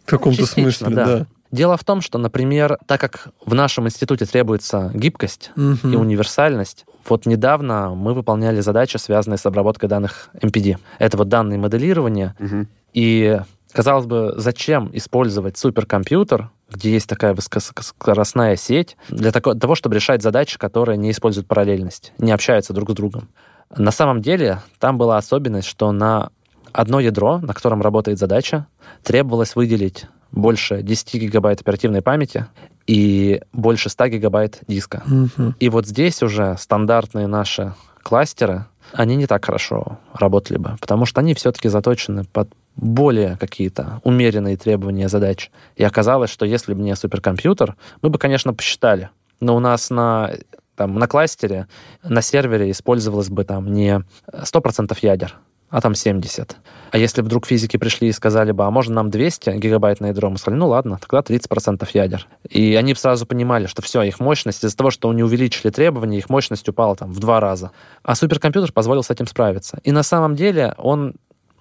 В 0.04 0.10
каком-то 0.10 0.46
смысле, 0.46 0.88
да. 0.90 1.04
да. 1.04 1.26
Дело 1.50 1.76
в 1.76 1.84
том, 1.84 2.00
что, 2.00 2.18
например, 2.18 2.78
так 2.86 3.00
как 3.00 3.28
в 3.44 3.52
нашем 3.54 3.86
институте 3.86 4.24
требуется 4.24 4.90
гибкость 4.94 5.50
Мгм. 5.54 5.92
и 5.92 5.96
универсальность, 5.96 6.86
вот 7.06 7.26
недавно 7.26 7.94
мы 7.94 8.14
выполняли 8.14 8.60
задачи, 8.60 8.96
связанные 8.96 9.36
с 9.36 9.44
обработкой 9.44 9.88
данных 9.88 10.30
MPD. 10.40 10.78
Это 10.98 11.16
вот 11.18 11.28
данные 11.28 11.58
моделирования. 11.58 12.34
Мгм. 12.38 12.68
И, 12.94 13.38
казалось 13.72 14.06
бы, 14.06 14.32
зачем 14.36 14.88
использовать 14.94 15.58
суперкомпьютер, 15.58 16.50
где 16.70 16.90
есть 16.90 17.06
такая 17.08 17.34
высокоскоростная 17.34 18.56
сеть, 18.56 18.96
для 19.10 19.30
того, 19.30 19.74
чтобы 19.74 19.94
решать 19.94 20.22
задачи, 20.22 20.58
которые 20.58 20.96
не 20.96 21.10
используют 21.10 21.46
параллельность, 21.48 22.12
не 22.18 22.32
общаются 22.32 22.72
друг 22.72 22.90
с 22.90 22.94
другом. 22.94 23.28
На 23.76 23.90
самом 23.90 24.22
деле, 24.22 24.60
там 24.78 24.96
была 24.96 25.18
особенность, 25.18 25.68
что 25.68 25.92
на 25.92 26.30
одно 26.72 27.00
ядро, 27.00 27.38
на 27.38 27.52
котором 27.52 27.82
работает 27.82 28.18
задача, 28.18 28.66
требовалось 29.02 29.56
выделить 29.56 30.06
больше 30.30 30.82
10 30.82 31.14
гигабайт 31.14 31.60
оперативной 31.60 32.02
памяти 32.02 32.46
и 32.86 33.42
больше 33.52 33.88
100 33.88 34.08
гигабайт 34.08 34.60
диска. 34.66 35.02
Мгм. 35.06 35.54
И 35.60 35.68
вот 35.68 35.86
здесь 35.86 36.22
уже 36.22 36.56
стандартные 36.58 37.26
наши 37.26 37.74
кластеры, 38.02 38.66
они 38.92 39.16
не 39.16 39.26
так 39.26 39.44
хорошо 39.44 39.98
работали 40.12 40.58
бы, 40.58 40.76
потому 40.80 41.06
что 41.06 41.20
они 41.20 41.34
все-таки 41.34 41.68
заточены 41.68 42.24
под 42.24 42.50
более 42.76 43.36
какие-то 43.38 44.00
умеренные 44.02 44.56
требования 44.56 45.08
задач. 45.08 45.50
И 45.76 45.84
оказалось, 45.84 46.30
что 46.30 46.46
если 46.46 46.74
бы 46.74 46.82
не 46.82 46.96
суперкомпьютер, 46.96 47.76
мы 48.00 48.08
бы, 48.08 48.18
конечно, 48.18 48.54
посчитали. 48.54 49.10
Но 49.40 49.56
у 49.56 49.60
нас 49.60 49.90
на, 49.90 50.32
там, 50.76 50.98
на 50.98 51.06
кластере, 51.06 51.68
на 52.02 52.22
сервере 52.22 52.70
использовалось 52.70 53.28
бы 53.28 53.44
там 53.44 53.72
не 53.72 54.02
100% 54.32 54.96
ядер, 55.02 55.36
а 55.72 55.80
там 55.80 55.94
70. 55.94 56.56
А 56.90 56.98
если 56.98 57.22
вдруг 57.22 57.46
физики 57.46 57.78
пришли 57.78 58.08
и 58.08 58.12
сказали 58.12 58.52
бы, 58.52 58.64
а 58.66 58.70
можно 58.70 58.94
нам 58.96 59.08
200 59.08 59.56
гигабайт 59.56 60.00
на 60.00 60.08
ядро, 60.08 60.28
мы 60.28 60.36
сказали, 60.36 60.60
ну 60.60 60.68
ладно, 60.68 60.98
тогда 61.00 61.20
30% 61.20 61.88
ядер. 61.94 62.28
И 62.48 62.74
они 62.74 62.94
сразу 62.94 63.24
понимали, 63.24 63.66
что 63.66 63.80
все, 63.80 64.02
их 64.02 64.20
мощность, 64.20 64.62
из-за 64.62 64.76
того, 64.76 64.90
что 64.90 65.08
они 65.08 65.22
увеличили 65.22 65.70
требования, 65.70 66.18
их 66.18 66.28
мощность 66.28 66.68
упала 66.68 66.94
там 66.94 67.10
в 67.10 67.18
два 67.18 67.40
раза. 67.40 67.70
А 68.02 68.14
суперкомпьютер 68.14 68.70
позволил 68.70 69.02
с 69.02 69.08
этим 69.08 69.26
справиться. 69.26 69.80
И 69.82 69.92
на 69.92 70.02
самом 70.02 70.36
деле 70.36 70.74
он 70.76 71.14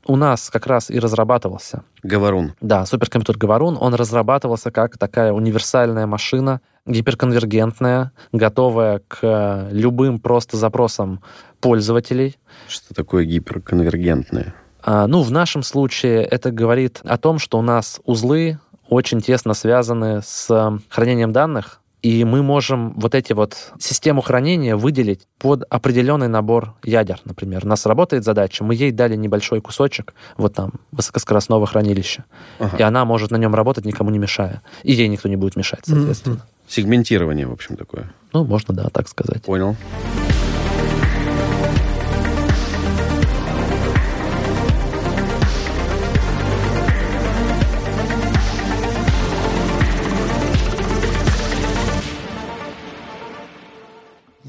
у 0.05 0.17
нас 0.17 0.49
как 0.49 0.67
раз 0.67 0.89
и 0.89 0.99
разрабатывался. 0.99 1.83
Говорун. 2.03 2.53
Да, 2.59 2.85
суперкомпьютер 2.85 3.37
Говорун, 3.37 3.77
он 3.79 3.93
разрабатывался 3.93 4.71
как 4.71 4.97
такая 4.97 5.31
универсальная 5.31 6.05
машина, 6.05 6.59
гиперконвергентная, 6.85 8.11
готовая 8.33 9.01
к 9.07 9.19
э, 9.21 9.69
любым 9.71 10.19
просто 10.19 10.57
запросам 10.57 11.21
пользователей. 11.61 12.37
Что 12.67 12.93
такое 12.93 13.23
гиперконвергентное? 13.25 14.53
А, 14.83 15.07
Ну, 15.07 15.21
в 15.21 15.31
нашем 15.31 15.63
случае 15.63 16.23
это 16.23 16.51
говорит 16.51 16.99
о 17.03 17.17
том, 17.17 17.39
что 17.39 17.57
у 17.59 17.61
нас 17.61 18.01
узлы 18.05 18.59
очень 18.89 19.21
тесно 19.21 19.53
связаны 19.53 20.21
с 20.23 20.79
хранением 20.89 21.31
данных, 21.31 21.79
и 22.01 22.25
мы 22.25 22.41
можем 22.41 22.93
вот 22.99 23.13
эти 23.13 23.31
вот 23.33 23.55
систему 23.79 24.21
хранения 24.21 24.75
выделить 24.75 25.27
под 25.37 25.63
определенный 25.69 26.27
набор 26.27 26.73
ядер, 26.83 27.19
например. 27.25 27.61
У 27.63 27.67
нас 27.67 27.85
работает 27.85 28.23
задача, 28.23 28.63
мы 28.63 28.73
ей 28.73 28.91
дали 28.91 29.15
небольшой 29.15 29.61
кусочек, 29.61 30.15
вот 30.35 30.55
там, 30.55 30.73
высокоскоростного 30.91 31.67
хранилища, 31.67 32.25
Ага. 32.59 32.75
и 32.77 32.81
она 32.81 33.05
может 33.05 33.29
на 33.29 33.37
нем 33.37 33.53
работать, 33.53 33.85
никому 33.85 34.09
не 34.09 34.17
мешая. 34.17 34.63
И 34.81 34.93
ей 34.93 35.07
никто 35.09 35.29
не 35.29 35.35
будет 35.35 35.55
мешать, 35.55 35.81
соответственно. 35.85 36.41
Сегментирование, 36.67 37.45
в 37.47 37.51
общем, 37.51 37.77
такое. 37.77 38.11
Ну, 38.33 38.45
можно, 38.45 38.73
да, 38.73 38.89
так 38.89 39.07
сказать. 39.07 39.43
Понял. 39.43 39.75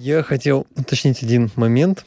Я 0.04 0.24
хотел 0.24 0.66
уточнить 0.76 1.22
один 1.22 1.48
момент, 1.54 2.04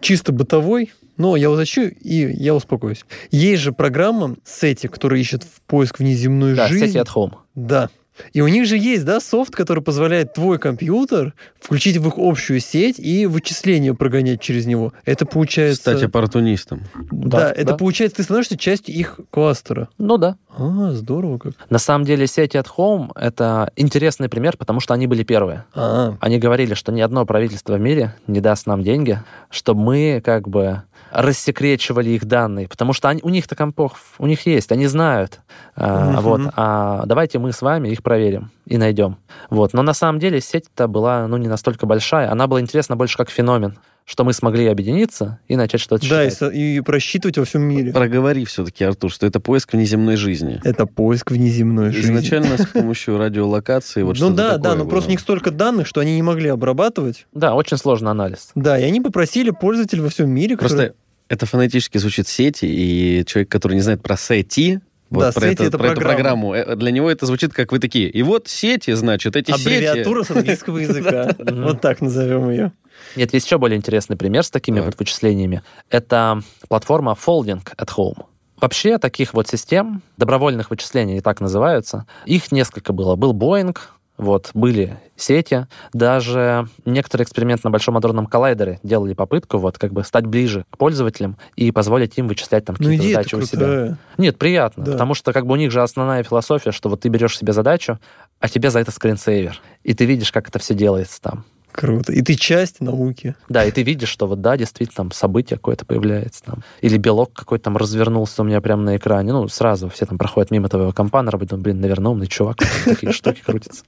чисто 0.00 0.32
бытовой, 0.32 0.92
но 1.16 1.36
я 1.36 1.48
уточню 1.48 1.88
и 1.90 2.32
я 2.42 2.56
успокоюсь. 2.56 3.04
Есть 3.30 3.62
же 3.62 3.70
программа 3.70 4.34
Сети, 4.44 4.88
которая 4.88 5.20
ищет 5.20 5.44
в 5.44 5.60
поиск 5.60 6.00
внеземной 6.00 6.56
Да, 6.56 6.66
жизни. 6.66 6.86
сети 6.88 6.98
at 6.98 7.06
home. 7.14 7.34
Да. 7.54 7.88
И 8.32 8.40
у 8.40 8.48
них 8.48 8.66
же 8.66 8.76
есть, 8.76 9.04
да, 9.04 9.20
софт, 9.20 9.54
который 9.54 9.82
позволяет 9.82 10.34
твой 10.34 10.58
компьютер 10.58 11.34
включить 11.60 11.96
в 11.96 12.08
их 12.08 12.14
общую 12.16 12.60
сеть 12.60 12.98
и 12.98 13.26
вычисления 13.26 13.94
прогонять 13.94 14.40
через 14.40 14.66
него. 14.66 14.92
Это 15.04 15.26
получается... 15.26 15.80
Стать 15.80 16.02
оппортунистом. 16.02 16.82
да, 17.10 17.38
Да, 17.38 17.52
это 17.52 17.72
да. 17.72 17.76
получается, 17.76 18.16
ты 18.16 18.22
становишься 18.22 18.56
частью 18.56 18.94
их 18.94 19.20
кластера. 19.30 19.88
Ну 19.98 20.16
да. 20.18 20.36
А, 20.58 20.92
здорово 20.92 21.38
как. 21.38 21.52
На 21.68 21.78
самом 21.78 22.04
деле 22.04 22.26
сети 22.26 22.56
at 22.56 22.66
home— 22.76 23.10
это 23.14 23.70
интересный 23.76 24.28
пример, 24.28 24.56
потому 24.56 24.80
что 24.80 24.94
они 24.94 25.06
были 25.06 25.22
первые. 25.22 25.64
А, 25.74 26.16
Они 26.20 26.38
говорили, 26.38 26.74
что 26.74 26.92
ни 26.92 27.00
одно 27.00 27.26
правительство 27.26 27.74
в 27.74 27.80
мире 27.80 28.14
не 28.26 28.40
даст 28.40 28.66
нам 28.66 28.82
деньги, 28.82 29.20
чтобы 29.50 29.82
мы 29.82 30.22
как 30.24 30.48
бы 30.48 30.82
рассекречивали 31.22 32.10
их 32.10 32.24
данные, 32.24 32.68
потому 32.68 32.92
что 32.92 33.08
они, 33.08 33.20
у 33.22 33.28
них-то 33.28 33.54
компов, 33.56 34.14
у 34.18 34.26
них 34.26 34.46
есть, 34.46 34.70
они 34.72 34.86
знают. 34.86 35.40
А, 35.74 36.12
Мгм. 36.12 36.20
вот, 36.20 36.40
а 36.56 37.04
давайте 37.06 37.38
мы 37.38 37.52
с 37.52 37.62
вами 37.62 37.88
их 37.88 38.02
проверим 38.02 38.50
и 38.66 38.76
найдем. 38.78 39.16
Вот. 39.50 39.72
Но 39.72 39.82
на 39.82 39.94
самом 39.94 40.18
деле 40.18 40.40
сеть-то 40.40 40.88
была 40.88 41.26
ну, 41.26 41.36
не 41.36 41.48
настолько 41.48 41.86
большая, 41.86 42.30
она 42.30 42.46
была 42.46 42.60
интересна 42.60 42.96
больше 42.96 43.16
как 43.16 43.30
феномен, 43.30 43.78
что 44.04 44.22
мы 44.24 44.32
смогли 44.32 44.66
объединиться 44.66 45.40
и 45.48 45.56
начать 45.56 45.80
что-то 45.80 46.08
да, 46.08 46.22
и, 46.24 46.26
считать. 46.30 46.38
со- 46.38 46.48
и 46.48 46.80
просчитывать 46.80 47.38
во 47.38 47.44
всем 47.44 47.62
мире. 47.62 47.92
Проговори 47.92 48.44
все-таки, 48.44 48.84
Артур, 48.84 49.10
что 49.10 49.26
это 49.26 49.40
поиск 49.40 49.72
внеземной 49.72 50.14
жизни. 50.16 50.60
Это 50.64 50.86
поиск 50.86 51.30
внеземной 51.32 51.90
жизни. 51.90 52.10
Изначально 52.12 52.56
с 52.58 52.66
помощью 52.66 53.18
радиолокации. 53.18 54.02
Вот 54.02 54.16
ну 54.20 54.30
да, 54.30 54.58
да, 54.58 54.74
но 54.76 54.84
просто 54.86 55.08
у 55.08 55.10
них 55.12 55.20
столько 55.20 55.50
данных, 55.50 55.86
что 55.88 56.00
они 56.00 56.14
не 56.14 56.22
могли 56.22 56.48
обрабатывать. 56.50 57.26
Да, 57.32 57.54
очень 57.54 57.76
сложный 57.78 58.10
анализ. 58.12 58.50
Да, 58.54 58.78
и 58.78 58.84
они 58.84 59.00
попросили 59.00 59.50
пользователей 59.50 60.02
во 60.02 60.08
всем 60.08 60.30
мире, 60.30 60.56
Просто 60.56 60.76
которые- 60.76 60.94
это 61.28 61.46
фонетически 61.46 61.98
звучит 61.98 62.28
сети, 62.28 62.66
и 62.66 63.24
человек, 63.26 63.48
который 63.50 63.74
не 63.74 63.80
знает 63.80 64.02
про 64.02 64.16
сети, 64.16 64.80
вот 65.10 65.20
Да, 65.20 65.32
про, 65.32 65.40
сети 65.42 65.54
это- 65.54 65.64
это 65.64 65.78
про 65.78 65.86
эту 65.92 66.00
программу, 66.00 66.54
э, 66.54 66.74
для 66.76 66.90
него 66.90 67.10
это 67.10 67.26
звучит 67.26 67.52
как 67.52 67.70
вы 67.72 67.78
такие. 67.78 68.08
И 68.10 68.22
вот 68.22 68.48
сети, 68.48 68.92
значит, 68.92 69.36
эти 69.36 69.52
аббревиатура 69.52 70.22
сети... 70.22 70.32
с 70.32 70.36
английского 70.36 70.78
языка. 70.80 71.34
Вот 71.38 71.80
так 71.80 72.00
назовем 72.00 72.50
ее. 72.50 72.72
Нет, 73.14 73.32
есть 73.34 73.46
еще 73.46 73.58
более 73.58 73.76
интересный 73.76 74.16
пример 74.16 74.42
с 74.42 74.50
такими 74.50 74.76
Так. 74.76 74.86
вот 74.86 74.98
вычислениями. 74.98 75.62
Это 75.90 76.42
платформа 76.68 77.12
Folding 77.26 77.62
at 77.76 77.88
Home. 77.96 78.24
Вообще 78.60 78.96
таких 78.98 79.34
вот 79.34 79.46
систем, 79.48 80.02
добровольных 80.16 80.70
вычислений, 80.70 81.12
они 81.12 81.20
так 81.20 81.40
называются, 81.40 82.06
их 82.24 82.50
несколько 82.50 82.92
было. 82.94 83.14
Был 83.14 83.34
Boeing, 83.34 83.76
вот, 84.18 84.50
были 84.54 84.98
сети, 85.16 85.66
даже 85.92 86.68
некоторые 86.84 87.24
эксперименты 87.24 87.62
на 87.64 87.70
Большом 87.70 87.96
адронном 87.96 88.26
коллайдере 88.26 88.80
делали 88.82 89.14
попытку 89.14 89.58
вот 89.58 89.78
как 89.78 89.92
бы 89.92 90.04
стать 90.04 90.26
ближе 90.26 90.64
к 90.70 90.76
пользователям 90.78 91.36
и 91.56 91.70
позволить 91.70 92.16
им 92.18 92.28
вычислять 92.28 92.64
там 92.64 92.76
Ну, 92.78 92.84
какие-то 92.84 93.02
идея 93.04 93.14
задачи 93.16 93.34
у 93.34 93.42
себя. 93.42 93.98
Нет, 94.18 94.38
приятно, 94.38 94.84
Да. 94.84 94.92
потому 94.92 95.14
что 95.14 95.32
как 95.32 95.46
бы 95.46 95.52
у 95.54 95.56
них 95.56 95.70
же 95.70 95.82
основная 95.82 96.22
философия, 96.22 96.72
что 96.72 96.88
вот 96.88 97.00
ты 97.00 97.08
берешь 97.08 97.36
себе 97.38 97.52
задачу, 97.52 97.98
а 98.40 98.48
тебе 98.48 98.70
за 98.70 98.80
это 98.80 98.90
скринсейвер, 98.90 99.60
и 99.84 99.94
ты 99.94 100.04
видишь, 100.04 100.32
как 100.32 100.48
это 100.48 100.58
все 100.58 100.74
делается 100.74 101.20
там. 101.20 101.44
Круто. 101.76 102.10
И 102.10 102.22
ты 102.22 102.36
часть 102.36 102.80
науки. 102.80 103.34
Да, 103.50 103.62
и 103.62 103.70
ты 103.70 103.82
видишь, 103.82 104.08
что 104.08 104.26
вот 104.26 104.40
да, 104.40 104.56
действительно 104.56 104.96
там 104.96 105.12
событие 105.12 105.58
какое-то 105.58 105.84
появляется 105.84 106.42
там. 106.42 106.62
Или 106.80 106.96
белок 106.96 107.34
какой-то 107.34 107.64
там 107.64 107.76
развернулся 107.76 108.40
у 108.40 108.46
меня 108.46 108.62
прямо 108.62 108.82
на 108.82 108.96
экране. 108.96 109.32
Ну, 109.32 109.46
сразу 109.48 109.90
все 109.90 110.06
там 110.06 110.16
проходят 110.16 110.50
мимо 110.50 110.70
твоего 110.70 110.92
компа 110.92 111.22
думают, 111.22 111.52
блин, 111.52 111.80
наверное, 111.82 112.12
умный 112.12 112.28
чувак, 112.28 112.56
такие 112.86 113.12
штуки 113.12 113.42
крутятся. 113.44 113.84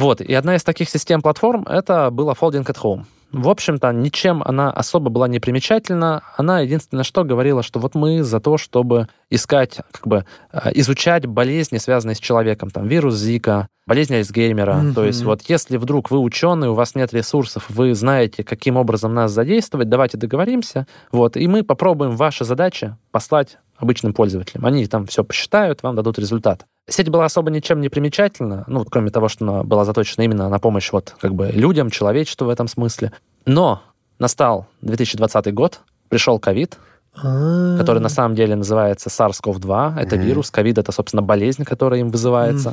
Вот, 0.00 0.22
и 0.22 0.32
одна 0.32 0.56
из 0.56 0.64
таких 0.64 0.88
систем-платформ, 0.88 1.64
это 1.64 2.10
была 2.10 2.32
Folding 2.32 2.64
at 2.64 2.78
Home. 2.82 3.04
В 3.32 3.48
общем-то, 3.48 3.92
ничем 3.92 4.42
она 4.42 4.70
особо 4.72 5.10
была 5.10 5.28
не 5.28 5.38
примечательна. 5.38 6.22
Она 6.36 6.60
единственное, 6.60 7.04
что 7.04 7.22
говорила, 7.22 7.62
что 7.62 7.78
вот 7.78 7.94
мы 7.94 8.24
за 8.24 8.40
то, 8.40 8.56
чтобы 8.56 9.08
искать, 9.28 9.78
как 9.92 10.06
бы, 10.06 10.24
э, 10.52 10.70
изучать 10.74 11.26
болезни, 11.26 11.76
связанные 11.76 12.16
с 12.16 12.18
человеком. 12.18 12.70
Там 12.70 12.88
вирус 12.88 13.14
Зика, 13.14 13.68
болезнь 13.86 14.14
Альцгеймера. 14.14 14.76
Мгм. 14.76 14.94
То 14.94 15.04
есть 15.04 15.22
вот 15.22 15.42
если 15.42 15.76
вдруг 15.76 16.10
вы 16.10 16.18
ученый, 16.18 16.68
у 16.68 16.74
вас 16.74 16.94
нет 16.94 17.12
ресурсов, 17.12 17.66
вы 17.68 17.94
знаете, 17.94 18.42
каким 18.42 18.76
образом 18.76 19.14
нас 19.14 19.30
задействовать, 19.30 19.90
давайте 19.90 20.16
договоримся. 20.16 20.86
Вот, 21.12 21.36
и 21.36 21.46
мы 21.46 21.62
попробуем 21.62 22.16
ваши 22.16 22.44
задачи 22.44 22.96
послать 23.12 23.58
обычным 23.80 24.12
пользователям. 24.12 24.66
Они 24.66 24.86
там 24.86 25.06
все 25.06 25.24
посчитают, 25.24 25.82
вам 25.82 25.96
дадут 25.96 26.18
результат. 26.18 26.66
Сеть 26.88 27.08
была 27.08 27.24
особо 27.24 27.50
ничем 27.50 27.80
не 27.80 27.88
примечательна, 27.88 28.64
ну, 28.66 28.80
вот 28.80 28.88
кроме 28.90 29.10
того, 29.10 29.28
что 29.28 29.44
она 29.44 29.62
была 29.62 29.84
заточена 29.84 30.24
именно 30.24 30.48
на 30.48 30.58
помощь 30.58 30.92
вот 30.92 31.14
как 31.20 31.34
бы 31.34 31.48
людям, 31.48 31.90
человечеству 31.90 32.46
в 32.46 32.50
этом 32.50 32.68
смысле. 32.68 33.12
Но 33.46 33.82
настал 34.18 34.66
2020 34.82 35.54
год, 35.54 35.80
пришел 36.08 36.38
ковид, 36.38 36.78
который 37.14 38.00
на 38.00 38.08
самом 38.08 38.34
деле 38.34 38.54
называется 38.54 39.08
SARS-CoV-2. 39.08 39.98
Это 39.98 40.16
вирус, 40.16 40.50
ковид 40.50 40.78
это, 40.78 40.92
собственно, 40.92 41.22
болезнь, 41.22 41.64
которая 41.64 42.00
им 42.00 42.10
вызывается. 42.10 42.72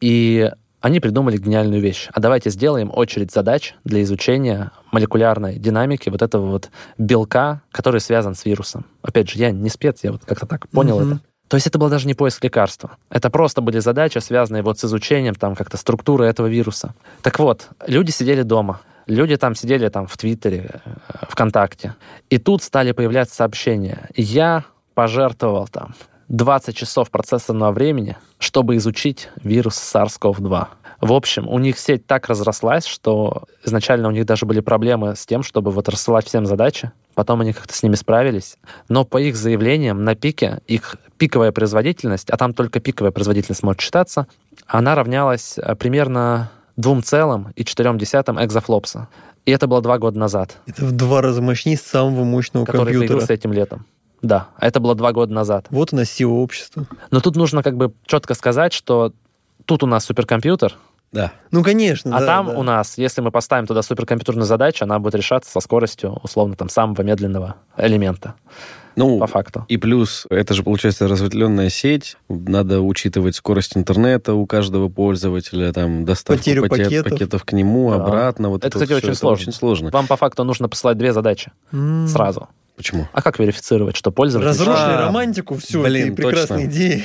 И 0.00 0.50
они 0.82 1.00
придумали 1.00 1.38
гениальную 1.38 1.80
вещь. 1.80 2.08
А 2.12 2.20
давайте 2.20 2.50
сделаем 2.50 2.90
очередь 2.94 3.32
задач 3.32 3.74
для 3.84 4.02
изучения 4.02 4.72
молекулярной 4.90 5.56
динамики 5.58 6.10
вот 6.10 6.20
этого 6.22 6.46
вот 6.50 6.70
белка, 6.98 7.62
который 7.70 8.00
связан 8.00 8.34
с 8.34 8.44
вирусом. 8.44 8.84
Опять 9.00 9.30
же, 9.30 9.38
я 9.38 9.50
не 9.50 9.70
спец, 9.70 10.00
я 10.02 10.12
вот 10.12 10.24
как-то 10.24 10.46
так 10.46 10.68
понял 10.68 11.00
Мгм. 11.00 11.12
это. 11.12 11.20
То 11.48 11.56
есть 11.56 11.66
это 11.66 11.78
был 11.78 11.88
даже 11.88 12.06
не 12.06 12.14
поиск 12.14 12.42
лекарства. 12.44 12.96
Это 13.10 13.30
просто 13.30 13.60
были 13.60 13.78
задачи, 13.78 14.18
связанные 14.18 14.62
вот 14.62 14.78
с 14.78 14.84
изучением 14.84 15.34
там 15.34 15.54
как-то 15.54 15.76
структуры 15.76 16.24
этого 16.26 16.46
вируса. 16.46 16.94
Так 17.22 17.38
вот, 17.38 17.68
люди 17.86 18.10
сидели 18.10 18.42
дома. 18.42 18.80
Люди 19.06 19.36
там 19.36 19.54
сидели 19.54 19.88
там 19.88 20.06
в 20.06 20.16
Твиттере, 20.16 20.70
э, 20.84 20.90
ВКонтакте. 21.28 21.94
И 22.30 22.38
тут 22.38 22.62
стали 22.62 22.92
появляться 22.92 23.34
сообщения. 23.34 24.08
Я 24.16 24.64
пожертвовал 24.94 25.68
там 25.68 25.94
20 26.28 26.76
часов 26.76 27.10
процессорного 27.10 27.72
времени, 27.72 28.16
чтобы 28.38 28.76
изучить 28.76 29.28
вирус 29.42 29.76
SARS-CoV-2. 29.94 30.66
В 31.00 31.12
общем, 31.12 31.48
у 31.48 31.58
них 31.58 31.78
сеть 31.78 32.06
так 32.06 32.28
разрослась, 32.28 32.86
что 32.86 33.42
изначально 33.64 34.08
у 34.08 34.12
них 34.12 34.24
даже 34.24 34.46
были 34.46 34.60
проблемы 34.60 35.16
с 35.16 35.26
тем, 35.26 35.42
чтобы 35.42 35.72
вот 35.72 35.88
рассылать 35.88 36.26
всем 36.26 36.46
задачи. 36.46 36.92
Потом 37.14 37.40
они 37.40 37.52
как-то 37.52 37.74
с 37.74 37.82
ними 37.82 37.96
справились. 37.96 38.56
Но 38.88 39.04
по 39.04 39.18
их 39.18 39.36
заявлениям 39.36 40.04
на 40.04 40.14
пике 40.14 40.60
их 40.68 40.96
пиковая 41.18 41.50
производительность, 41.50 42.30
а 42.30 42.36
там 42.36 42.54
только 42.54 42.78
пиковая 42.78 43.10
производительность 43.10 43.64
может 43.64 43.80
считаться, 43.80 44.28
она 44.66 44.94
равнялась 44.94 45.58
э, 45.58 45.74
примерно 45.74 46.50
2,4 46.78 48.44
экзофлопса. 48.44 49.08
И 49.44 49.50
это 49.50 49.66
было 49.66 49.82
два 49.82 49.98
года 49.98 50.18
назад. 50.18 50.56
Это 50.66 50.84
в 50.84 50.92
два 50.92 51.20
раза 51.20 51.42
мощнее 51.42 51.76
самого 51.76 52.22
мощного 52.24 52.64
который 52.64 52.92
компьютера. 52.92 53.08
появился 53.08 53.32
этим 53.32 53.52
летом. 53.52 53.86
Да, 54.22 54.48
а 54.56 54.66
это 54.66 54.80
было 54.80 54.94
два 54.94 55.12
года 55.12 55.32
назад. 55.32 55.66
Вот 55.70 55.92
она 55.92 56.04
сила 56.04 56.32
общества. 56.34 56.86
Но 57.10 57.20
тут 57.20 57.36
нужно 57.36 57.62
как 57.62 57.76
бы 57.76 57.92
четко 58.06 58.34
сказать, 58.34 58.72
что 58.72 59.12
тут 59.66 59.82
у 59.82 59.86
нас 59.86 60.04
суперкомпьютер, 60.04 60.76
Да. 61.12 61.32
Ну, 61.50 61.62
конечно. 61.62 62.16
а 62.16 62.20
да, 62.20 62.26
там 62.26 62.46
да. 62.46 62.58
у 62.58 62.62
нас, 62.62 62.96
если 62.98 63.20
мы 63.20 63.30
поставим 63.30 63.66
туда 63.66 63.82
суперкомпьютерную 63.82 64.46
задачу, 64.46 64.84
она 64.84 64.98
будет 64.98 65.16
решаться 65.16 65.50
со 65.50 65.60
скоростью, 65.60 66.18
условно, 66.22 66.54
там, 66.56 66.68
самого 66.68 67.02
медленного 67.02 67.56
элемента, 67.76 68.34
Ну, 68.96 69.18
по 69.18 69.26
факту. 69.26 69.64
и 69.68 69.76
плюс, 69.76 70.26
это 70.30 70.54
же, 70.54 70.62
получается, 70.62 71.08
разветвленная 71.08 71.68
сеть. 71.68 72.16
Надо 72.28 72.80
учитывать 72.80 73.34
скорость 73.36 73.76
интернета 73.76 74.34
у 74.34 74.46
каждого 74.46 74.88
пользователя, 74.88 75.72
там, 75.72 76.04
доставку 76.04 76.38
Потерю 76.38 76.62
пакет- 76.68 76.86
пакетов. 76.86 77.12
пакетов 77.12 77.44
к 77.44 77.52
нему, 77.52 77.90
Да. 77.90 77.96
обратно. 77.96 78.48
Вот 78.50 78.64
Это, 78.64 78.68
это, 78.68 78.78
вот 78.78 78.84
кстати, 78.84 78.88
всё, 78.88 78.96
очень 78.98 79.08
это 79.10 79.18
сложно. 79.18 79.42
очень 79.42 79.52
сложно. 79.52 79.90
Вам 79.90 80.06
по 80.06 80.16
факту 80.16 80.44
нужно 80.44 80.68
посылать 80.68 80.96
две 80.96 81.12
задачи 81.12 81.52
М. 81.72 82.06
сразу. 82.08 82.48
Почему? 82.76 83.08
А 83.12 83.22
как 83.22 83.38
верифицировать, 83.38 83.96
что 83.96 84.10
пользователь... 84.10 84.48
Разрушили 84.48 84.94
А, 84.94 85.06
романтику, 85.06 85.56
все, 85.56 85.82
блин, 85.82 86.12
это 86.14 86.16
прекрасная 86.22 86.58
точно. 86.66 86.70
идея. 86.70 87.02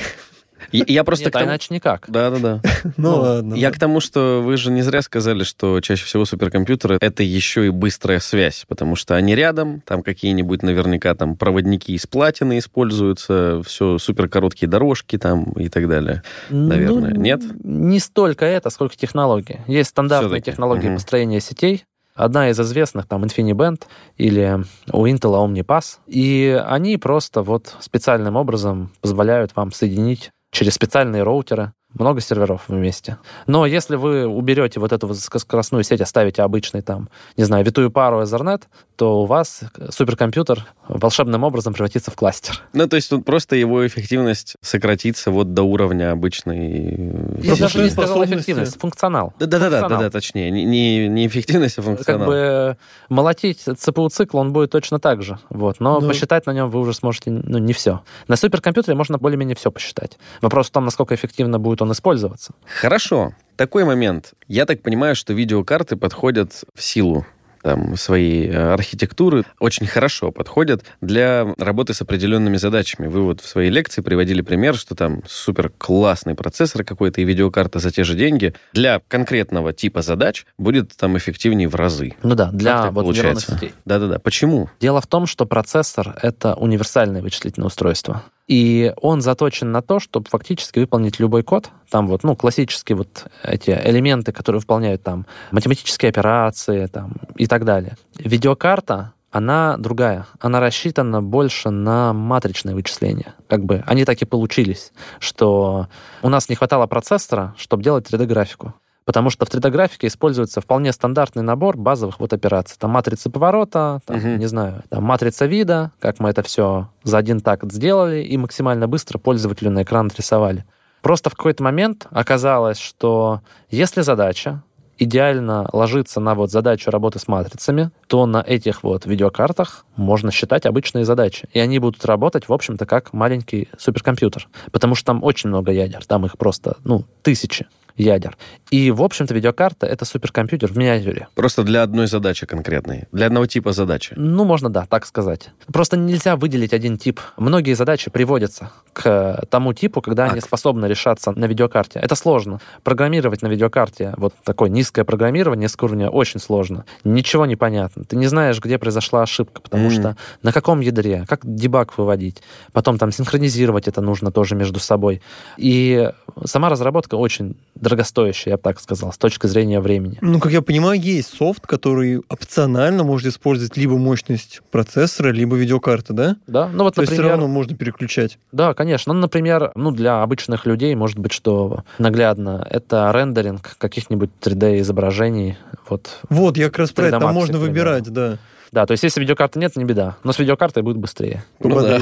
Я, 0.72 0.84
я 0.88 1.04
просто 1.04 1.26
Нет, 1.26 1.32
к 1.32 1.36
а 1.36 1.38
тому- 1.38 1.50
иначе 1.52 1.66
никак. 1.72 2.06
Да-да-да. 2.08 2.60
Ну, 2.84 2.92
Ну, 2.96 3.16
ладно. 3.20 3.54
Я 3.54 3.68
ладно. 3.68 3.76
к 3.76 3.80
тому, 3.80 4.00
что 4.00 4.42
вы 4.44 4.56
же 4.56 4.72
не 4.72 4.82
зря 4.82 5.02
сказали, 5.02 5.44
что 5.44 5.80
чаще 5.80 6.04
всего 6.04 6.24
суперкомпьютеры— 6.24 6.98
это 7.00 7.22
еще 7.22 7.66
и 7.66 7.70
быстрая 7.70 8.18
связь, 8.18 8.64
потому 8.66 8.96
что 8.96 9.14
они 9.14 9.36
рядом, 9.36 9.82
там 9.82 10.02
какие-нибудь 10.02 10.62
наверняка 10.62 11.14
там 11.14 11.36
проводники 11.36 11.92
из 11.94 12.08
платины 12.08 12.58
используются, 12.58 13.62
все 13.64 13.98
суперкороткие 13.98 14.68
дорожки 14.68 15.16
там 15.16 15.44
и 15.52 15.68
так 15.68 15.88
далее. 15.88 16.22
Наверное, 16.50 17.14
Ну, 17.14 17.20
нет? 17.20 17.40
Не 17.62 18.00
столько 18.00 18.44
это, 18.44 18.70
сколько 18.70 18.96
технологии. 18.96 19.60
Есть 19.68 19.90
стандартные 19.90 20.40
технологии 20.40 20.86
Мгм. 20.88 20.94
построения 20.96 21.40
сетей. 21.40 21.84
Одна 22.18 22.50
из 22.50 22.58
известных, 22.58 23.06
там, 23.06 23.24
InfiniBand 23.24 23.82
или 24.16 24.64
у 24.92 25.06
Intel 25.06 25.34
OmniPass. 25.34 25.98
И 26.08 26.60
они 26.66 26.96
просто 26.96 27.42
вот 27.42 27.76
специальным 27.78 28.34
образом 28.34 28.90
позволяют 29.00 29.54
вам 29.54 29.70
соединить 29.70 30.32
через 30.50 30.74
специальные 30.74 31.22
роутеры 31.22 31.72
много 31.98 32.20
серверов 32.20 32.62
вместе. 32.68 33.18
Но 33.46 33.66
если 33.66 33.96
вы 33.96 34.26
уберете 34.26 34.80
вот 34.80 34.92
эту 34.92 35.06
высокоскоростную 35.06 35.84
сеть, 35.84 36.00
оставите 36.00 36.42
обычный 36.42 36.82
там, 36.82 37.08
не 37.36 37.44
знаю, 37.44 37.64
витую 37.64 37.90
пару 37.90 38.22
Ethernet, 38.22 38.62
то 38.96 39.22
у 39.22 39.26
вас 39.26 39.60
суперкомпьютер 39.90 40.66
волшебным 40.88 41.44
образом 41.44 41.72
превратится 41.72 42.10
в 42.10 42.16
кластер. 42.16 42.62
Ну, 42.72 42.88
то 42.88 42.96
есть 42.96 43.10
тут 43.10 43.24
просто 43.24 43.54
его 43.56 43.86
эффективность 43.86 44.56
сократится 44.60 45.30
вот 45.30 45.54
до 45.54 45.62
уровня 45.62 46.10
обычной... 46.10 46.96
Я 47.40 47.54
Пропускной 47.54 47.58
даже 47.58 47.82
не 47.82 47.90
сказал 47.90 48.24
эффективность, 48.24 48.80
функционал. 48.80 49.34
Да-да-да, 49.38 49.88
да-да, 49.88 50.10
точнее. 50.10 50.50
Не, 50.50 50.64
не, 50.64 51.08
не 51.08 51.26
эффективность, 51.26 51.78
а 51.78 51.82
как 51.82 51.84
функционал. 51.84 52.26
бы 52.26 52.76
молотить 53.08 53.62
ЦПУ-цикл, 53.64 54.38
он 54.38 54.52
будет 54.52 54.70
точно 54.70 54.98
так 54.98 55.22
же. 55.22 55.38
Вот. 55.48 55.80
Но 55.80 56.00
Ну. 56.00 56.08
посчитать 56.08 56.46
на 56.46 56.52
нем 56.52 56.70
вы 56.70 56.80
уже 56.80 56.92
сможете 56.92 57.30
ну, 57.30 57.58
не 57.58 57.72
все. 57.72 58.02
На 58.26 58.36
суперкомпьютере 58.36 58.96
можно 58.96 59.18
более-менее 59.18 59.56
все 59.56 59.70
посчитать. 59.70 60.18
Вопрос 60.40 60.68
в 60.68 60.70
том, 60.70 60.84
насколько 60.84 61.14
эффективно 61.14 61.58
будет 61.58 61.82
он 61.82 61.87
использоваться. 61.92 62.54
Хорошо. 62.80 63.34
Такой 63.56 63.84
момент. 63.84 64.34
Я 64.46 64.66
так 64.66 64.82
понимаю, 64.82 65.16
что 65.16 65.32
видеокарты 65.32 65.96
подходят 65.96 66.64
в 66.74 66.82
силу 66.82 67.26
там, 67.62 67.96
своей 67.96 68.48
э, 68.48 68.72
архитектуры 68.72 69.44
очень 69.58 69.86
хорошо 69.86 70.30
подходят 70.30 70.84
для 71.00 71.54
работы 71.58 71.94
с 71.94 72.00
определенными 72.00 72.56
задачами. 72.56 73.06
Вы 73.08 73.22
вот 73.22 73.40
в 73.40 73.46
своей 73.46 73.70
лекции 73.70 74.00
приводили 74.00 74.42
пример, 74.42 74.76
что 74.76 74.94
там 74.94 75.22
супер 75.26 75.70
классный 75.76 76.34
процессор 76.34 76.84
какой-то 76.84 77.20
и 77.20 77.24
видеокарта 77.24 77.78
за 77.78 77.90
те 77.90 78.04
же 78.04 78.14
деньги 78.14 78.54
для 78.72 79.00
конкретного 79.08 79.72
типа 79.72 80.02
задач 80.02 80.46
будет 80.56 80.96
там 80.96 81.18
эффективнее 81.18 81.68
в 81.68 81.74
разы. 81.74 82.14
Ну 82.22 82.34
да, 82.34 82.50
для 82.52 82.90
вот 82.90 83.02
получается? 83.02 83.58
Да-да-да. 83.84 84.18
Почему? 84.18 84.70
Дело 84.80 85.00
в 85.00 85.06
том, 85.06 85.26
что 85.26 85.44
процессор— 85.46 86.18
это 86.22 86.54
универсальное 86.54 87.22
вычислительное 87.22 87.66
устройство. 87.66 88.22
И 88.48 88.94
он 89.02 89.20
заточен 89.20 89.70
на 89.70 89.82
то, 89.82 90.00
чтобы 90.00 90.28
фактически 90.28 90.78
выполнить 90.78 91.20
любой 91.20 91.42
код. 91.42 91.70
Там 91.90 92.06
вот, 92.08 92.24
ну, 92.24 92.34
классические 92.34 92.96
вот 92.96 93.26
эти 93.42 93.70
элементы, 93.70 94.32
которые 94.32 94.60
выполняют 94.60 95.02
там 95.02 95.26
математические 95.52 96.08
операции 96.08 96.86
там, 96.86 97.12
и 97.36 97.46
так 97.46 97.66
далее. 97.66 97.96
Видеокарта, 98.16 99.12
она 99.30 99.76
другая. 99.76 100.26
Она 100.40 100.60
рассчитана 100.60 101.22
больше 101.22 101.68
на 101.68 102.14
матричное 102.14 102.74
вычисление. 102.74 103.34
Как 103.48 103.64
бы 103.64 103.84
они 103.86 104.06
так 104.06 104.20
и 104.22 104.24
получились, 104.24 104.92
что 105.20 105.88
у 106.22 106.30
нас 106.30 106.48
не 106.48 106.56
хватало 106.56 106.86
процессора, 106.86 107.54
чтобы 107.58 107.82
делать 107.82 108.10
3D-графику. 108.10 108.74
Потому 109.08 109.30
что 109.30 109.46
в 109.46 109.48
3D-графике 109.48 110.08
используется 110.08 110.60
вполне 110.60 110.92
стандартный 110.92 111.42
набор 111.42 111.78
базовых 111.78 112.20
вот 112.20 112.34
операций. 112.34 112.76
Там 112.78 112.90
матрица 112.90 113.30
поворота, 113.30 114.00
там, 114.04 114.18
Мгм. 114.18 114.38
не 114.38 114.44
знаю, 114.44 114.82
там 114.90 115.02
матрица 115.02 115.46
вида, 115.46 115.92
как 115.98 116.20
мы 116.20 116.28
это 116.28 116.42
все 116.42 116.90
за 117.04 117.16
один 117.16 117.40
такт 117.40 117.72
сделали 117.72 118.22
и 118.22 118.36
максимально 118.36 118.86
быстро 118.86 119.16
пользователю 119.16 119.70
на 119.70 119.82
экран 119.82 120.08
отрисовали. 120.08 120.66
Просто 121.00 121.30
в 121.30 121.36
какой-то 121.36 121.62
момент 121.62 122.06
оказалось, 122.10 122.78
что 122.78 123.40
если 123.70 124.02
задача 124.02 124.62
идеально 124.98 125.66
ложится 125.72 126.20
на 126.20 126.34
вот 126.34 126.50
задачу 126.50 126.90
работы 126.90 127.18
с 127.18 127.28
матрицами, 127.28 127.90
то 128.08 128.26
на 128.26 128.44
этих 128.46 128.82
вот 128.82 129.06
видеокартах 129.06 129.86
можно 129.96 130.30
считать 130.30 130.66
обычные 130.66 131.06
задачи. 131.06 131.48
И 131.54 131.60
они 131.60 131.78
будут 131.78 132.04
работать, 132.04 132.50
в 132.50 132.52
общем-то, 132.52 132.84
как 132.84 133.14
маленький 133.14 133.68
суперкомпьютер. 133.78 134.48
Потому 134.70 134.94
что 134.94 135.06
там 135.06 135.24
очень 135.24 135.48
много 135.48 135.72
ядер. 135.72 136.04
Там 136.04 136.26
их 136.26 136.36
просто, 136.36 136.76
ну, 136.84 137.06
тысячи 137.22 137.68
ядер. 137.98 138.36
И, 138.70 138.90
в 138.90 139.02
общем-то, 139.02 139.34
видеокарта— 139.34 139.86
это 139.88 140.04
суперкомпьютер 140.04 140.72
в 140.72 140.76
миниатюре. 140.78 141.28
Просто 141.34 141.64
для 141.64 141.82
одной 141.82 142.06
задачи 142.06 142.46
конкретной. 142.46 143.06
Для 143.12 143.26
одного 143.26 143.46
типа 143.46 143.72
задачи. 143.72 144.14
Ну, 144.16 144.44
можно, 144.44 144.70
да, 144.70 144.86
так 144.86 145.04
сказать. 145.06 145.50
Просто 145.72 145.96
нельзя 145.96 146.36
выделить 146.36 146.72
один 146.72 146.96
тип. 146.98 147.20
Многие 147.36 147.74
задачи 147.74 148.10
приводятся 148.10 148.70
к 148.92 149.44
тому 149.50 149.72
типу, 149.72 150.00
когда 150.00 150.24
они 150.24 150.36
Так. 150.40 150.44
способны 150.44 150.86
решаться 150.86 151.32
на 151.32 151.46
видеокарте. 151.46 151.98
Это 151.98 152.14
сложно. 152.14 152.60
Программировать 152.82 153.42
на 153.42 153.48
видеокарте, 153.48 154.14
вот 154.16 154.34
такое 154.44 154.70
низкое 154.70 155.04
программирование 155.04 155.64
низкого 155.64 155.88
уровня, 155.88 156.08
очень 156.10 156.40
сложно. 156.40 156.84
Ничего 157.04 157.46
не 157.46 157.56
понятно. 157.56 158.04
Ты 158.04 158.16
не 158.16 158.26
знаешь, 158.26 158.60
где 158.60 158.78
произошла 158.78 159.22
ошибка, 159.22 159.60
потому 159.60 159.90
что 159.90 160.16
на 160.42 160.52
каком 160.52 160.80
ядре, 160.80 161.24
как 161.28 161.40
дебаг 161.42 161.96
выводить. 161.98 162.42
Потом 162.72 162.98
там 162.98 163.12
синхронизировать 163.12 163.88
это 163.88 164.00
нужно 164.00 164.30
тоже 164.30 164.54
между 164.54 164.78
собой. 164.78 165.20
И 165.56 166.10
сама 166.44 166.68
разработка 166.68 167.16
очень 167.16 167.56
дорогостоящая, 167.88 168.52
я 168.52 168.56
бы 168.56 168.62
так 168.62 168.80
сказал, 168.80 169.12
с 169.12 169.18
точки 169.18 169.46
зрения 169.46 169.80
времени. 169.80 170.18
Ну, 170.20 170.38
как 170.40 170.52
я 170.52 170.62
понимаю, 170.62 171.00
есть 171.00 171.36
софт, 171.36 171.66
который 171.66 172.20
опционально 172.28 173.02
может 173.02 173.26
использовать 173.28 173.76
либо 173.76 173.96
мощность 173.96 174.60
процессора, 174.70 175.30
либо 175.30 175.56
видеокарты, 175.56 176.12
да? 176.12 176.36
Да, 176.46 176.68
ну 176.68 176.84
вот, 176.84 176.94
То 176.94 177.02
есть 177.02 177.12
все 177.12 177.22
например, 177.22 177.40
равно 177.40 177.52
можно 177.52 177.76
переключать. 177.76 178.38
Да, 178.52 178.74
конечно. 178.74 179.12
Ну, 179.12 179.20
например, 179.20 179.72
ну, 179.74 179.90
для 179.90 180.22
обычных 180.22 180.66
людей, 180.66 180.94
может 180.94 181.18
быть, 181.18 181.32
что 181.32 181.84
наглядно, 181.98 182.66
это 182.68 183.10
рендеринг 183.12 183.76
каких-нибудь 183.78 184.30
3D-изображений. 184.40 185.56
Вот. 185.88 186.18
Вот, 186.28 186.56
я 186.56 186.66
как 186.66 186.80
раз 186.80 186.92
про 186.92 187.06
это. 187.06 187.16
3D 187.16 187.20
Там 187.20 187.34
можно 187.34 187.58
выбирать, 187.58 188.12
да. 188.12 188.38
Да, 188.72 188.84
то 188.86 188.92
есть 188.92 189.02
если 189.02 189.20
видеокарты 189.20 189.58
нет, 189.58 189.76
не 189.76 189.84
беда. 189.84 190.16
Но 190.24 190.32
с 190.32 190.38
видеокартой 190.38 190.82
будет 190.82 190.96
быстрее. 190.98 191.44
Ну 191.60 191.80
да. 191.80 192.00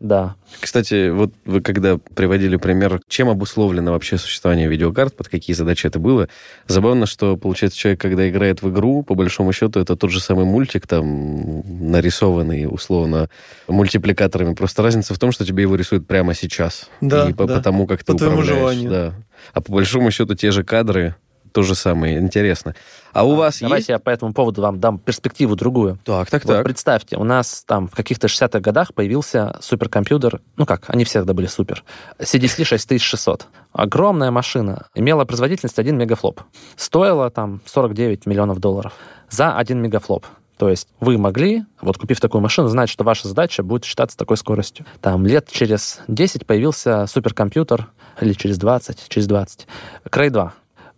Да. 0.00 0.36
Кстати, 0.60 1.10
вот 1.10 1.32
вы 1.44 1.60
когда 1.60 1.98
приводили 1.98 2.56
пример, 2.56 3.00
чем 3.08 3.28
обусловлено 3.28 3.90
вообще 3.92 4.16
существование 4.16 4.68
видеокарт, 4.68 5.16
под 5.16 5.28
какие 5.28 5.54
задачи 5.56 5.88
это 5.88 5.98
было, 5.98 6.28
забавно, 6.68 7.06
что, 7.06 7.36
получается, 7.36 7.76
человек, 7.78 8.00
когда 8.00 8.28
играет 8.28 8.62
в 8.62 8.70
игру, 8.70 9.02
по 9.02 9.16
большому 9.16 9.52
счету, 9.52 9.80
это 9.80 9.96
тот 9.96 10.10
же 10.12 10.20
самый 10.20 10.44
мультик, 10.44 10.86
там, 10.86 11.62
нарисованный, 11.90 12.66
условно, 12.70 13.28
мультипликаторами. 13.66 14.54
Просто 14.54 14.82
разница 14.82 15.14
в 15.14 15.18
том, 15.18 15.32
что 15.32 15.44
тебе 15.44 15.62
его 15.62 15.74
рисуют 15.74 16.06
прямо 16.06 16.32
сейчас. 16.34 16.88
Да, 17.00 17.28
И 17.28 17.32
по, 17.32 17.46
да. 17.46 17.56
по 17.56 17.62
тому, 17.62 17.86
как 17.88 18.04
По 18.04 18.12
ты 18.12 18.18
твоему 18.18 18.36
управляешь. 18.40 18.58
желанию. 18.60 18.90
Да. 18.90 19.14
А 19.52 19.60
по 19.60 19.72
большому 19.72 20.10
счету 20.12 20.34
те 20.36 20.50
же 20.52 20.62
кадры, 20.62 21.16
то 21.52 21.62
же 21.62 21.74
самое. 21.74 22.18
Интересно. 22.18 22.74
А 23.12 23.24
у 23.24 23.34
вас 23.34 23.60
Давайте 23.60 23.76
есть... 23.80 23.88
я 23.88 23.98
по 23.98 24.10
этому 24.10 24.32
поводу 24.32 24.62
вам 24.62 24.80
дам 24.80 24.98
перспективу 24.98 25.56
другую. 25.56 25.98
Так, 26.04 26.30
так, 26.30 26.44
Вот 26.44 26.54
так. 26.54 26.64
представьте, 26.64 27.16
у 27.16 27.24
нас 27.24 27.64
там 27.66 27.88
в 27.88 27.94
каких-то 27.94 28.26
60-х 28.26 28.60
годах 28.60 28.94
появился 28.94 29.56
суперкомпьютер, 29.60 30.40
ну 30.56 30.66
как, 30.66 30.84
они 30.88 31.04
всегда 31.04 31.32
были 31.32 31.46
супер, 31.46 31.84
CDC 32.18 32.64
6600. 32.64 33.46
Огромная 33.72 34.30
машина, 34.30 34.86
имела 34.94 35.24
производительность 35.24 35.78
1 35.78 35.96
мегафлоп. 35.96 36.40
Стоила 36.76 37.30
там 37.30 37.60
49 37.66 38.26
миллионов 38.26 38.58
долларов 38.60 38.92
за 39.30 39.54
1 39.56 39.80
мегафлоп. 39.80 40.26
То 40.58 40.68
есть 40.68 40.88
вы 40.98 41.18
могли, 41.18 41.64
вот 41.80 41.98
купив 41.98 42.20
такую 42.20 42.42
машину, 42.42 42.66
знать, 42.66 42.90
что 42.90 43.04
ваша 43.04 43.28
задача 43.28 43.62
будет 43.62 43.84
считаться 43.84 44.16
такой 44.16 44.36
скоростью. 44.36 44.84
Там 45.00 45.24
лет 45.24 45.48
через 45.50 46.00
10 46.08 46.46
появился 46.46 47.06
суперкомпьютер, 47.06 47.88
или 48.20 48.32
через 48.32 48.58
20, 48.58 49.08
через 49.08 49.28
20, 49.28 49.68
Cray 50.06 50.30
2. 50.30 50.52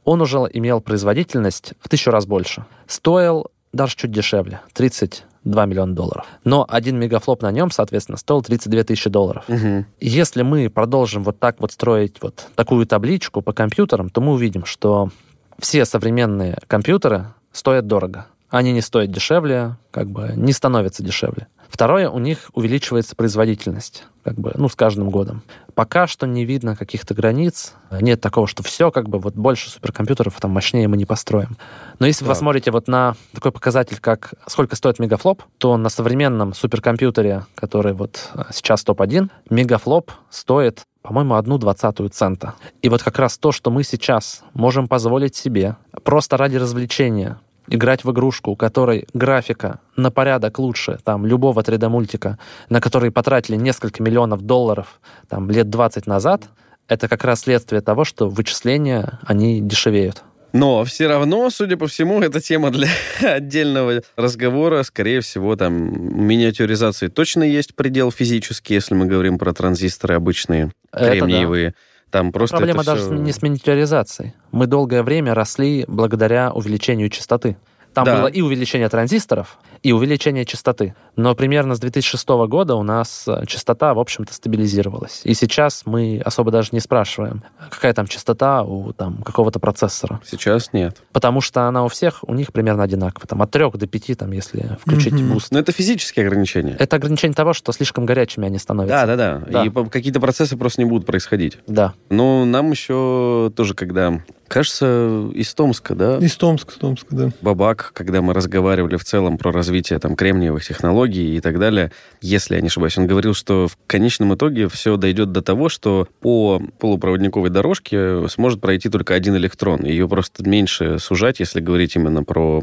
Он 0.05 0.21
уже 0.21 0.39
имел 0.53 0.81
производительность 0.81 1.75
в 1.81 1.89
тысячу 1.89 2.11
раз 2.11 2.27
больше. 2.27 2.65
Стоил 2.87 3.47
даже 3.73 3.97
чуть 3.97 4.11
дешевле, 4.11 4.61
32 4.73 5.67
миллиона 5.67 5.95
долларов. 5.95 6.27
Но 6.45 6.67
один 6.69 6.99
мегафлоп 6.99 7.43
на 7.43 7.51
нем, 7.51 7.71
соответственно, 7.71 8.19
стоил 8.19 8.43
32 8.43 8.85
тысячи 8.85 9.09
долларов. 9.09 9.45
Мгм. 9.49 9.87
Если 10.01 10.43
мы 10.43 10.69
продолжим 10.71 11.23
вот 11.23 11.39
так 11.39 11.61
вот 11.61 11.73
строить 11.73 12.17
вот 12.21 12.49
такую 12.55 12.87
табличку 12.87 13.43
по 13.43 13.53
компьютерам, 13.53 14.11
то 14.11 14.21
мы 14.21 14.33
увидим, 14.33 14.65
что 14.65 15.11
все 15.59 15.85
современные 15.85 16.59
компьютеры 16.67 17.27
стоят 17.53 17.87
дорого. 17.87 18.27
Они 18.49 18.73
не 18.73 18.81
стоят 18.81 19.13
дешевле, 19.13 19.77
как 19.93 20.11
бы 20.11 20.33
не 20.35 20.53
становятся 20.53 21.05
дешевле. 21.05 21.47
Второе, 21.71 22.11
у 22.11 22.19
них 22.19 22.51
увеличивается 22.53 23.15
производительность, 23.15 24.05
как 24.25 24.35
бы, 24.35 24.53
ну, 24.57 24.69
с 24.69 24.75
каждым 24.75 25.09
годом. 25.09 25.43
Пока 25.75 26.09
что 26.09 26.27
не 26.27 26.45
видно 26.45 26.75
каких-то 26.75 27.15
границ. 27.15 27.75
Нет 27.93 28.21
такого, 28.21 28.49
что 28.49 28.63
все, 28.65 28.91
как 28.91 29.09
бы, 29.09 29.21
вот 29.21 29.35
больше 29.35 29.71
суперкомпьютеров, 29.71 30.39
там, 30.41 30.51
мощнее 30.51 30.89
мы 30.89 30.97
не 30.97 31.05
построим. 31.07 31.57
Но 32.01 32.07
если 32.07 32.25
вы 32.25 32.29
Так. 32.29 32.37
посмотрите 32.37 32.73
вот 32.73 32.89
на 32.89 33.15
такой 33.33 33.53
показатель, 33.53 33.99
как 34.01 34.35
сколько 34.49 34.75
стоит 34.75 34.99
мегафлоп, 34.99 35.45
то 35.59 35.77
на 35.77 35.89
современном 35.89 36.55
суперкомпьютере, 36.55 37.47
который 37.55 37.93
вот 37.93 38.31
э, 38.35 38.43
сейчас 38.53 38.83
топ-1, 38.83 39.31
мегафлоп 39.49 40.11
стоит 40.29 40.83
по-моему, 41.03 41.37
одну 41.37 41.57
двадцатую 41.57 42.11
цента. 42.11 42.53
И 42.83 42.91
вот 42.91 43.03
как 43.03 43.19
раз 43.19 43.39
то, 43.39 43.53
что 43.53 43.71
мы 43.71 43.85
сейчас 43.85 44.43
можем 44.53 44.87
позволить 44.87 45.35
себе 45.35 45.77
просто 46.05 46.37
ради 46.37 46.57
развлечения 46.57 47.39
играть 47.71 48.05
в 48.05 48.11
игрушку, 48.11 48.51
у 48.51 48.57
которой 48.57 49.07
графика 49.15 49.81
на 49.97 50.11
порядок 50.11 50.59
лучше 50.59 50.99
там 51.05 51.25
любого 51.25 51.61
3D-мультика, 51.61 52.39
на 52.69 52.81
который 52.81 53.11
потратили 53.11 53.57
несколько 53.57 54.03
миллионов 54.03 54.43
долларов 54.43 55.01
там 55.29 55.51
лет 55.51 55.71
20 55.71 56.07
назад, 56.07 56.43
это 56.89 57.09
как 57.09 57.25
раз 57.25 57.41
следствие 57.41 57.81
того, 57.81 58.05
что 58.05 58.29
вычисления, 58.29 59.21
они 59.25 59.61
дешевеют. 59.61 60.25
Но 60.53 60.85
все 60.85 61.07
равно, 61.07 61.49
судя 61.51 61.77
по 61.77 61.87
всему, 61.87 62.21
это 62.21 62.41
тема 62.41 62.71
для 62.71 62.89
отдельного 63.23 64.03
разговора. 64.17 64.83
Скорее 64.83 65.21
всего, 65.21 65.55
там 65.55 66.27
миниатюризации 66.27 67.07
точно 67.07 67.45
есть 67.45 67.75
предел 67.77 68.11
физический, 68.11 68.75
если 68.75 68.95
мы 68.95 69.07
говорим 69.07 69.39
про 69.39 69.53
транзисторы 69.53 70.15
обычные, 70.15 70.73
Это 70.93 71.27
да. 71.69 71.73
Там 72.11 72.33
просто 72.33 72.57
Проблема 72.57 72.83
даже 72.85 73.03
всё- 73.03 73.15
не 73.15 73.33
с 73.33 73.41
миниатюризацией. 73.43 74.35
Мы 74.51 74.67
долгое 74.67 75.03
время 75.03 75.35
росли 75.35 75.85
благодаря 75.87 76.53
увеличению 76.53 77.09
частоты. 77.09 77.57
Там 77.95 78.05
Да. 78.05 78.19
было 78.19 78.27
и 78.29 78.41
увеличение 78.41 78.89
транзисторов, 78.89 79.59
и 79.83 79.93
увеличение 79.93 80.45
частоты. 80.45 80.95
Но 81.17 81.35
примерно 81.35 81.75
с 81.75 81.81
2006 81.81 82.29
года 82.49 82.77
у 82.77 82.83
нас 82.83 83.25
э, 83.27 83.45
частота, 83.47 83.95
в 83.95 83.99
общем-то, 83.99 84.33
стабилизировалась. 84.33 85.23
И 85.25 85.35
сейчас 85.35 85.83
мы 85.87 86.21
особо 86.25 86.51
даже 86.51 86.69
не 86.73 86.81
спрашиваем, 86.81 87.43
какая 87.71 87.93
там 87.93 88.07
частота 88.07 88.63
у 88.63 88.93
там, 88.93 89.23
какого-то 89.23 89.59
процессора. 89.59 90.21
Сейчас 90.25 90.73
нет. 90.73 91.03
Потому 91.13 91.41
что 91.41 91.63
она 91.63 91.85
у 91.85 91.89
всех, 91.89 92.21
у 92.23 92.35
них 92.35 92.53
примерно 92.53 92.85
одинаковая. 92.85 93.27
Там, 93.27 93.43
от 93.43 93.51
3 93.51 93.71
до 93.75 93.87
5, 93.87 94.19
там, 94.19 94.31
если 94.33 94.79
включить 94.81 95.21
boost. 95.25 95.51
Но 95.51 95.59
это 95.59 95.73
физические 95.73 96.27
ограничения. 96.27 96.77
Это 96.79 96.97
ограничение 96.97 97.35
того, 97.35 97.53
что 97.53 97.73
слишком 97.73 98.07
горячими 98.07 98.47
они 98.47 98.59
становятся. 98.59 99.07
Да, 99.07 99.17
да, 99.17 99.41
да. 99.41 99.43
Да. 99.51 99.65
И 99.65 99.89
какие-то 99.91 100.21
процессы 100.21 100.57
просто 100.57 100.81
не 100.83 100.89
будут 100.89 101.07
происходить. 101.07 101.59
Да. 101.67 101.95
Но 102.09 102.45
нам 102.45 102.71
еще 102.71 103.53
тоже, 103.57 103.75
когда... 103.75 104.23
Кажется, 104.51 105.31
из 105.33 105.55
Томска, 105.55 105.95
да? 105.95 106.19
Из 106.19 106.35
Томска, 106.35 106.73
из 106.73 106.79
Томска, 106.79 107.15
да. 107.15 107.31
Бабак, 107.41 107.93
когда 107.95 108.21
мы 108.21 108.35
разговаривали 108.35 108.97
в 108.97 109.05
целом 109.05 109.39
про 109.39 109.53
развитие 109.53 110.01
там 110.01 110.17
кремниевых 110.17 110.67
технологий 110.67 111.37
и 111.37 111.41
так 111.41 111.61
далее, 111.61 111.93
если 112.21 112.57
я 112.57 112.61
не 112.61 112.67
ошибаюсь, 112.67 112.99
он 112.99 113.07
говорил, 113.07 113.33
что 113.33 113.69
в 113.69 113.79
конечном 113.87 114.35
итоге 114.35 114.69
все 114.69 114.97
дойдет 114.97 115.31
до 115.31 115.41
того, 115.41 115.69
что 115.69 116.09
по 116.19 116.61
полупроводниковой 116.81 117.51
дорожке 117.51 118.29
сможет 118.29 118.61
пройти 118.61 118.89
только 118.89 119.15
один 119.15 119.37
электрон. 119.37 119.85
Ее 119.85 120.09
просто 120.09 120.43
меньше 120.43 120.99
сужать, 120.99 121.39
если 121.39 121.61
говорить 121.61 121.95
именно 121.95 122.25
про 122.25 122.61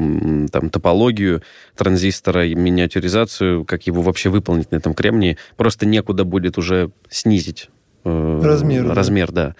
там, 0.52 0.68
топологию 0.68 1.40
транзистора 1.74 2.46
и 2.46 2.54
миниатюризацию, 2.54 3.64
как 3.64 3.86
его 3.86 4.02
вообще 4.02 4.28
выполнить 4.28 4.70
на 4.72 4.76
этом 4.76 4.92
кремнии, 4.92 5.38
просто 5.56 5.86
некуда 5.86 6.24
будет 6.24 6.58
уже 6.58 6.90
снизить 7.08 7.70
э, 8.08 8.40
Размер, 8.44 8.86
да. 8.88 8.94
размер, 8.94 9.32
да. 9.32 9.54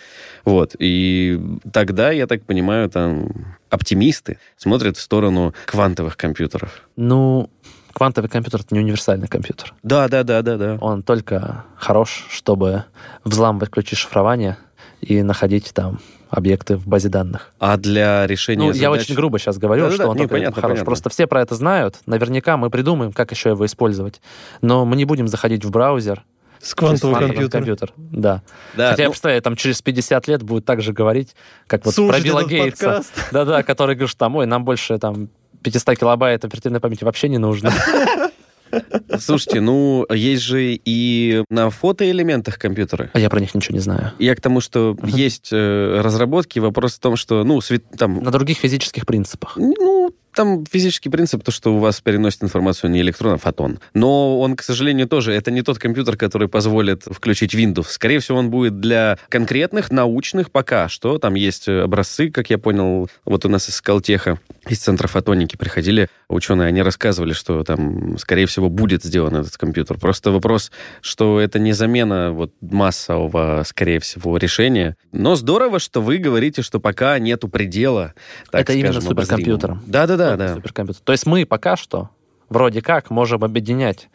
Вот. 0.45 0.75
И 0.79 1.41
тогда, 1.73 2.11
я 2.11 2.27
так 2.27 2.43
понимаю, 2.45 2.89
там 2.89 3.29
оптимисты 3.71 4.39
смотрят 4.57 4.97
в 4.97 5.01
сторону 5.01 5.55
квантовых 5.67 6.17
компьютеров. 6.17 6.83
Ну, 6.97 7.51
квантовый 7.93 8.31
компьютер— 8.31 8.61
это 8.65 8.75
не 8.75 8.81
универсальный 8.81 9.29
компьютер. 9.29 9.75
Да, 9.83 10.09
да, 10.09 10.23
да, 10.23 10.43
да, 10.43 10.57
да. 10.57 10.79
Он 10.81 11.03
только 11.03 11.65
хорош, 11.77 12.27
чтобы 12.31 12.85
взламывать 13.25 13.71
ключи 13.71 13.97
шифрования 13.97 14.57
и 15.01 15.23
находить 15.23 15.73
там 15.75 16.01
объекты 16.31 16.77
в 16.77 16.87
базе 16.87 17.09
данных. 17.09 17.53
А 17.59 17.77
для 17.79 18.27
решения 18.27 18.67
Ну, 18.67 18.73
я 18.73 18.91
задач- 18.91 19.01
очень 19.03 19.15
грубо 19.15 19.39
сейчас 19.39 19.57
говорю, 19.59 19.85
Да-да-да, 19.85 20.03
что 20.03 20.11
он 20.11 20.17
не, 20.17 20.23
только 20.25 20.35
понятно, 20.35 20.55
хорош. 20.61 20.71
понятно. 20.73 20.85
Просто 20.85 21.09
все 21.11 21.27
про 21.27 21.41
это 21.41 21.55
знают. 21.55 21.97
Наверняка 22.07 22.57
мы 22.59 22.69
придумаем, 22.69 23.13
как 23.13 23.31
еще 23.33 23.51
его 23.51 23.65
использовать. 23.65 24.21
Но 24.61 24.85
мы 24.85 24.97
не 24.97 25.05
будем 25.07 25.27
заходить 25.29 25.65
в 25.65 25.71
браузер. 25.71 26.25
С 26.61 26.75
квантового 26.75 27.19
компьютера. 27.19 27.49
компьютер. 27.51 27.93
Да. 27.97 28.43
Да, 28.77 28.91
Хотя 28.91 29.03
я 29.03 29.09
ну, 29.09 29.13
представляю, 29.13 29.43
там 29.43 29.57
через 29.57 29.81
50 29.83 30.29
лет 30.29 30.43
будет 30.43 30.65
так 30.65 30.83
же 30.83 30.93
говорить, 30.93 31.35
как 31.67 31.85
вот 31.85 31.95
Слушать 31.95 32.23
про 32.23 32.25
Билла 32.25 32.45
Гейтса. 32.45 33.03
Да-да, 33.33 33.63
который 33.63 33.95
говорит, 33.95 34.11
что 34.11 34.19
там, 34.19 34.37
ой, 34.37 34.47
нам 34.47 34.65
больше 34.65 34.99
там 34.99 35.29
500 35.63 35.99
килобайт 35.99 36.45
оперативной 36.45 36.81
памяти 36.81 37.05
вообще 37.05 37.29
не 37.29 37.39
нужно. 37.39 37.73
слушайте, 39.19 39.61
ну, 39.61 40.07
есть 40.11 40.43
же 40.43 40.79
и 40.85 41.43
на 41.49 41.71
фотоэлементах 41.71 42.59
компьютера. 42.59 43.11
А 43.13 43.19
я 43.19 43.31
про 43.31 43.41
них 43.41 43.55
ничего 43.55 43.75
не 43.75 43.81
знаю. 43.81 44.13
Я 44.19 44.35
к 44.35 44.41
тому, 44.41 44.61
что 44.61 44.97
Мгм. 45.01 45.09
есть 45.09 45.51
э, 45.53 46.01
разработки, 46.03 46.59
вопрос 46.59 46.95
в 46.95 47.01
том, 47.01 47.17
что, 47.17 47.45
ну, 47.45 47.61
свет, 47.61 47.85
там, 47.97 48.23
На 48.23 48.31
других 48.31 48.59
физических 48.59 49.07
принципах. 49.07 49.55
Ну, 49.57 50.13
там 50.39 50.64
физический 50.64 51.09
принцип, 51.09 51.43
то, 51.43 51.51
что 51.51 51.74
у 51.74 51.78
вас 51.78 52.01
переносит 52.01 52.45
информацию 52.45 52.93
не 52.93 53.01
электрон, 53.01 53.34
а 53.34 53.39
фотон. 53.39 53.80
Но 53.93 54.39
он, 54.39 54.55
к 54.55 54.62
сожалению, 54.62 55.09
тоже, 55.09 55.32
это 55.32 55.51
не 55.51 55.62
тот 55.62 55.80
компьютер, 55.80 56.16
который 56.16 56.47
позволит 56.47 57.03
включить 57.11 57.57
Windows. 57.57 57.86
Скорее 57.89 58.20
всего, 58.20 58.39
он 58.39 58.49
будет 58.49 58.78
для 58.78 59.18
конкретных 59.30 59.91
научных 59.91 60.53
пока 60.53 60.89
что. 60.89 61.18
Там 61.18 61.34
есть 61.34 61.68
образцы, 61.68 62.30
как 62.30 62.51
я 62.51 62.59
понял, 62.59 63.11
вот 63.24 63.45
у 63.47 63.49
нас 63.49 63.68
из 63.68 63.74
Скалтеха, 63.74 64.39
из 64.68 64.78
Центра 64.78 65.09
фотоники 65.09 65.57
приходили 65.57 66.09
ученые, 66.28 66.68
они 66.68 66.82
рассказывали, 66.82 67.32
что 67.32 67.64
там, 67.64 68.16
скорее 68.18 68.47
всего, 68.47 68.68
будет 68.68 69.03
сделан 69.03 69.34
этот 69.34 69.57
компьютер. 69.57 69.99
Просто 69.99 70.30
вопрос, 70.30 70.70
что 71.01 71.41
это 71.41 71.59
не 71.59 71.72
замена 71.72 72.30
вот 72.30 72.53
массового, 72.61 73.64
скорее 73.66 73.99
всего, 73.99 74.36
решения. 74.36 74.95
Но 75.11 75.34
здорово, 75.34 75.80
что 75.80 76.01
вы 76.01 76.18
говорите, 76.18 76.62
что 76.62 76.78
пока 76.78 77.18
нету 77.18 77.49
предела, 77.49 78.14
так 78.53 78.62
Это 78.62 78.74
именно 78.74 78.93
скажем, 78.93 79.12
обозримого. 79.12 79.24
суперкомпьютером. 79.24 79.82
Да-да-да, 79.86 80.28
Только 80.31 80.47
да. 80.49 80.55
суперкомпьютер. 80.55 81.03
То 81.03 81.12
есть 81.12 81.26
мы 81.26 81.45
пока 81.47 81.76
что 81.76 82.11
вроде 82.49 82.83
как 82.83 83.11
можем 83.11 83.45
объединять 83.45 84.09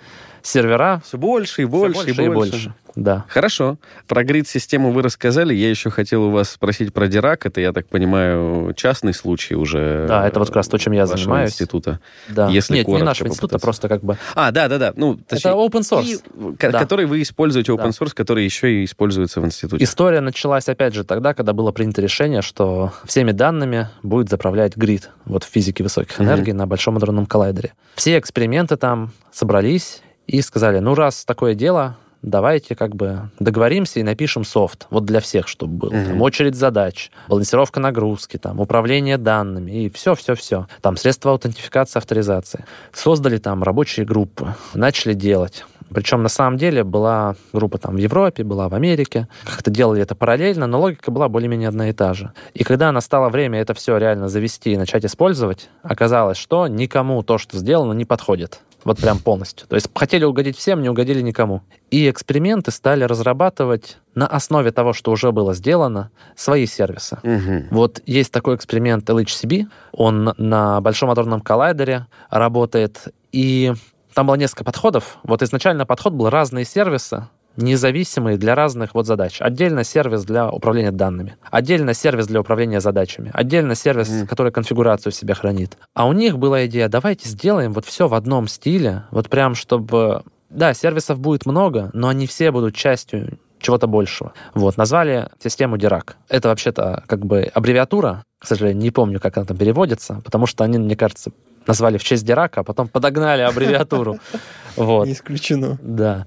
сервера 0.44 1.02
Все 1.06 1.18
больше 1.18 1.64
и 1.64 1.66
всё 1.66 1.72
больше, 1.72 2.10
и 2.12 2.30
больше. 2.30 2.74
Да. 2.96 3.26
Хорошо. 3.28 3.78
Про 4.08 4.24
грид-систему 4.24 4.91
вы 4.91 5.02
рассказали. 5.02 5.54
Я 5.56 5.70
еще 5.70 5.89
хотел 5.89 6.26
у 6.26 6.30
вас 6.30 6.52
спросить 6.52 6.94
про 6.94 7.08
Дирак. 7.08 7.46
Это, 7.48 7.60
я 7.60 7.74
так 7.74 7.88
понимаю, 7.88 8.72
частный 8.76 9.16
случай 9.16 9.56
уже. 9.56 10.06
Да, 10.08 10.28
это 10.28 10.38
вот 10.39 10.50
как 10.50 10.58
раз 10.58 10.68
то, 10.68 10.78
чем 10.78 10.94
я 10.94 11.08
занимаюсь. 11.08 11.52
института. 11.52 12.00
Да. 12.30 12.50
Если 12.50 12.76
Нет, 12.76 12.88
не 12.88 13.02
нашего 13.02 13.30
института, 13.30 13.58
попытаться. 13.58 13.66
просто 13.66 13.89
как 13.89 14.04
бы... 14.04 14.18
А, 14.36 14.52
да-да-да. 14.52 14.94
Ну, 14.96 15.16
точнее, 15.16 15.52
это 15.52 15.60
open 15.60 15.82
source. 15.82 16.04
и, 16.06 16.70
Да. 16.72 16.80
который 16.80 17.06
вы 17.08 17.24
используете, 17.24 17.72
open 17.72 17.78
Да. 17.98 18.06
source, 18.06 18.14
который 18.14 18.44
еще 18.46 18.72
и 18.72 18.86
используется 18.86 19.41
в 19.41 19.46
институте. 19.46 19.84
История 19.84 20.22
началась, 20.22 20.70
опять 20.70 20.94
же, 20.94 21.04
тогда, 21.04 21.34
когда 21.34 21.54
было 21.54 21.72
принято 21.72 22.00
решение, 22.02 22.44
что 22.44 22.94
всеми 23.06 23.32
данными 23.32 23.89
будет 24.04 24.30
заправлять 24.30 24.78
грид 24.78 25.10
вот 25.26 25.44
в 25.44 25.48
физике 25.50 25.82
высоких 25.84 26.22
энергий 26.22 26.54
на 26.54 26.68
Большом 26.68 26.98
адронном 26.98 27.26
коллайдере. 27.26 27.74
Все 27.96 28.20
эксперименты 28.20 28.78
там 28.78 29.12
собрались 29.32 30.02
и 30.28 30.41
сказали, 30.41 30.80
ну, 30.80 30.95
раз 30.95 31.26
такое 31.26 31.53
дело, 31.53 31.97
давайте 32.24 32.76
как 32.76 32.95
бы 32.95 33.30
договоримся 33.39 33.99
и 33.99 34.03
напишем 34.03 34.43
софт, 34.43 34.88
вот 34.89 35.05
для 35.05 35.19
всех, 35.19 35.47
чтобы 35.47 35.74
был. 35.74 35.91
Мгм. 35.91 36.05
Там 36.07 36.21
очередь 36.21 36.55
задач, 36.55 37.11
балансировка 37.28 37.80
нагрузки, 37.80 38.38
там, 38.38 38.59
управление 38.59 39.17
данными 39.17 39.86
и 39.86 39.89
все-все-все. 39.89 40.67
Там 40.82 40.97
средства 40.97 41.32
аутентификации, 41.32 41.99
авторизации. 41.99 42.65
Создали 42.91 43.38
там 43.38 43.61
рабочие 43.63 44.05
группы, 44.05 44.55
начали 44.74 45.13
делать. 45.13 45.65
Причем 45.93 46.24
на 46.24 46.30
самом 46.30 46.57
деле 46.57 46.84
была 46.84 47.36
группа 47.51 47.78
там 47.78 47.95
в 47.95 47.97
Европе, 47.97 48.43
была 48.43 48.67
в 48.67 48.74
Америке. 48.74 49.28
Как-то 49.45 49.69
делали 49.69 50.01
это 50.01 50.15
параллельно, 50.15 50.65
но 50.65 50.80
логика 50.80 51.11
была 51.11 51.30
более-менее 51.30 51.69
одна 51.69 51.89
и 51.89 51.93
та 51.93 52.13
же. 52.13 52.32
И 52.53 52.63
когда 52.63 52.91
настало 52.91 53.30
время 53.30 53.59
это 53.59 53.76
все 53.76 53.97
реально 53.97 54.28
завести 54.28 54.74
и 54.74 54.78
начать 54.78 55.05
использовать, 55.05 55.69
оказалось, 55.84 56.38
что 56.38 56.67
никому 56.67 57.21
то, 57.21 57.38
что 57.38 57.57
сделано, 57.57 57.93
не 57.93 58.05
подходит. 58.05 58.61
Вот 58.84 59.00
прям 59.00 59.20
полностью. 59.20 59.68
То 59.68 59.76
есть 59.76 59.90
хотели 59.94 60.26
угодить 60.26 60.58
всем, 60.58 60.82
не 60.82 60.90
угодили 60.90 61.22
никому. 61.22 61.62
И 61.90 62.10
эксперименты 62.10 62.72
стали 62.72 63.04
разрабатывать 63.04 63.98
на 64.16 64.28
основе 64.28 64.72
того, 64.72 64.94
что 64.94 65.12
уже 65.12 65.32
было 65.32 65.54
сделано, 65.54 66.12
свои 66.36 66.66
сервисы. 66.66 67.20
Мгм. 67.24 67.68
Вот 67.72 68.02
есть 68.06 68.32
такой 68.32 68.56
эксперимент 68.56 69.10
LHCb, 69.10 69.68
он 69.92 70.34
на 70.38 70.82
Большом 70.82 71.10
адронном 71.10 71.42
коллайдере 71.42 72.08
работает, 72.30 73.08
и 73.32 73.74
там 74.14 74.28
было 74.28 74.36
несколько 74.36 74.64
подходов. 74.64 75.18
Вот 75.24 75.42
изначально 75.42 75.86
подход 75.86 76.14
был 76.14 76.30
разные 76.30 76.66
сервисы 76.66 77.28
независимые 77.58 78.38
для 78.38 78.56
разных 78.56 78.93
вот 78.93 79.06
задач. 79.06 79.38
Отдельно 79.39 79.84
сервис 79.84 80.24
для 80.24 80.49
управления 80.49 80.91
данными, 80.91 81.36
отдельно 81.51 81.93
сервис 81.93 82.28
для 82.28 82.41
управления 82.41 82.80
задачами, 82.80 83.32
отдельно 83.34 83.76
сервис, 83.76 84.10
mm. 84.10 84.28
который 84.28 84.51
конфигурацию 84.51 85.12
в 85.12 85.16
себе 85.16 85.34
хранит. 85.34 85.78
А 85.93 86.08
у 86.08 86.14
них 86.14 86.38
была 86.38 86.66
идея, 86.66 86.89
давайте 86.89 87.30
сделаем 87.30 87.74
вот 87.74 87.86
все 87.86 88.08
в 88.08 88.14
одном 88.14 88.47
стиле, 88.47 89.04
вот 89.12 89.30
прям 89.30 89.56
чтобы... 89.56 90.24
Да, 90.49 90.74
сервисов 90.76 91.20
будет 91.20 91.47
много, 91.47 91.89
но 91.93 92.10
они 92.10 92.28
все 92.28 92.51
будут 92.51 92.76
частью 92.76 93.39
чего-то 93.64 93.88
большего. 93.88 94.34
Вот, 94.54 94.78
назвали 94.78 95.30
систему 95.41 95.78
Dirac. 95.78 96.14
Это 96.30 96.49
вообще-то 96.49 97.04
как 97.08 97.26
бы 97.26 97.49
аббревиатура, 97.54 98.24
к 98.38 98.45
сожалению, 98.45 98.84
не 98.84 98.91
помню, 98.91 99.20
как 99.20 99.38
она 99.38 99.45
там 99.45 99.58
переводится, 99.58 100.22
потому 100.24 100.45
что 100.45 100.64
они, 100.64 100.78
мне 100.78 100.95
кажется, 100.95 101.32
назвали 101.68 101.97
в 101.97 102.03
честь 102.03 102.26
Дирака, 102.26 102.61
а 102.61 102.64
потом 102.64 102.88
подогнали 102.88 103.41
аббревиатуру. 103.41 104.20
Вот. 104.76 105.05
Не 105.05 105.14
исключено. 105.14 105.78
Да. 105.84 106.26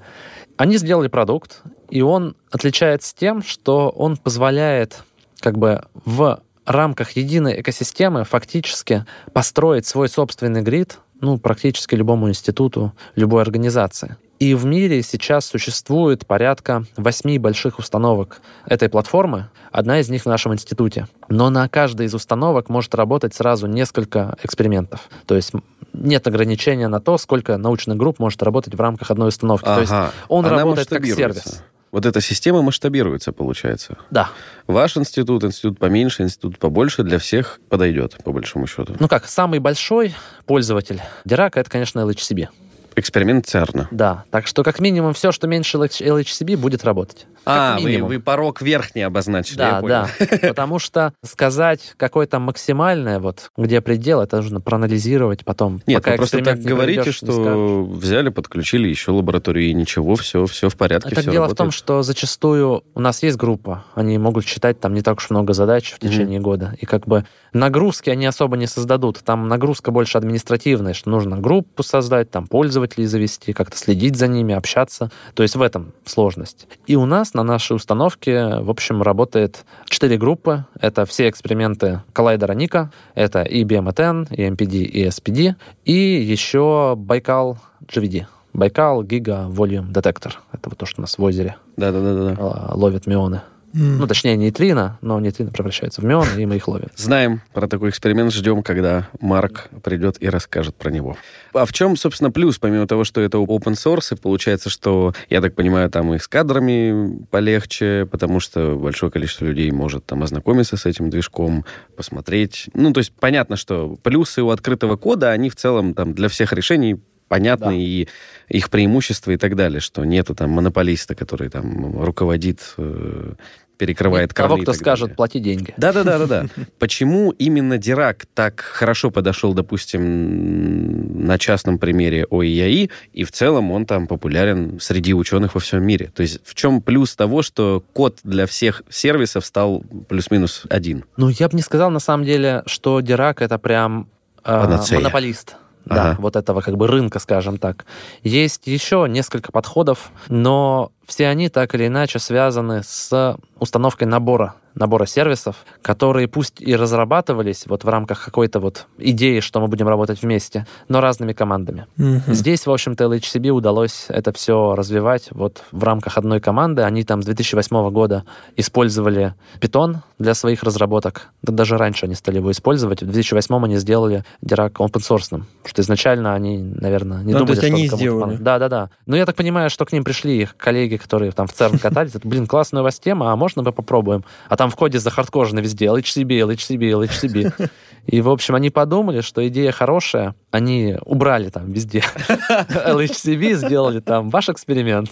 Они 0.57 0.76
сделали 0.76 1.09
продукт, 1.09 1.62
и 1.91 2.01
он 2.01 2.37
отличается 2.53 3.12
тем, 3.12 3.43
что 3.43 3.89
он 3.89 4.16
позволяет 4.16 5.03
как 5.41 5.59
бы 5.59 5.82
в 6.05 6.41
рамках 6.64 7.12
единой 7.16 7.61
экосистемы 7.61 8.22
фактически 8.22 9.05
построить 9.32 9.84
свой 9.84 10.09
собственный 10.09 10.62
грид 10.62 11.01
ну, 11.20 11.39
практически 11.39 11.95
любому 11.95 12.28
институту, 12.28 12.93
любой 13.14 13.43
организации. 13.43 14.16
И 14.39 14.55
в 14.55 14.66
мире 14.66 15.03
сейчас 15.03 15.47
существует 15.47 16.26
порядка 16.26 16.84
восьми 16.97 17.39
больших 17.39 17.78
установок 17.78 18.43
этой 18.66 18.89
платформы. 18.89 19.49
Одна 19.72 20.01
из 20.01 20.11
них 20.11 20.22
в 20.22 20.26
нашем 20.26 20.53
институте. 20.53 21.09
Но 21.28 21.49
на 21.49 21.68
каждой 21.68 22.07
из 22.07 22.14
установок 22.14 22.68
может 22.68 22.95
работать 22.95 23.34
сразу 23.34 23.66
несколько 23.66 24.37
экспериментов. 24.43 25.09
То 25.26 25.34
есть 25.34 25.53
нет 25.95 26.26
ограничения 26.26 26.89
на 26.89 27.01
то, 27.01 27.16
сколько 27.16 27.57
научных 27.57 27.97
групп 27.97 28.18
может 28.18 28.43
работать 28.43 28.74
в 28.74 28.80
рамках 28.80 29.11
одной 29.11 29.28
установки. 29.28 29.64
Ага. 29.64 29.74
То 29.74 29.80
есть 29.80 30.14
он 30.28 30.45
Она 30.45 30.57
работает 30.57 30.89
как 30.89 31.07
сервис. 31.07 31.62
Вот 31.93 32.05
эта 32.05 32.20
система 32.20 32.61
масштабируется, 32.61 33.32
получается. 33.32 33.97
Да. 34.11 34.28
Ваш 34.66 34.99
институт, 34.99 35.45
институт 35.45 35.78
поменьше, 35.78 36.24
институт 36.24 36.59
побольше, 36.59 37.05
для 37.05 37.18
всех 37.18 37.59
подойдет, 37.70 38.18
по 38.22 38.32
большому 38.32 38.66
счету. 38.66 38.95
Ну 38.99 39.09
как, 39.09 39.26
самый 39.26 39.61
большой 39.61 40.14
пользователь 40.45 41.01
Дирака, 41.24 41.61
это, 41.61 41.70
конечно, 41.70 42.01
LHCb 42.01 42.49
эксперимент 42.97 43.47
ЦЕРНа. 43.47 43.88
Да, 43.90 44.24
так 44.30 44.47
что 44.47 44.62
как 44.62 44.80
минимум 44.80 45.14
все, 45.14 45.30
что 45.30 45.47
меньше 45.47 45.76
LHCb, 45.76 46.57
будет 46.57 46.84
работать. 46.84 47.26
А, 47.47 47.78
вы, 47.78 48.03
вы 48.03 48.18
порог 48.18 48.61
верхний 48.61 49.03
обозначили, 49.03 49.59
Да, 49.59 49.80
да, 49.80 50.09
потому 50.42 50.80
что 50.80 51.12
сказать 51.22 51.94
какое-то 51.97 52.40
максимальное, 52.40 53.20
вот, 53.20 53.53
где 53.57 53.80
предел, 53.80 54.20
это 54.20 54.36
нужно 54.36 54.61
проанализировать 54.61 55.44
потом. 55.44 55.80
Нет, 55.86 56.05
вы 56.05 56.16
просто 56.16 56.42
так 56.42 56.59
говорите, 56.59 57.12
что 57.12 57.84
взяли, 57.84 58.30
подключили 58.30 58.88
еще 58.88 59.12
лабораторию, 59.12 59.70
и 59.70 59.74
ничего, 59.74 60.16
все, 60.16 60.47
все 60.47 60.68
в 60.68 60.76
порядке, 60.76 61.11
Это 61.12 61.22
дело 61.22 61.34
работает. 61.34 61.55
в 61.55 61.59
том, 61.59 61.70
что 61.70 62.03
зачастую 62.03 62.82
у 62.94 63.01
нас 63.01 63.22
есть 63.22 63.36
группа, 63.36 63.84
они 63.94 64.18
могут 64.18 64.44
считать 64.44 64.80
там 64.80 64.92
не 64.92 65.03
так 65.03 65.18
уж 65.18 65.30
много 65.30 65.53
задач 65.53 65.92
в 65.92 66.01
течение 66.01 66.40
mm-hmm. 66.40 66.42
года, 66.42 66.76
и 66.80 66.84
как 66.84 67.07
бы 67.07 67.26
нагрузки 67.53 68.11
они 68.11 68.26
особо 68.26 68.57
не 68.57 68.66
создадут, 68.66 69.20
там 69.24 69.47
нагрузка 69.47 69.92
больше 69.92 70.18
административная, 70.18 70.94
что 70.94 71.11
нужно 71.11 71.38
группу 71.38 71.84
создать, 71.84 72.28
там 72.30 72.49
пользователей 72.49 73.07
завести, 73.07 73.53
как-то 73.53 73.76
следить 73.76 74.16
за 74.16 74.26
ними, 74.26 74.53
общаться, 74.53 75.12
то 75.34 75.44
есть 75.44 75.55
в 75.55 75.62
этом 75.62 75.92
сложность. 76.05 76.66
И 76.88 76.97
у 76.97 77.07
нас 77.07 77.34
на 77.37 77.45
нашей 77.45 77.76
установке, 77.76 78.57
в 78.61 78.70
общем, 78.70 79.03
работает 79.03 79.64
четыре 79.87 80.16
группы. 80.18 80.64
Это 80.80 81.05
все 81.07 81.28
эксперименты 81.28 82.03
коллайдера 82.12 82.53
Ника. 82.53 82.91
Это 83.14 83.43
и 83.43 83.64
BMTN, 83.64 84.34
и 84.34 84.49
MPD, 84.49 84.76
и 84.82 85.07
SPD. 85.07 85.55
И 85.84 85.93
еще 85.93 86.95
Байкал 86.97 87.59
GVD. 87.87 88.26
Байкал 88.53 89.05
Giga 89.05 89.49
Volume 89.51 89.93
Detector. 89.93 90.32
Это 90.53 90.70
вот 90.70 90.78
то, 90.78 90.87
что 90.87 91.01
у 91.01 91.03
нас 91.03 91.18
в 91.18 91.22
озере 91.22 91.57
Да-да-да. 91.76 92.72
ловит 92.74 93.07
мионы. 93.07 93.43
Mm. 93.77 93.97
Ну, 93.99 94.07
точнее, 94.07 94.37
нейтрино, 94.37 94.99
но 95.03 95.20
нейтрино 95.20 95.51
превращается 95.51 96.01
в 96.01 96.05
мион, 96.05 96.27
и 96.39 96.47
мы 96.47 96.57
их 96.57 96.66
ловим. 96.66 96.89
Знаем 96.97 97.43
про 97.53 97.68
такой 97.68 97.91
эксперимент, 97.91 98.33
ждем, 98.33 98.62
когда 98.62 99.09
Марк 99.20 99.68
придет 99.83 100.16
и 100.20 100.31
расскажет 100.31 100.74
про 100.77 100.91
него. 100.91 101.18
А 101.53 101.66
в 101.66 101.72
чем, 101.74 101.95
собственно, 101.97 102.31
плюс, 102.31 102.59
помимо 102.59 102.87
того, 102.87 103.05
что 103.05 103.20
это 103.20 103.37
open 103.37 103.74
source, 103.74 104.14
и 104.14 104.16
получается, 104.16 104.70
что, 104.70 105.14
я 105.29 105.43
так 105.43 105.55
понимаю, 105.55 105.91
там 105.91 106.14
и 106.14 106.18
с 106.18 106.27
кадрами 106.27 107.22
полегче, 107.31 108.09
потому 108.11 108.41
что 108.41 108.77
большое 108.77 109.12
количество 109.12 109.45
людей 109.45 109.70
может 109.72 110.07
там 110.07 110.22
ознакомиться 110.22 110.79
с 110.79 110.87
этим 110.87 111.11
движком, 111.11 111.66
посмотреть. 111.97 112.70
Ну, 112.72 112.95
то 112.95 112.99
есть 112.99 113.12
понятно, 113.12 113.57
что 113.57 113.97
плюсы 114.03 114.43
у 114.43 114.49
открытого 114.49 114.97
кода, 114.97 115.33
они 115.33 115.51
в 115.51 115.57
целом 115.57 115.93
там 115.93 116.14
для 116.14 116.29
всех 116.29 116.55
решений 116.55 116.99
понятны, 117.29 117.66
да. 117.66 117.72
и 117.74 118.07
их 118.49 118.70
преимущества 118.70 119.33
и 119.33 119.37
так 119.37 119.57
далее, 119.57 119.81
что 119.81 120.05
нету 120.05 120.35
там 120.35 120.51
монополиста, 120.51 121.14
который 121.14 121.49
там 121.49 122.01
руководит 122.03 122.74
э, 122.77 123.33
перекрывает 123.77 124.33
краны. 124.33 124.51
Того, 124.51 124.62
кто 124.62 124.72
скажет, 124.72 125.07
далее. 125.07 125.16
плати 125.16 125.41
деньги. 125.41 125.74
Да-да-да-да. 125.77 126.47
Почему 126.79 127.31
именно 127.33 127.79
Дирак 127.79 128.27
так 128.35 128.61
хорошо 128.61 129.11
подошел, 129.11 129.53
допустим, 129.55 131.27
на 131.27 131.39
частном 131.39 131.79
примере 131.79 132.27
ОИАИ, 132.31 132.91
и 133.12 133.24
в 133.24 133.33
целом 133.33 133.70
он 133.70 133.87
там 133.87 134.07
популярен 134.07 134.79
среди 134.81 135.14
ученых 135.14 135.55
во 135.55 135.61
всем 135.61 135.85
мире? 135.85 136.11
То 136.14 136.22
есть 136.22 136.41
в 136.45 136.55
чем 136.55 136.81
плюс 136.81 137.14
того, 137.14 137.43
что 137.43 137.83
код 137.93 138.18
для 138.24 138.47
всех 138.47 138.83
сервисов 138.89 139.45
стал 139.45 139.85
плюс-минус 140.09 140.64
один? 140.68 141.05
Ну, 141.16 141.29
я 141.29 141.49
бы 141.49 141.57
не 141.57 141.62
сказал, 141.62 141.91
на 141.91 142.01
самом 142.01 142.24
деле, 142.24 142.62
что 142.66 143.01
Дирак 143.01 143.43
это 143.43 143.59
прям 143.59 144.09
э, 144.45 144.79
монополист 144.93 145.57
да, 145.87 146.11
ага. 146.11 146.20
вот 146.20 146.37
этого 146.37 146.61
как 146.61 146.76
бы 146.76 146.87
рынка, 146.87 147.18
скажем 147.18 147.59
так. 147.59 147.87
Есть 148.22 148.66
еще 148.66 149.07
несколько 149.09 149.53
подходов, 149.53 150.11
но 150.28 150.91
все 151.07 151.28
они 151.28 151.49
так 151.49 151.74
или 151.74 151.87
иначе 151.87 152.18
связаны 152.18 152.82
с 152.82 153.39
установкой 153.59 154.09
набора 154.09 154.55
набора 154.77 155.07
сервисов, 155.07 155.57
которые 155.83 156.29
пусть 156.29 156.61
и 156.61 156.77
разрабатывались 156.77 157.64
вот 157.66 157.83
в 157.83 157.89
рамках 157.89 158.24
какой-то 158.24 158.61
вот 158.61 158.87
идеи, 158.99 159.41
что 159.41 159.61
мы 159.61 159.68
будем 159.68 159.89
работать 159.89 160.22
вместе, 160.22 160.66
но 160.89 161.01
разными 161.01 161.33
командами. 161.33 161.87
Mm-hmm. 161.99 162.33
Здесь, 162.33 162.66
в 162.66 162.70
общем-то, 162.70 163.05
LHCB 163.05 163.49
удалось 163.49 164.07
это 164.09 164.33
все 164.33 164.74
развивать 164.74 165.29
вот 165.33 165.64
в 165.72 165.83
рамках 165.83 166.18
одной 166.18 166.41
команды. 166.41 166.83
Они 166.83 167.05
там 167.05 167.22
с 167.22 167.24
2008 167.24 167.91
года 167.91 168.24
использовали 168.57 169.35
Python 169.61 169.97
для 170.18 170.35
своих 170.35 170.62
разработок. 170.62 171.31
Да 171.43 171.53
даже 171.53 171.77
раньше 171.79 172.07
они 172.07 172.14
стали 172.14 172.37
его 172.37 172.51
использовать. 172.51 173.03
В 173.03 173.07
2008 173.07 173.64
они 173.64 173.77
сделали 173.77 174.24
Dirac 174.45 174.72
open 174.74 175.01
source, 175.01 175.43
что 175.64 175.83
изначально 175.83 176.35
они, 176.35 176.59
наверное, 176.59 177.22
не 177.22 177.33
ну, 177.33 177.41
думали, 177.41 177.57
то 177.57 177.66
есть 177.66 177.74
они 177.74 177.89
сделали. 177.89 178.37
Да, 178.37 178.59
да, 178.59 178.68
да. 178.68 178.91
Но 179.07 179.16
я 179.16 179.27
так 179.27 179.37
понимаю, 179.37 179.70
что 179.70 179.85
к 179.85 179.93
ним 179.93 180.05
пришли 180.05 180.43
их 180.43 180.57
коллеги, 180.57 180.97
которые 180.97 181.33
там 181.33 181.47
в 181.47 181.53
ЦЕРН 181.53 181.79
катались. 181.79 182.12
Блин, 182.22 182.47
классная 182.47 182.83
у 182.83 182.85
вас 182.85 182.99
тема, 182.99 183.33
а 183.33 183.37
можно 183.37 183.62
мы 183.62 183.72
попробуем? 183.72 184.24
А 184.49 184.57
там 184.57 184.66
в 184.71 184.77
коде 184.77 184.99
захардкожено 184.99 185.61
везде 185.61 185.87
LHCb, 185.87 186.41
LHCb, 186.41 186.91
LHCb. 186.91 187.71
И, 188.07 188.21
в 188.21 188.29
общем, 188.29 188.55
они 188.55 188.71
подумали, 188.71 189.21
что 189.21 189.47
идея 189.49 189.73
хорошая. 189.73 190.35
Они 190.53 190.97
убрали 191.05 191.49
там 191.49 191.73
везде 191.73 192.05
LHCb, 192.29 193.55
сделали 193.55 194.01
там 194.01 194.31
ваш 194.31 194.49
эксперимент, 194.49 195.11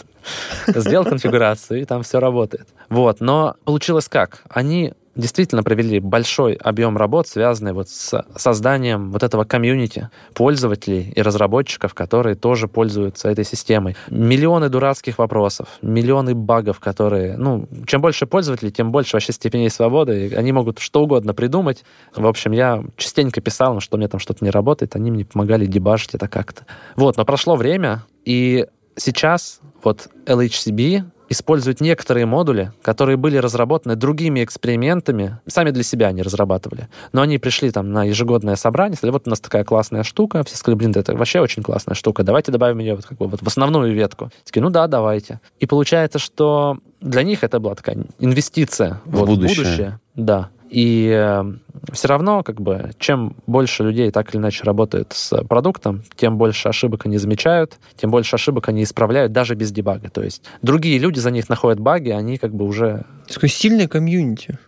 сделал 0.69 1.05
конфигурацию, 1.05 1.83
и 1.83 1.85
там 1.85 2.03
все 2.03 2.21
работает. 2.21 2.69
Вот. 2.89 3.21
Но 3.21 3.57
получилось 3.65 4.09
как? 4.09 4.45
Они 4.49 4.95
действительно 5.17 5.63
провели 5.63 6.01
большой 6.01 6.55
объем 6.55 6.97
работ, 6.97 7.29
связанный 7.29 7.73
вот 7.73 7.89
с 7.89 8.25
созданием 8.37 9.11
вот 9.11 9.23
этого 9.23 9.45
комьюнити 9.45 10.11
пользователей 10.35 11.13
и 11.15 11.23
разработчиков, 11.23 11.95
которые 11.95 12.35
тоже 12.35 12.69
пользуются 12.69 13.29
этой 13.29 13.45
системой. 13.45 13.97
Миллионы 14.11 14.69
дурацких 14.69 15.19
вопросов, 15.19 15.69
миллионы 15.83 16.35
багов, 16.35 16.81
которые, 16.81 17.37
ну, 17.37 17.69
чем 17.87 18.01
больше 18.01 18.27
пользователей, 18.27 18.71
тем 18.71 18.93
больше 18.93 19.17
вообще 19.17 19.33
степеней 19.33 19.71
свободы, 19.71 20.29
и 20.29 20.35
они 20.35 20.53
могут 20.53 20.79
что 20.79 21.03
угодно 21.03 21.35
придумать. 21.35 21.85
В 22.15 22.27
общем, 22.27 22.53
я 22.53 22.85
частенько 22.97 23.41
писал, 23.41 23.81
что 23.81 23.97
мне 23.97 24.09
там 24.09 24.21
что-то 24.21 24.45
не 24.45 24.51
работает, 24.51 24.97
они 24.97 25.11
мне 25.11 25.25
помогали 25.25 25.67
дебажить 25.67 26.15
это 26.15 26.29
как-то. 26.29 26.67
Вот, 26.97 27.17
но 27.17 27.25
прошло 27.25 27.57
время, 27.57 28.05
и 28.25 28.67
сейчас 28.97 29.61
вот 29.83 30.09
LHCb 30.27 31.05
используют 31.35 31.81
некоторые 31.81 32.27
модули, 32.27 32.73
которые 32.83 33.17
были 33.17 33.37
разработаны 33.37 33.97
другими 33.97 34.43
экспериментами, 34.43 35.39
сами 35.47 35.71
для 35.71 35.83
себя 35.83 36.09
они 36.09 36.23
разрабатывали. 36.23 36.89
Но 37.13 37.21
они 37.21 37.39
пришли 37.39 37.71
там 37.71 37.93
на 37.93 38.05
ежегодное 38.05 38.57
собрание, 38.57 38.97
сказали, 38.97 39.13
вот 39.13 39.27
у 39.27 39.31
нас 39.31 39.41
такая 39.41 39.65
классная 39.65 40.03
штука, 40.03 40.43
все 40.45 40.57
сказали, 40.57 40.79
блин, 40.79 40.93
это 40.97 41.15
вообще 41.15 41.41
очень 41.41 41.63
классная 41.63 41.95
штука, 41.95 42.23
давайте 42.23 42.51
добавим 42.51 42.79
ее 42.79 42.97
вот, 42.97 43.05
как 43.05 43.19
бы, 43.19 43.27
вот 43.27 43.43
в 43.43 43.47
основную 43.47 43.93
ветку. 43.93 44.31
Такие, 44.45 44.63
ну 44.63 44.71
да, 44.71 44.87
давайте. 44.87 45.41
И 45.61 45.67
получается, 45.67 46.19
что 46.19 46.79
для 47.01 47.23
них 47.23 47.45
это 47.45 47.61
была 47.61 47.75
такая 47.75 47.99
инвестиция 48.19 49.01
в, 49.05 49.19
вот, 49.19 49.29
будущее. 49.29 49.55
в 49.55 49.59
будущее. 49.59 50.01
Да. 50.15 50.51
И 50.75 51.09
э, 51.09 51.45
все 51.93 52.09
равно, 52.09 52.43
как 52.43 52.61
бы, 52.61 52.91
чем 52.99 53.37
больше 53.47 53.85
людей 53.85 54.11
так 54.11 54.35
или 54.35 54.41
иначе 54.41 54.65
работают 54.65 55.13
с 55.13 55.45
продуктом, 55.45 56.03
тем 56.17 56.37
больше 56.37 56.69
ошибок 56.69 57.07
они 57.07 57.17
замечают, 57.17 57.79
тем 57.95 58.11
больше 58.11 58.35
ошибок 58.35 58.69
они 58.69 58.83
исправляют 58.83 59.31
даже 59.31 59.55
без 59.55 59.71
дебага. 59.71 60.11
То 60.11 60.25
есть 60.25 60.43
другие 60.63 60.99
люди 60.99 61.21
за 61.21 61.31
них 61.31 61.49
находят 61.49 61.79
баги, 61.79 62.11
они 62.11 62.39
как 62.39 62.53
бы 62.53 62.65
уже... 62.65 63.05
Такое 63.33 63.49
сильное 63.51 63.87
комьюнити. 63.87 64.59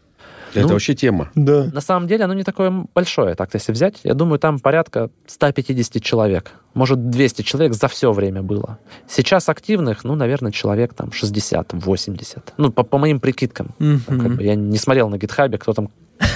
Это 0.61 0.69
Ну, 0.69 0.73
вообще 0.75 0.95
тема. 0.95 1.31
Да. 1.35 1.65
На 1.73 1.81
самом 1.81 2.07
деле 2.09 2.25
оно 2.25 2.35
не 2.35 2.43
такое 2.45 2.87
большое. 2.95 3.35
Так, 3.35 3.55
если 3.55 3.73
взять, 3.73 4.01
я 4.05 4.15
думаю, 4.15 4.39
там 4.39 4.59
порядка 4.59 5.11
150 5.27 6.03
человек. 6.03 6.53
Может, 6.75 7.11
200 7.11 7.43
человек 7.43 7.75
за 7.75 7.89
все 7.89 8.13
время 8.13 8.43
было. 8.43 8.79
Сейчас 9.09 9.49
активных, 9.49 10.05
ну, 10.05 10.15
наверное, 10.15 10.53
человек 10.53 10.95
там 10.95 11.09
60-80. 11.09 12.39
Ну, 12.57 12.71
по, 12.71 12.83
по 12.83 12.99
моим 12.99 13.21
прикидкам. 13.21 13.75
Там, 13.79 14.21
как 14.21 14.37
бы 14.37 14.43
я 14.43 14.55
не 14.55 14.79
смотрел 14.79 15.09
на 15.09 15.19
гитхабе, 15.19 15.59
кто 15.59 15.73
там 15.73 15.91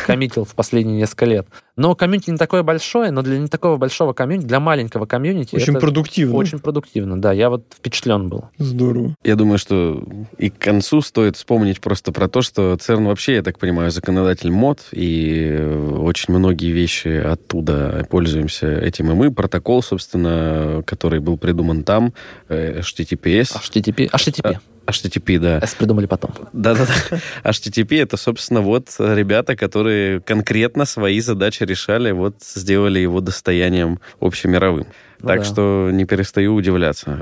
коммитил 0.07 0.45
в 0.45 0.55
последние 0.55 0.97
несколько 0.97 1.25
лет. 1.27 1.47
Но 1.77 1.95
комьюнити 1.95 2.31
не 2.31 2.37
такое 2.37 2.63
большое, 2.63 3.11
но 3.11 3.23
для 3.23 3.39
не 3.39 3.49
такого 3.49 3.77
большого 3.77 4.13
комьюнити, 4.13 4.47
для 4.47 4.61
маленького 4.61 5.07
комьюнити 5.07 5.57
Очень 5.57 5.73
это 5.73 5.81
продуктивно. 5.81 6.37
очень 6.37 6.59
продуктивно. 6.59 7.21
Да, 7.21 7.33
я 7.33 7.49
вот 7.49 7.65
впечатлен 7.75 8.29
был. 8.29 8.45
Здорово. 8.59 9.15
Я 9.25 9.37
думаю, 9.37 9.59
что 9.59 10.05
и 10.37 10.51
к 10.51 10.59
концу 10.59 11.01
стоит 11.01 11.37
вспомнить 11.37 11.81
просто 11.81 12.13
про 12.13 12.29
то, 12.29 12.43
что 12.43 12.77
ЦЕРН 12.77 13.07
вообще, 13.07 13.37
я 13.37 13.43
так 13.43 13.59
понимаю, 13.59 13.91
законодатель 13.91 14.51
мод, 14.51 14.81
и 14.93 15.49
э, 15.51 15.97
очень 15.99 16.35
многие 16.35 16.71
вещи 16.73 17.09
оттуда 17.09 18.07
пользуемся 18.11 18.71
этим 18.71 19.11
и 19.11 19.15
мы. 19.15 19.33
Протокол, 19.33 19.83
собственно, 19.83 20.83
который 20.87 21.21
был 21.21 21.39
придуман 21.39 21.85
там, 21.85 22.13
э, 22.49 22.81
HTTPS. 22.81 23.57
HTTP, 23.63 24.11
HTTP. 24.11 24.59
HTTP, 24.91 25.39
да. 25.39 25.59
S 25.63 25.75
придумали 25.75 26.07
потом. 26.07 26.33
Да-да-да. 26.53 27.19
HTTP 27.45 28.03
это, 28.03 28.17
собственно, 28.17 28.61
вот 28.61 28.89
ребята, 28.99 29.57
которые 29.57 30.21
конкретно 30.21 30.85
свои 30.85 31.21
задачи 31.21 31.63
решали, 31.63 32.11
вот 32.11 32.37
сделали 32.43 32.99
его 32.99 33.21
достоянием 33.21 34.01
общемировым. 34.21 34.87
Ну 35.23 35.29
так 35.29 35.39
да. 35.41 35.45
что 35.45 35.91
не 35.93 36.05
перестаю 36.05 36.55
удивляться. 36.55 37.19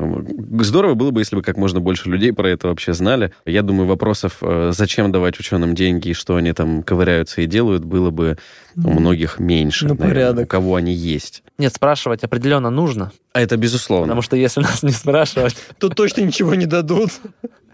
Здорово 0.60 0.94
было 0.94 1.10
бы, 1.10 1.20
если 1.20 1.36
бы 1.36 1.42
как 1.42 1.56
можно 1.56 1.80
больше 1.80 2.08
людей 2.08 2.32
про 2.32 2.48
это 2.48 2.68
вообще 2.68 2.92
знали. 2.92 3.32
Я 3.44 3.62
думаю, 3.62 3.86
вопросов, 3.86 4.38
э, 4.40 4.70
зачем 4.72 5.12
давать 5.12 5.38
ученым 5.40 5.74
деньги 5.74 6.08
и 6.10 6.14
что 6.14 6.36
они 6.36 6.52
там 6.52 6.82
ковыряются 6.82 7.40
и 7.42 7.46
делают, 7.46 7.84
было 7.84 8.10
бы 8.10 8.38
у 8.76 8.90
многих 8.90 9.38
меньше. 9.38 9.86
Ну, 9.86 9.94
наверное, 9.94 10.14
порядок. 10.14 10.44
У 10.44 10.48
кого 10.48 10.76
они 10.76 10.92
есть. 10.92 11.42
Нет, 11.58 11.74
спрашивать 11.74 12.22
определенно 12.22 12.70
нужно, 12.70 13.10
А 13.32 13.40
это 13.40 13.56
безусловно. 13.56 14.06
потому 14.06 14.22
что 14.22 14.36
если 14.36 14.60
нас 14.60 14.82
не 14.82 14.92
спрашивать, 14.92 15.56
Тут 15.78 15.94
точно 15.96 16.22
ничего 16.22 16.54
не 16.54 16.66
дадут. 16.66 17.10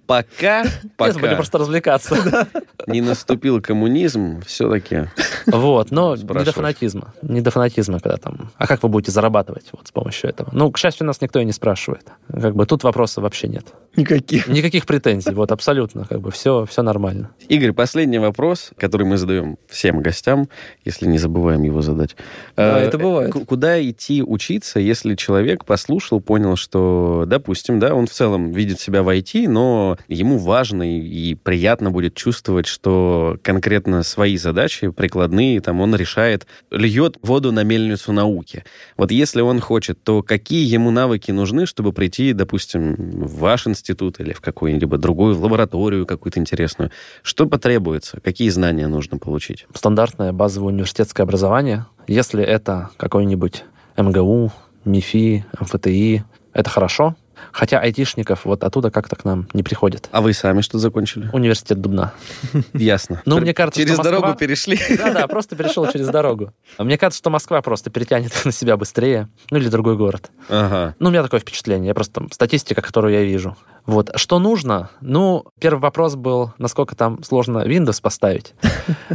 Пока, 0.07 0.65
мы 0.99 1.07
будем 1.07 1.21
пока 1.21 1.35
просто 1.37 1.59
развлекаться. 1.59 2.49
не 2.87 3.01
наступил 3.01 3.63
коммунизм, 3.63 4.43
все-таки 4.43 5.09
Вот, 5.47 5.91
но 5.91 6.17
не 6.17 6.45
до 6.45 6.53
фанатизма. 6.53 7.15
Не 7.23 7.41
до 7.41 7.51
фанатизма, 7.51 8.01
когда 8.01 8.17
там... 8.19 8.51
А 8.57 8.67
как 8.67 8.83
вы 8.83 8.89
будете 8.89 9.11
зарабатывать 9.13 9.67
вот 9.73 9.89
с 9.89 9.93
помощью 9.93 10.31
этого? 10.31 10.51
Ну, 10.53 10.71
к 10.71 10.79
счастью, 10.79 11.07
нас 11.07 11.21
никто 11.21 11.41
и 11.41 11.45
не 11.45 11.53
спрашивает. 11.53 12.07
Как 12.31 12.55
бы 12.55 12.67
тут 12.67 12.85
вопросов 12.85 13.25
вообще 13.25 13.49
нет. 13.49 13.67
Никаких. 13.97 14.49
Никаких 14.49 14.87
претензий, 14.87 15.33
вот 15.33 15.53
абсолютно, 15.53 16.05
как 16.05 16.21
бы 16.21 16.31
все, 16.31 16.67
все 16.67 16.83
нормально. 16.83 17.31
Игорь, 17.49 17.73
последний 17.73 18.19
вопрос, 18.19 18.73
который 18.77 19.07
мы 19.07 19.17
задаем 19.17 19.57
всем 19.69 20.03
гостям, 20.03 20.49
если 20.85 21.07
не 21.07 21.19
забываем 21.19 21.63
его 21.63 21.81
задать. 21.81 22.17
Да, 22.57 22.75
Э, 22.81 22.87
это 22.87 22.99
бывает. 22.99 23.33
Куда 23.47 23.83
идти 23.83 24.23
учиться, 24.23 24.81
если 24.81 25.15
человек 25.15 25.65
послушал, 25.65 26.21
понял, 26.21 26.57
что, 26.57 27.25
допустим, 27.27 27.79
да, 27.79 27.95
он 27.95 28.07
в 28.07 28.11
целом 28.11 28.53
видит 28.53 28.81
себя 28.81 29.03
в 29.03 29.09
IT, 29.09 29.49
но 29.49 29.94
ему 30.09 30.39
важно 30.39 30.83
и, 30.83 31.01
и 31.01 31.35
приятно 31.35 31.91
будет 31.91 32.15
чувствовать, 32.15 32.67
что 32.67 33.39
конкретно 33.43 34.03
свои 34.03 34.37
задачи 34.37 34.91
прикладные, 34.91 35.61
там, 35.61 35.81
он 35.81 35.95
решает, 35.95 36.47
льет 36.71 37.17
воду 37.23 37.53
на 37.53 37.65
мельницу 37.65 38.13
науки. 38.13 38.65
Вот 38.97 39.11
если 39.11 39.41
он 39.41 39.61
хочет, 39.61 40.03
то 40.03 40.23
какие 40.23 40.67
ему 40.67 40.91
навыки 40.91 41.31
нужны, 41.31 41.67
чтобы 41.67 41.93
прийти, 41.93 42.33
допустим, 42.33 42.95
в 42.95 43.39
ваш 43.39 43.67
институт 43.67 44.21
или 44.21 44.33
в 44.33 44.41
какую-нибудь 44.41 45.01
другую, 45.01 45.35
в 45.35 45.43
лабораторию 45.43 46.07
какую-то 46.07 46.41
интересную? 46.41 46.91
Что 47.23 47.47
потребуется? 47.47 48.21
Какие 48.21 48.49
знания 48.51 48.89
нужно 48.89 49.19
получить? 49.19 49.67
Стандартное 49.75 50.33
базовое 50.33 50.73
университетское 50.73 51.25
образование, 51.25 51.87
если 52.07 52.43
это 52.43 52.91
какой-нибудь 52.97 53.65
МГУ, 53.97 54.53
МИФИ, 54.85 55.45
МФТИ, 55.61 56.25
это 56.53 56.71
хорошо. 56.71 57.17
Хотя 57.53 57.79
айтишников 57.81 58.45
вот 58.45 58.65
оттуда 58.65 58.91
как-то 58.91 59.17
к 59.17 59.25
нам 59.25 59.49
не 59.53 59.63
приходит. 59.63 60.09
А 60.13 60.21
вы 60.21 60.33
сами 60.33 60.61
что 60.61 60.79
закончили? 60.79 61.29
Университет 61.33 61.81
Дубна. 61.81 62.13
Ясно. 62.73 63.23
Ну, 63.25 63.39
мне 63.41 63.55
кажется, 63.55 63.81
Через 63.81 63.99
дорогу 63.99 64.35
перешли. 64.35 64.79
Да-да, 64.97 65.27
просто 65.27 65.57
перешел 65.57 65.91
через 65.91 66.09
дорогу. 66.09 66.53
А 66.77 66.85
Мне 66.85 66.99
кажется, 66.99 67.19
что 67.19 67.31
Москва 67.31 67.61
просто 67.63 67.91
перетянет 67.91 68.33
на 68.45 68.53
себя 68.53 68.77
быстрее. 68.77 69.29
Ну, 69.51 69.59
или 69.59 69.69
другой 69.69 69.97
город. 69.97 70.31
Ага. 70.49 70.95
Ну, 70.99 71.09
у 71.09 71.11
меня 71.13 71.23
такое 71.23 71.41
впечатление. 71.41 71.89
Я 71.89 71.95
просто 71.95 72.27
статистика, 72.31 72.83
которую 72.83 73.15
я 73.15 73.23
вижу. 73.23 73.57
Вот. 73.87 74.11
Что 74.17 74.39
нужно? 74.39 74.91
Ну, 75.01 75.45
первый 75.61 75.81
вопрос 75.81 76.15
был, 76.15 76.53
насколько 76.59 76.97
там 76.97 77.23
сложно 77.23 77.59
Windows 77.59 78.01
поставить. 78.01 78.55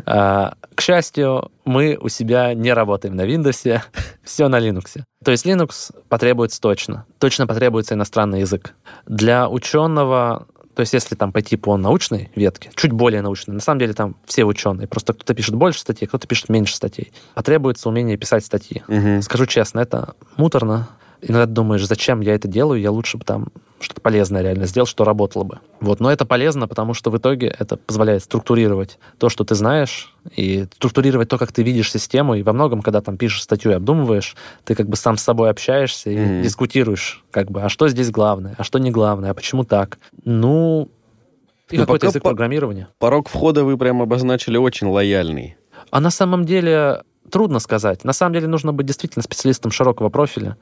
А, 0.06 0.54
К 0.76 0.82
счастью, 0.82 1.52
мы 1.66 1.98
у 2.00 2.10
себя 2.10 2.54
не 2.54 2.74
работаем 2.74 3.16
на 3.16 3.22
Windows, 3.22 3.82
все 4.24 4.48
на 4.48 4.60
Linux. 4.60 5.02
То 5.24 5.32
есть 5.32 5.46
Linux 5.46 5.94
потребуется 6.08 6.60
точно. 6.62 7.06
Точно 7.20 7.48
потребуется 7.48 7.96
иностранный 7.96 8.42
язык. 8.42 8.74
Для 9.06 9.50
ученого 9.50 10.48
то 10.80 10.82
есть, 10.82 10.94
если 10.94 11.16
там 11.16 11.34
пойти 11.34 11.58
по 11.58 11.76
научной 11.76 12.32
ветке, 12.36 12.72
чуть 12.74 12.94
более 12.94 13.22
научной, 13.22 13.56
на 13.56 13.60
самом 13.60 13.80
деле 13.80 13.92
там 13.92 14.16
все 14.26 14.46
ученые, 14.46 14.88
просто 14.88 15.12
кто-то 15.12 15.34
пишет 15.34 15.56
больше 15.56 15.82
статей, 15.82 16.08
кто-то 16.08 16.26
пишет 16.26 16.48
меньше 16.48 16.74
статей. 16.74 17.12
Потребуется 17.36 17.90
умение 17.90 18.16
писать 18.16 18.46
статьи. 18.46 18.82
Скажу 19.22 19.46
честно, 19.46 19.82
это 19.82 20.14
муторно. 20.38 20.88
Иногда 21.22 21.46
думаешь, 21.46 21.86
зачем 21.86 22.22
я 22.22 22.34
это 22.36 22.48
делаю, 22.48 22.80
я 22.80 22.92
лучше 22.92 23.18
бы 23.18 23.26
там 23.26 23.48
что-то 23.82 24.02
полезное 24.02 24.42
реально 24.42 24.66
сделал, 24.66 24.86
что 24.86 25.04
работало 25.06 25.44
бы. 25.44 25.60
Вот, 25.80 26.00
но 26.02 26.12
это 26.12 26.26
полезно, 26.26 26.68
потому 26.68 26.94
что 26.94 27.12
в 27.12 27.18
итоге 27.18 27.48
это 27.60 27.78
позволяет 27.78 28.24
структурировать 28.24 29.00
то, 29.18 29.30
что 29.30 29.44
ты 29.46 29.56
знаешь, 29.56 30.14
и 30.36 30.66
структурировать 30.76 31.30
то, 31.30 31.38
как 31.38 31.52
ты 31.54 31.64
видишь 31.64 31.92
систему, 31.92 32.36
и 32.36 32.44
во 32.44 32.52
многом, 32.54 32.82
когда 32.82 33.02
там 33.02 33.18
пишешь 33.18 33.42
статью 33.44 33.72
и 33.72 33.76
обдумываешь, 33.76 34.36
ты 34.66 34.76
как 34.76 34.88
бы 34.90 34.96
сам 34.98 35.18
с 35.18 35.24
собой 35.24 35.50
общаешься 35.50 36.10
и 36.10 36.18
Мгм. 36.18 36.42
дискутируешь, 36.42 37.24
как 37.32 37.50
бы, 37.52 37.62
а 37.62 37.70
что 37.70 37.88
здесь 37.88 38.12
главное, 38.12 38.56
а 38.58 38.64
что 38.64 38.80
не 38.80 38.92
главное, 38.92 39.32
а 39.32 39.34
почему 39.34 39.64
так. 39.64 39.98
Ну, 40.26 40.90
и 41.70 41.78
Ну, 41.78 41.84
какой-то 41.84 42.08
язык 42.08 42.24
по- 42.24 42.30
программирования. 42.30 42.90
Порог 42.98 43.30
входа 43.30 43.64
вы 43.64 43.78
прям 43.78 44.02
обозначили 44.02 44.58
очень 44.58 44.88
лояльный. 44.88 45.56
А 45.92 46.02
на 46.02 46.10
самом 46.12 46.44
деле 46.46 47.04
трудно 47.30 47.60
сказать. 47.60 48.04
На 48.04 48.14
самом 48.14 48.34
деле 48.34 48.48
нужно 48.48 48.74
быть 48.74 48.86
действительно 48.86 49.24
специалистом 49.24 49.72
широкого 49.72 50.10
профиля, 50.10 50.58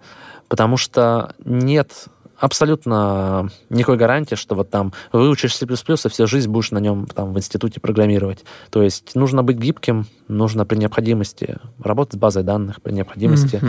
потому 0.47 0.77
что 0.77 1.33
нет 1.45 2.07
абсолютно 2.39 3.49
никакой 3.69 3.97
гарантии, 3.97 4.35
что 4.35 4.55
вот 4.55 4.69
там 4.69 4.93
выучишь 5.11 5.55
C++ 5.55 5.65
и 5.65 6.09
всю 6.09 6.27
жизнь 6.27 6.49
будешь 6.49 6.71
на 6.71 6.77
нем 6.77 7.07
там 7.07 7.33
в 7.33 7.37
институте 7.37 7.79
программировать. 7.79 8.43
То 8.69 8.83
есть 8.83 9.15
нужно 9.15 9.43
быть 9.43 9.57
гибким, 9.57 10.05
нужно 10.27 10.65
при 10.65 10.77
необходимости 10.77 11.57
работать 11.83 12.13
с 12.13 12.17
базой 12.17 12.43
данных, 12.43 12.81
при 12.81 12.91
необходимости 12.93 13.59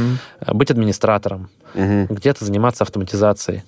э, 0.41 0.53
быть 0.53 0.71
администратором, 0.71 1.49
Мгм. 1.75 2.07
где-то 2.07 2.45
заниматься 2.45 2.85
автоматизацией. 2.85 3.63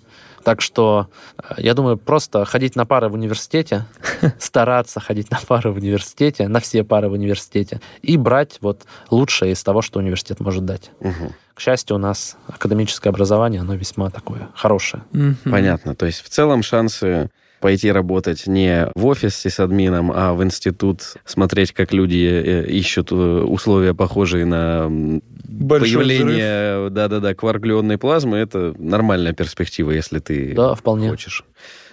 Так 0.45 0.61
что, 0.61 1.09
э, 1.38 1.55
я 1.59 1.74
думаю, 1.74 1.97
просто 1.97 2.45
ходить 2.45 2.76
на 2.76 2.86
пары 2.86 3.09
в 3.09 3.14
университете, 3.14 3.86
стараться 4.38 5.01
ходить 5.01 5.30
на 5.30 5.38
пары 5.47 5.70
в 5.70 5.76
университете, 5.76 6.49
на 6.49 6.61
все 6.61 6.84
пары 6.84 7.09
в 7.09 7.12
университете, 7.12 7.80
и 8.03 8.16
брать 8.16 8.59
вот 8.61 8.84
лучшее 9.11 9.53
из 9.53 9.62
того, 9.62 9.82
что 9.82 9.99
университет 9.99 10.41
может 10.41 10.64
дать. 10.64 10.91
Мгм. 11.01 11.34
К 11.55 11.61
счастью, 11.61 11.97
у 11.97 11.99
нас 11.99 12.36
академическое 12.47 13.12
образование, 13.12 13.61
оно 13.61 13.74
весьма 13.74 14.11
такое 14.11 14.49
хорошее. 14.55 15.03
Мгм. 15.12 15.36
Понятно. 15.45 15.95
То 15.95 16.07
есть 16.07 16.22
в 16.22 16.28
целом 16.28 16.62
шансы 16.62 17.30
пойти 17.61 17.93
работать 17.93 18.47
не 18.47 18.88
в 18.95 19.07
офисе 19.07 19.51
с 19.51 19.61
админом, 19.61 20.11
а 20.14 20.32
в 20.32 20.43
институт, 20.43 21.03
смотреть, 21.24 21.72
как 21.72 21.93
люди 21.93 22.26
э, 22.26 22.66
ищут 22.66 23.12
э, 23.12 23.14
условия, 23.14 23.95
похожие 23.95 24.47
на 24.47 25.20
Большой 25.51 25.96
появление, 26.05 26.90
да-да-да, 26.90 27.34
кварглионной 27.34 27.98
плазмы, 27.98 28.36
это 28.38 28.74
нормальная 28.78 29.32
перспектива, 29.32 29.90
если 29.90 30.20
ты 30.20 30.55
Да, 30.55 30.74
вполне. 30.74 31.11
хочешь. 31.11 31.44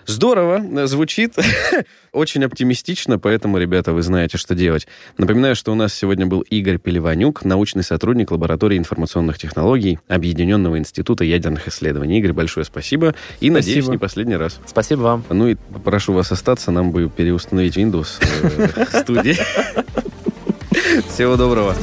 Здорово, 0.05 0.87
звучит 0.87 1.33
очень 2.13 2.45
оптимистично, 2.45 3.19
поэтому, 3.19 3.57
ребята, 3.57 3.91
вы 3.91 4.01
знаете, 4.03 4.37
что 4.37 4.55
делать. 4.55 4.87
Напоминаю, 5.17 5.53
что 5.53 5.73
у 5.73 5.75
нас 5.75 5.93
сегодня 5.93 6.25
был 6.25 6.41
Игорь 6.41 6.77
Пеливанюк, 6.77 7.43
научный 7.43 7.83
сотрудник 7.83 8.31
лаборатории 8.31 8.77
информационных 8.77 9.37
технологий 9.37 9.99
Объединенного 10.07 10.77
института 10.77 11.25
ядерных 11.25 11.67
исследований. 11.67 12.19
Игорь, 12.19 12.31
большое 12.31 12.65
спасибо. 12.65 13.15
И, 13.41 13.49
надеюсь, 13.49 13.79
Спасибо. 13.83 13.91
не 13.91 13.97
последний 13.97 14.35
раз. 14.37 14.59
Спасибо 14.65 15.01
вам. 15.01 15.23
Ну 15.29 15.47
и 15.49 15.55
попрошу 15.55 16.13
вас 16.13 16.31
остаться, 16.31 16.71
нам 16.71 16.91
бы 16.91 17.09
переустановить 17.09 17.75
Windows 17.75 18.07
э, 18.21 18.85
в 18.91 19.01
студии. 19.01 19.35
Всего 21.11 21.35
доброго. 21.35 21.75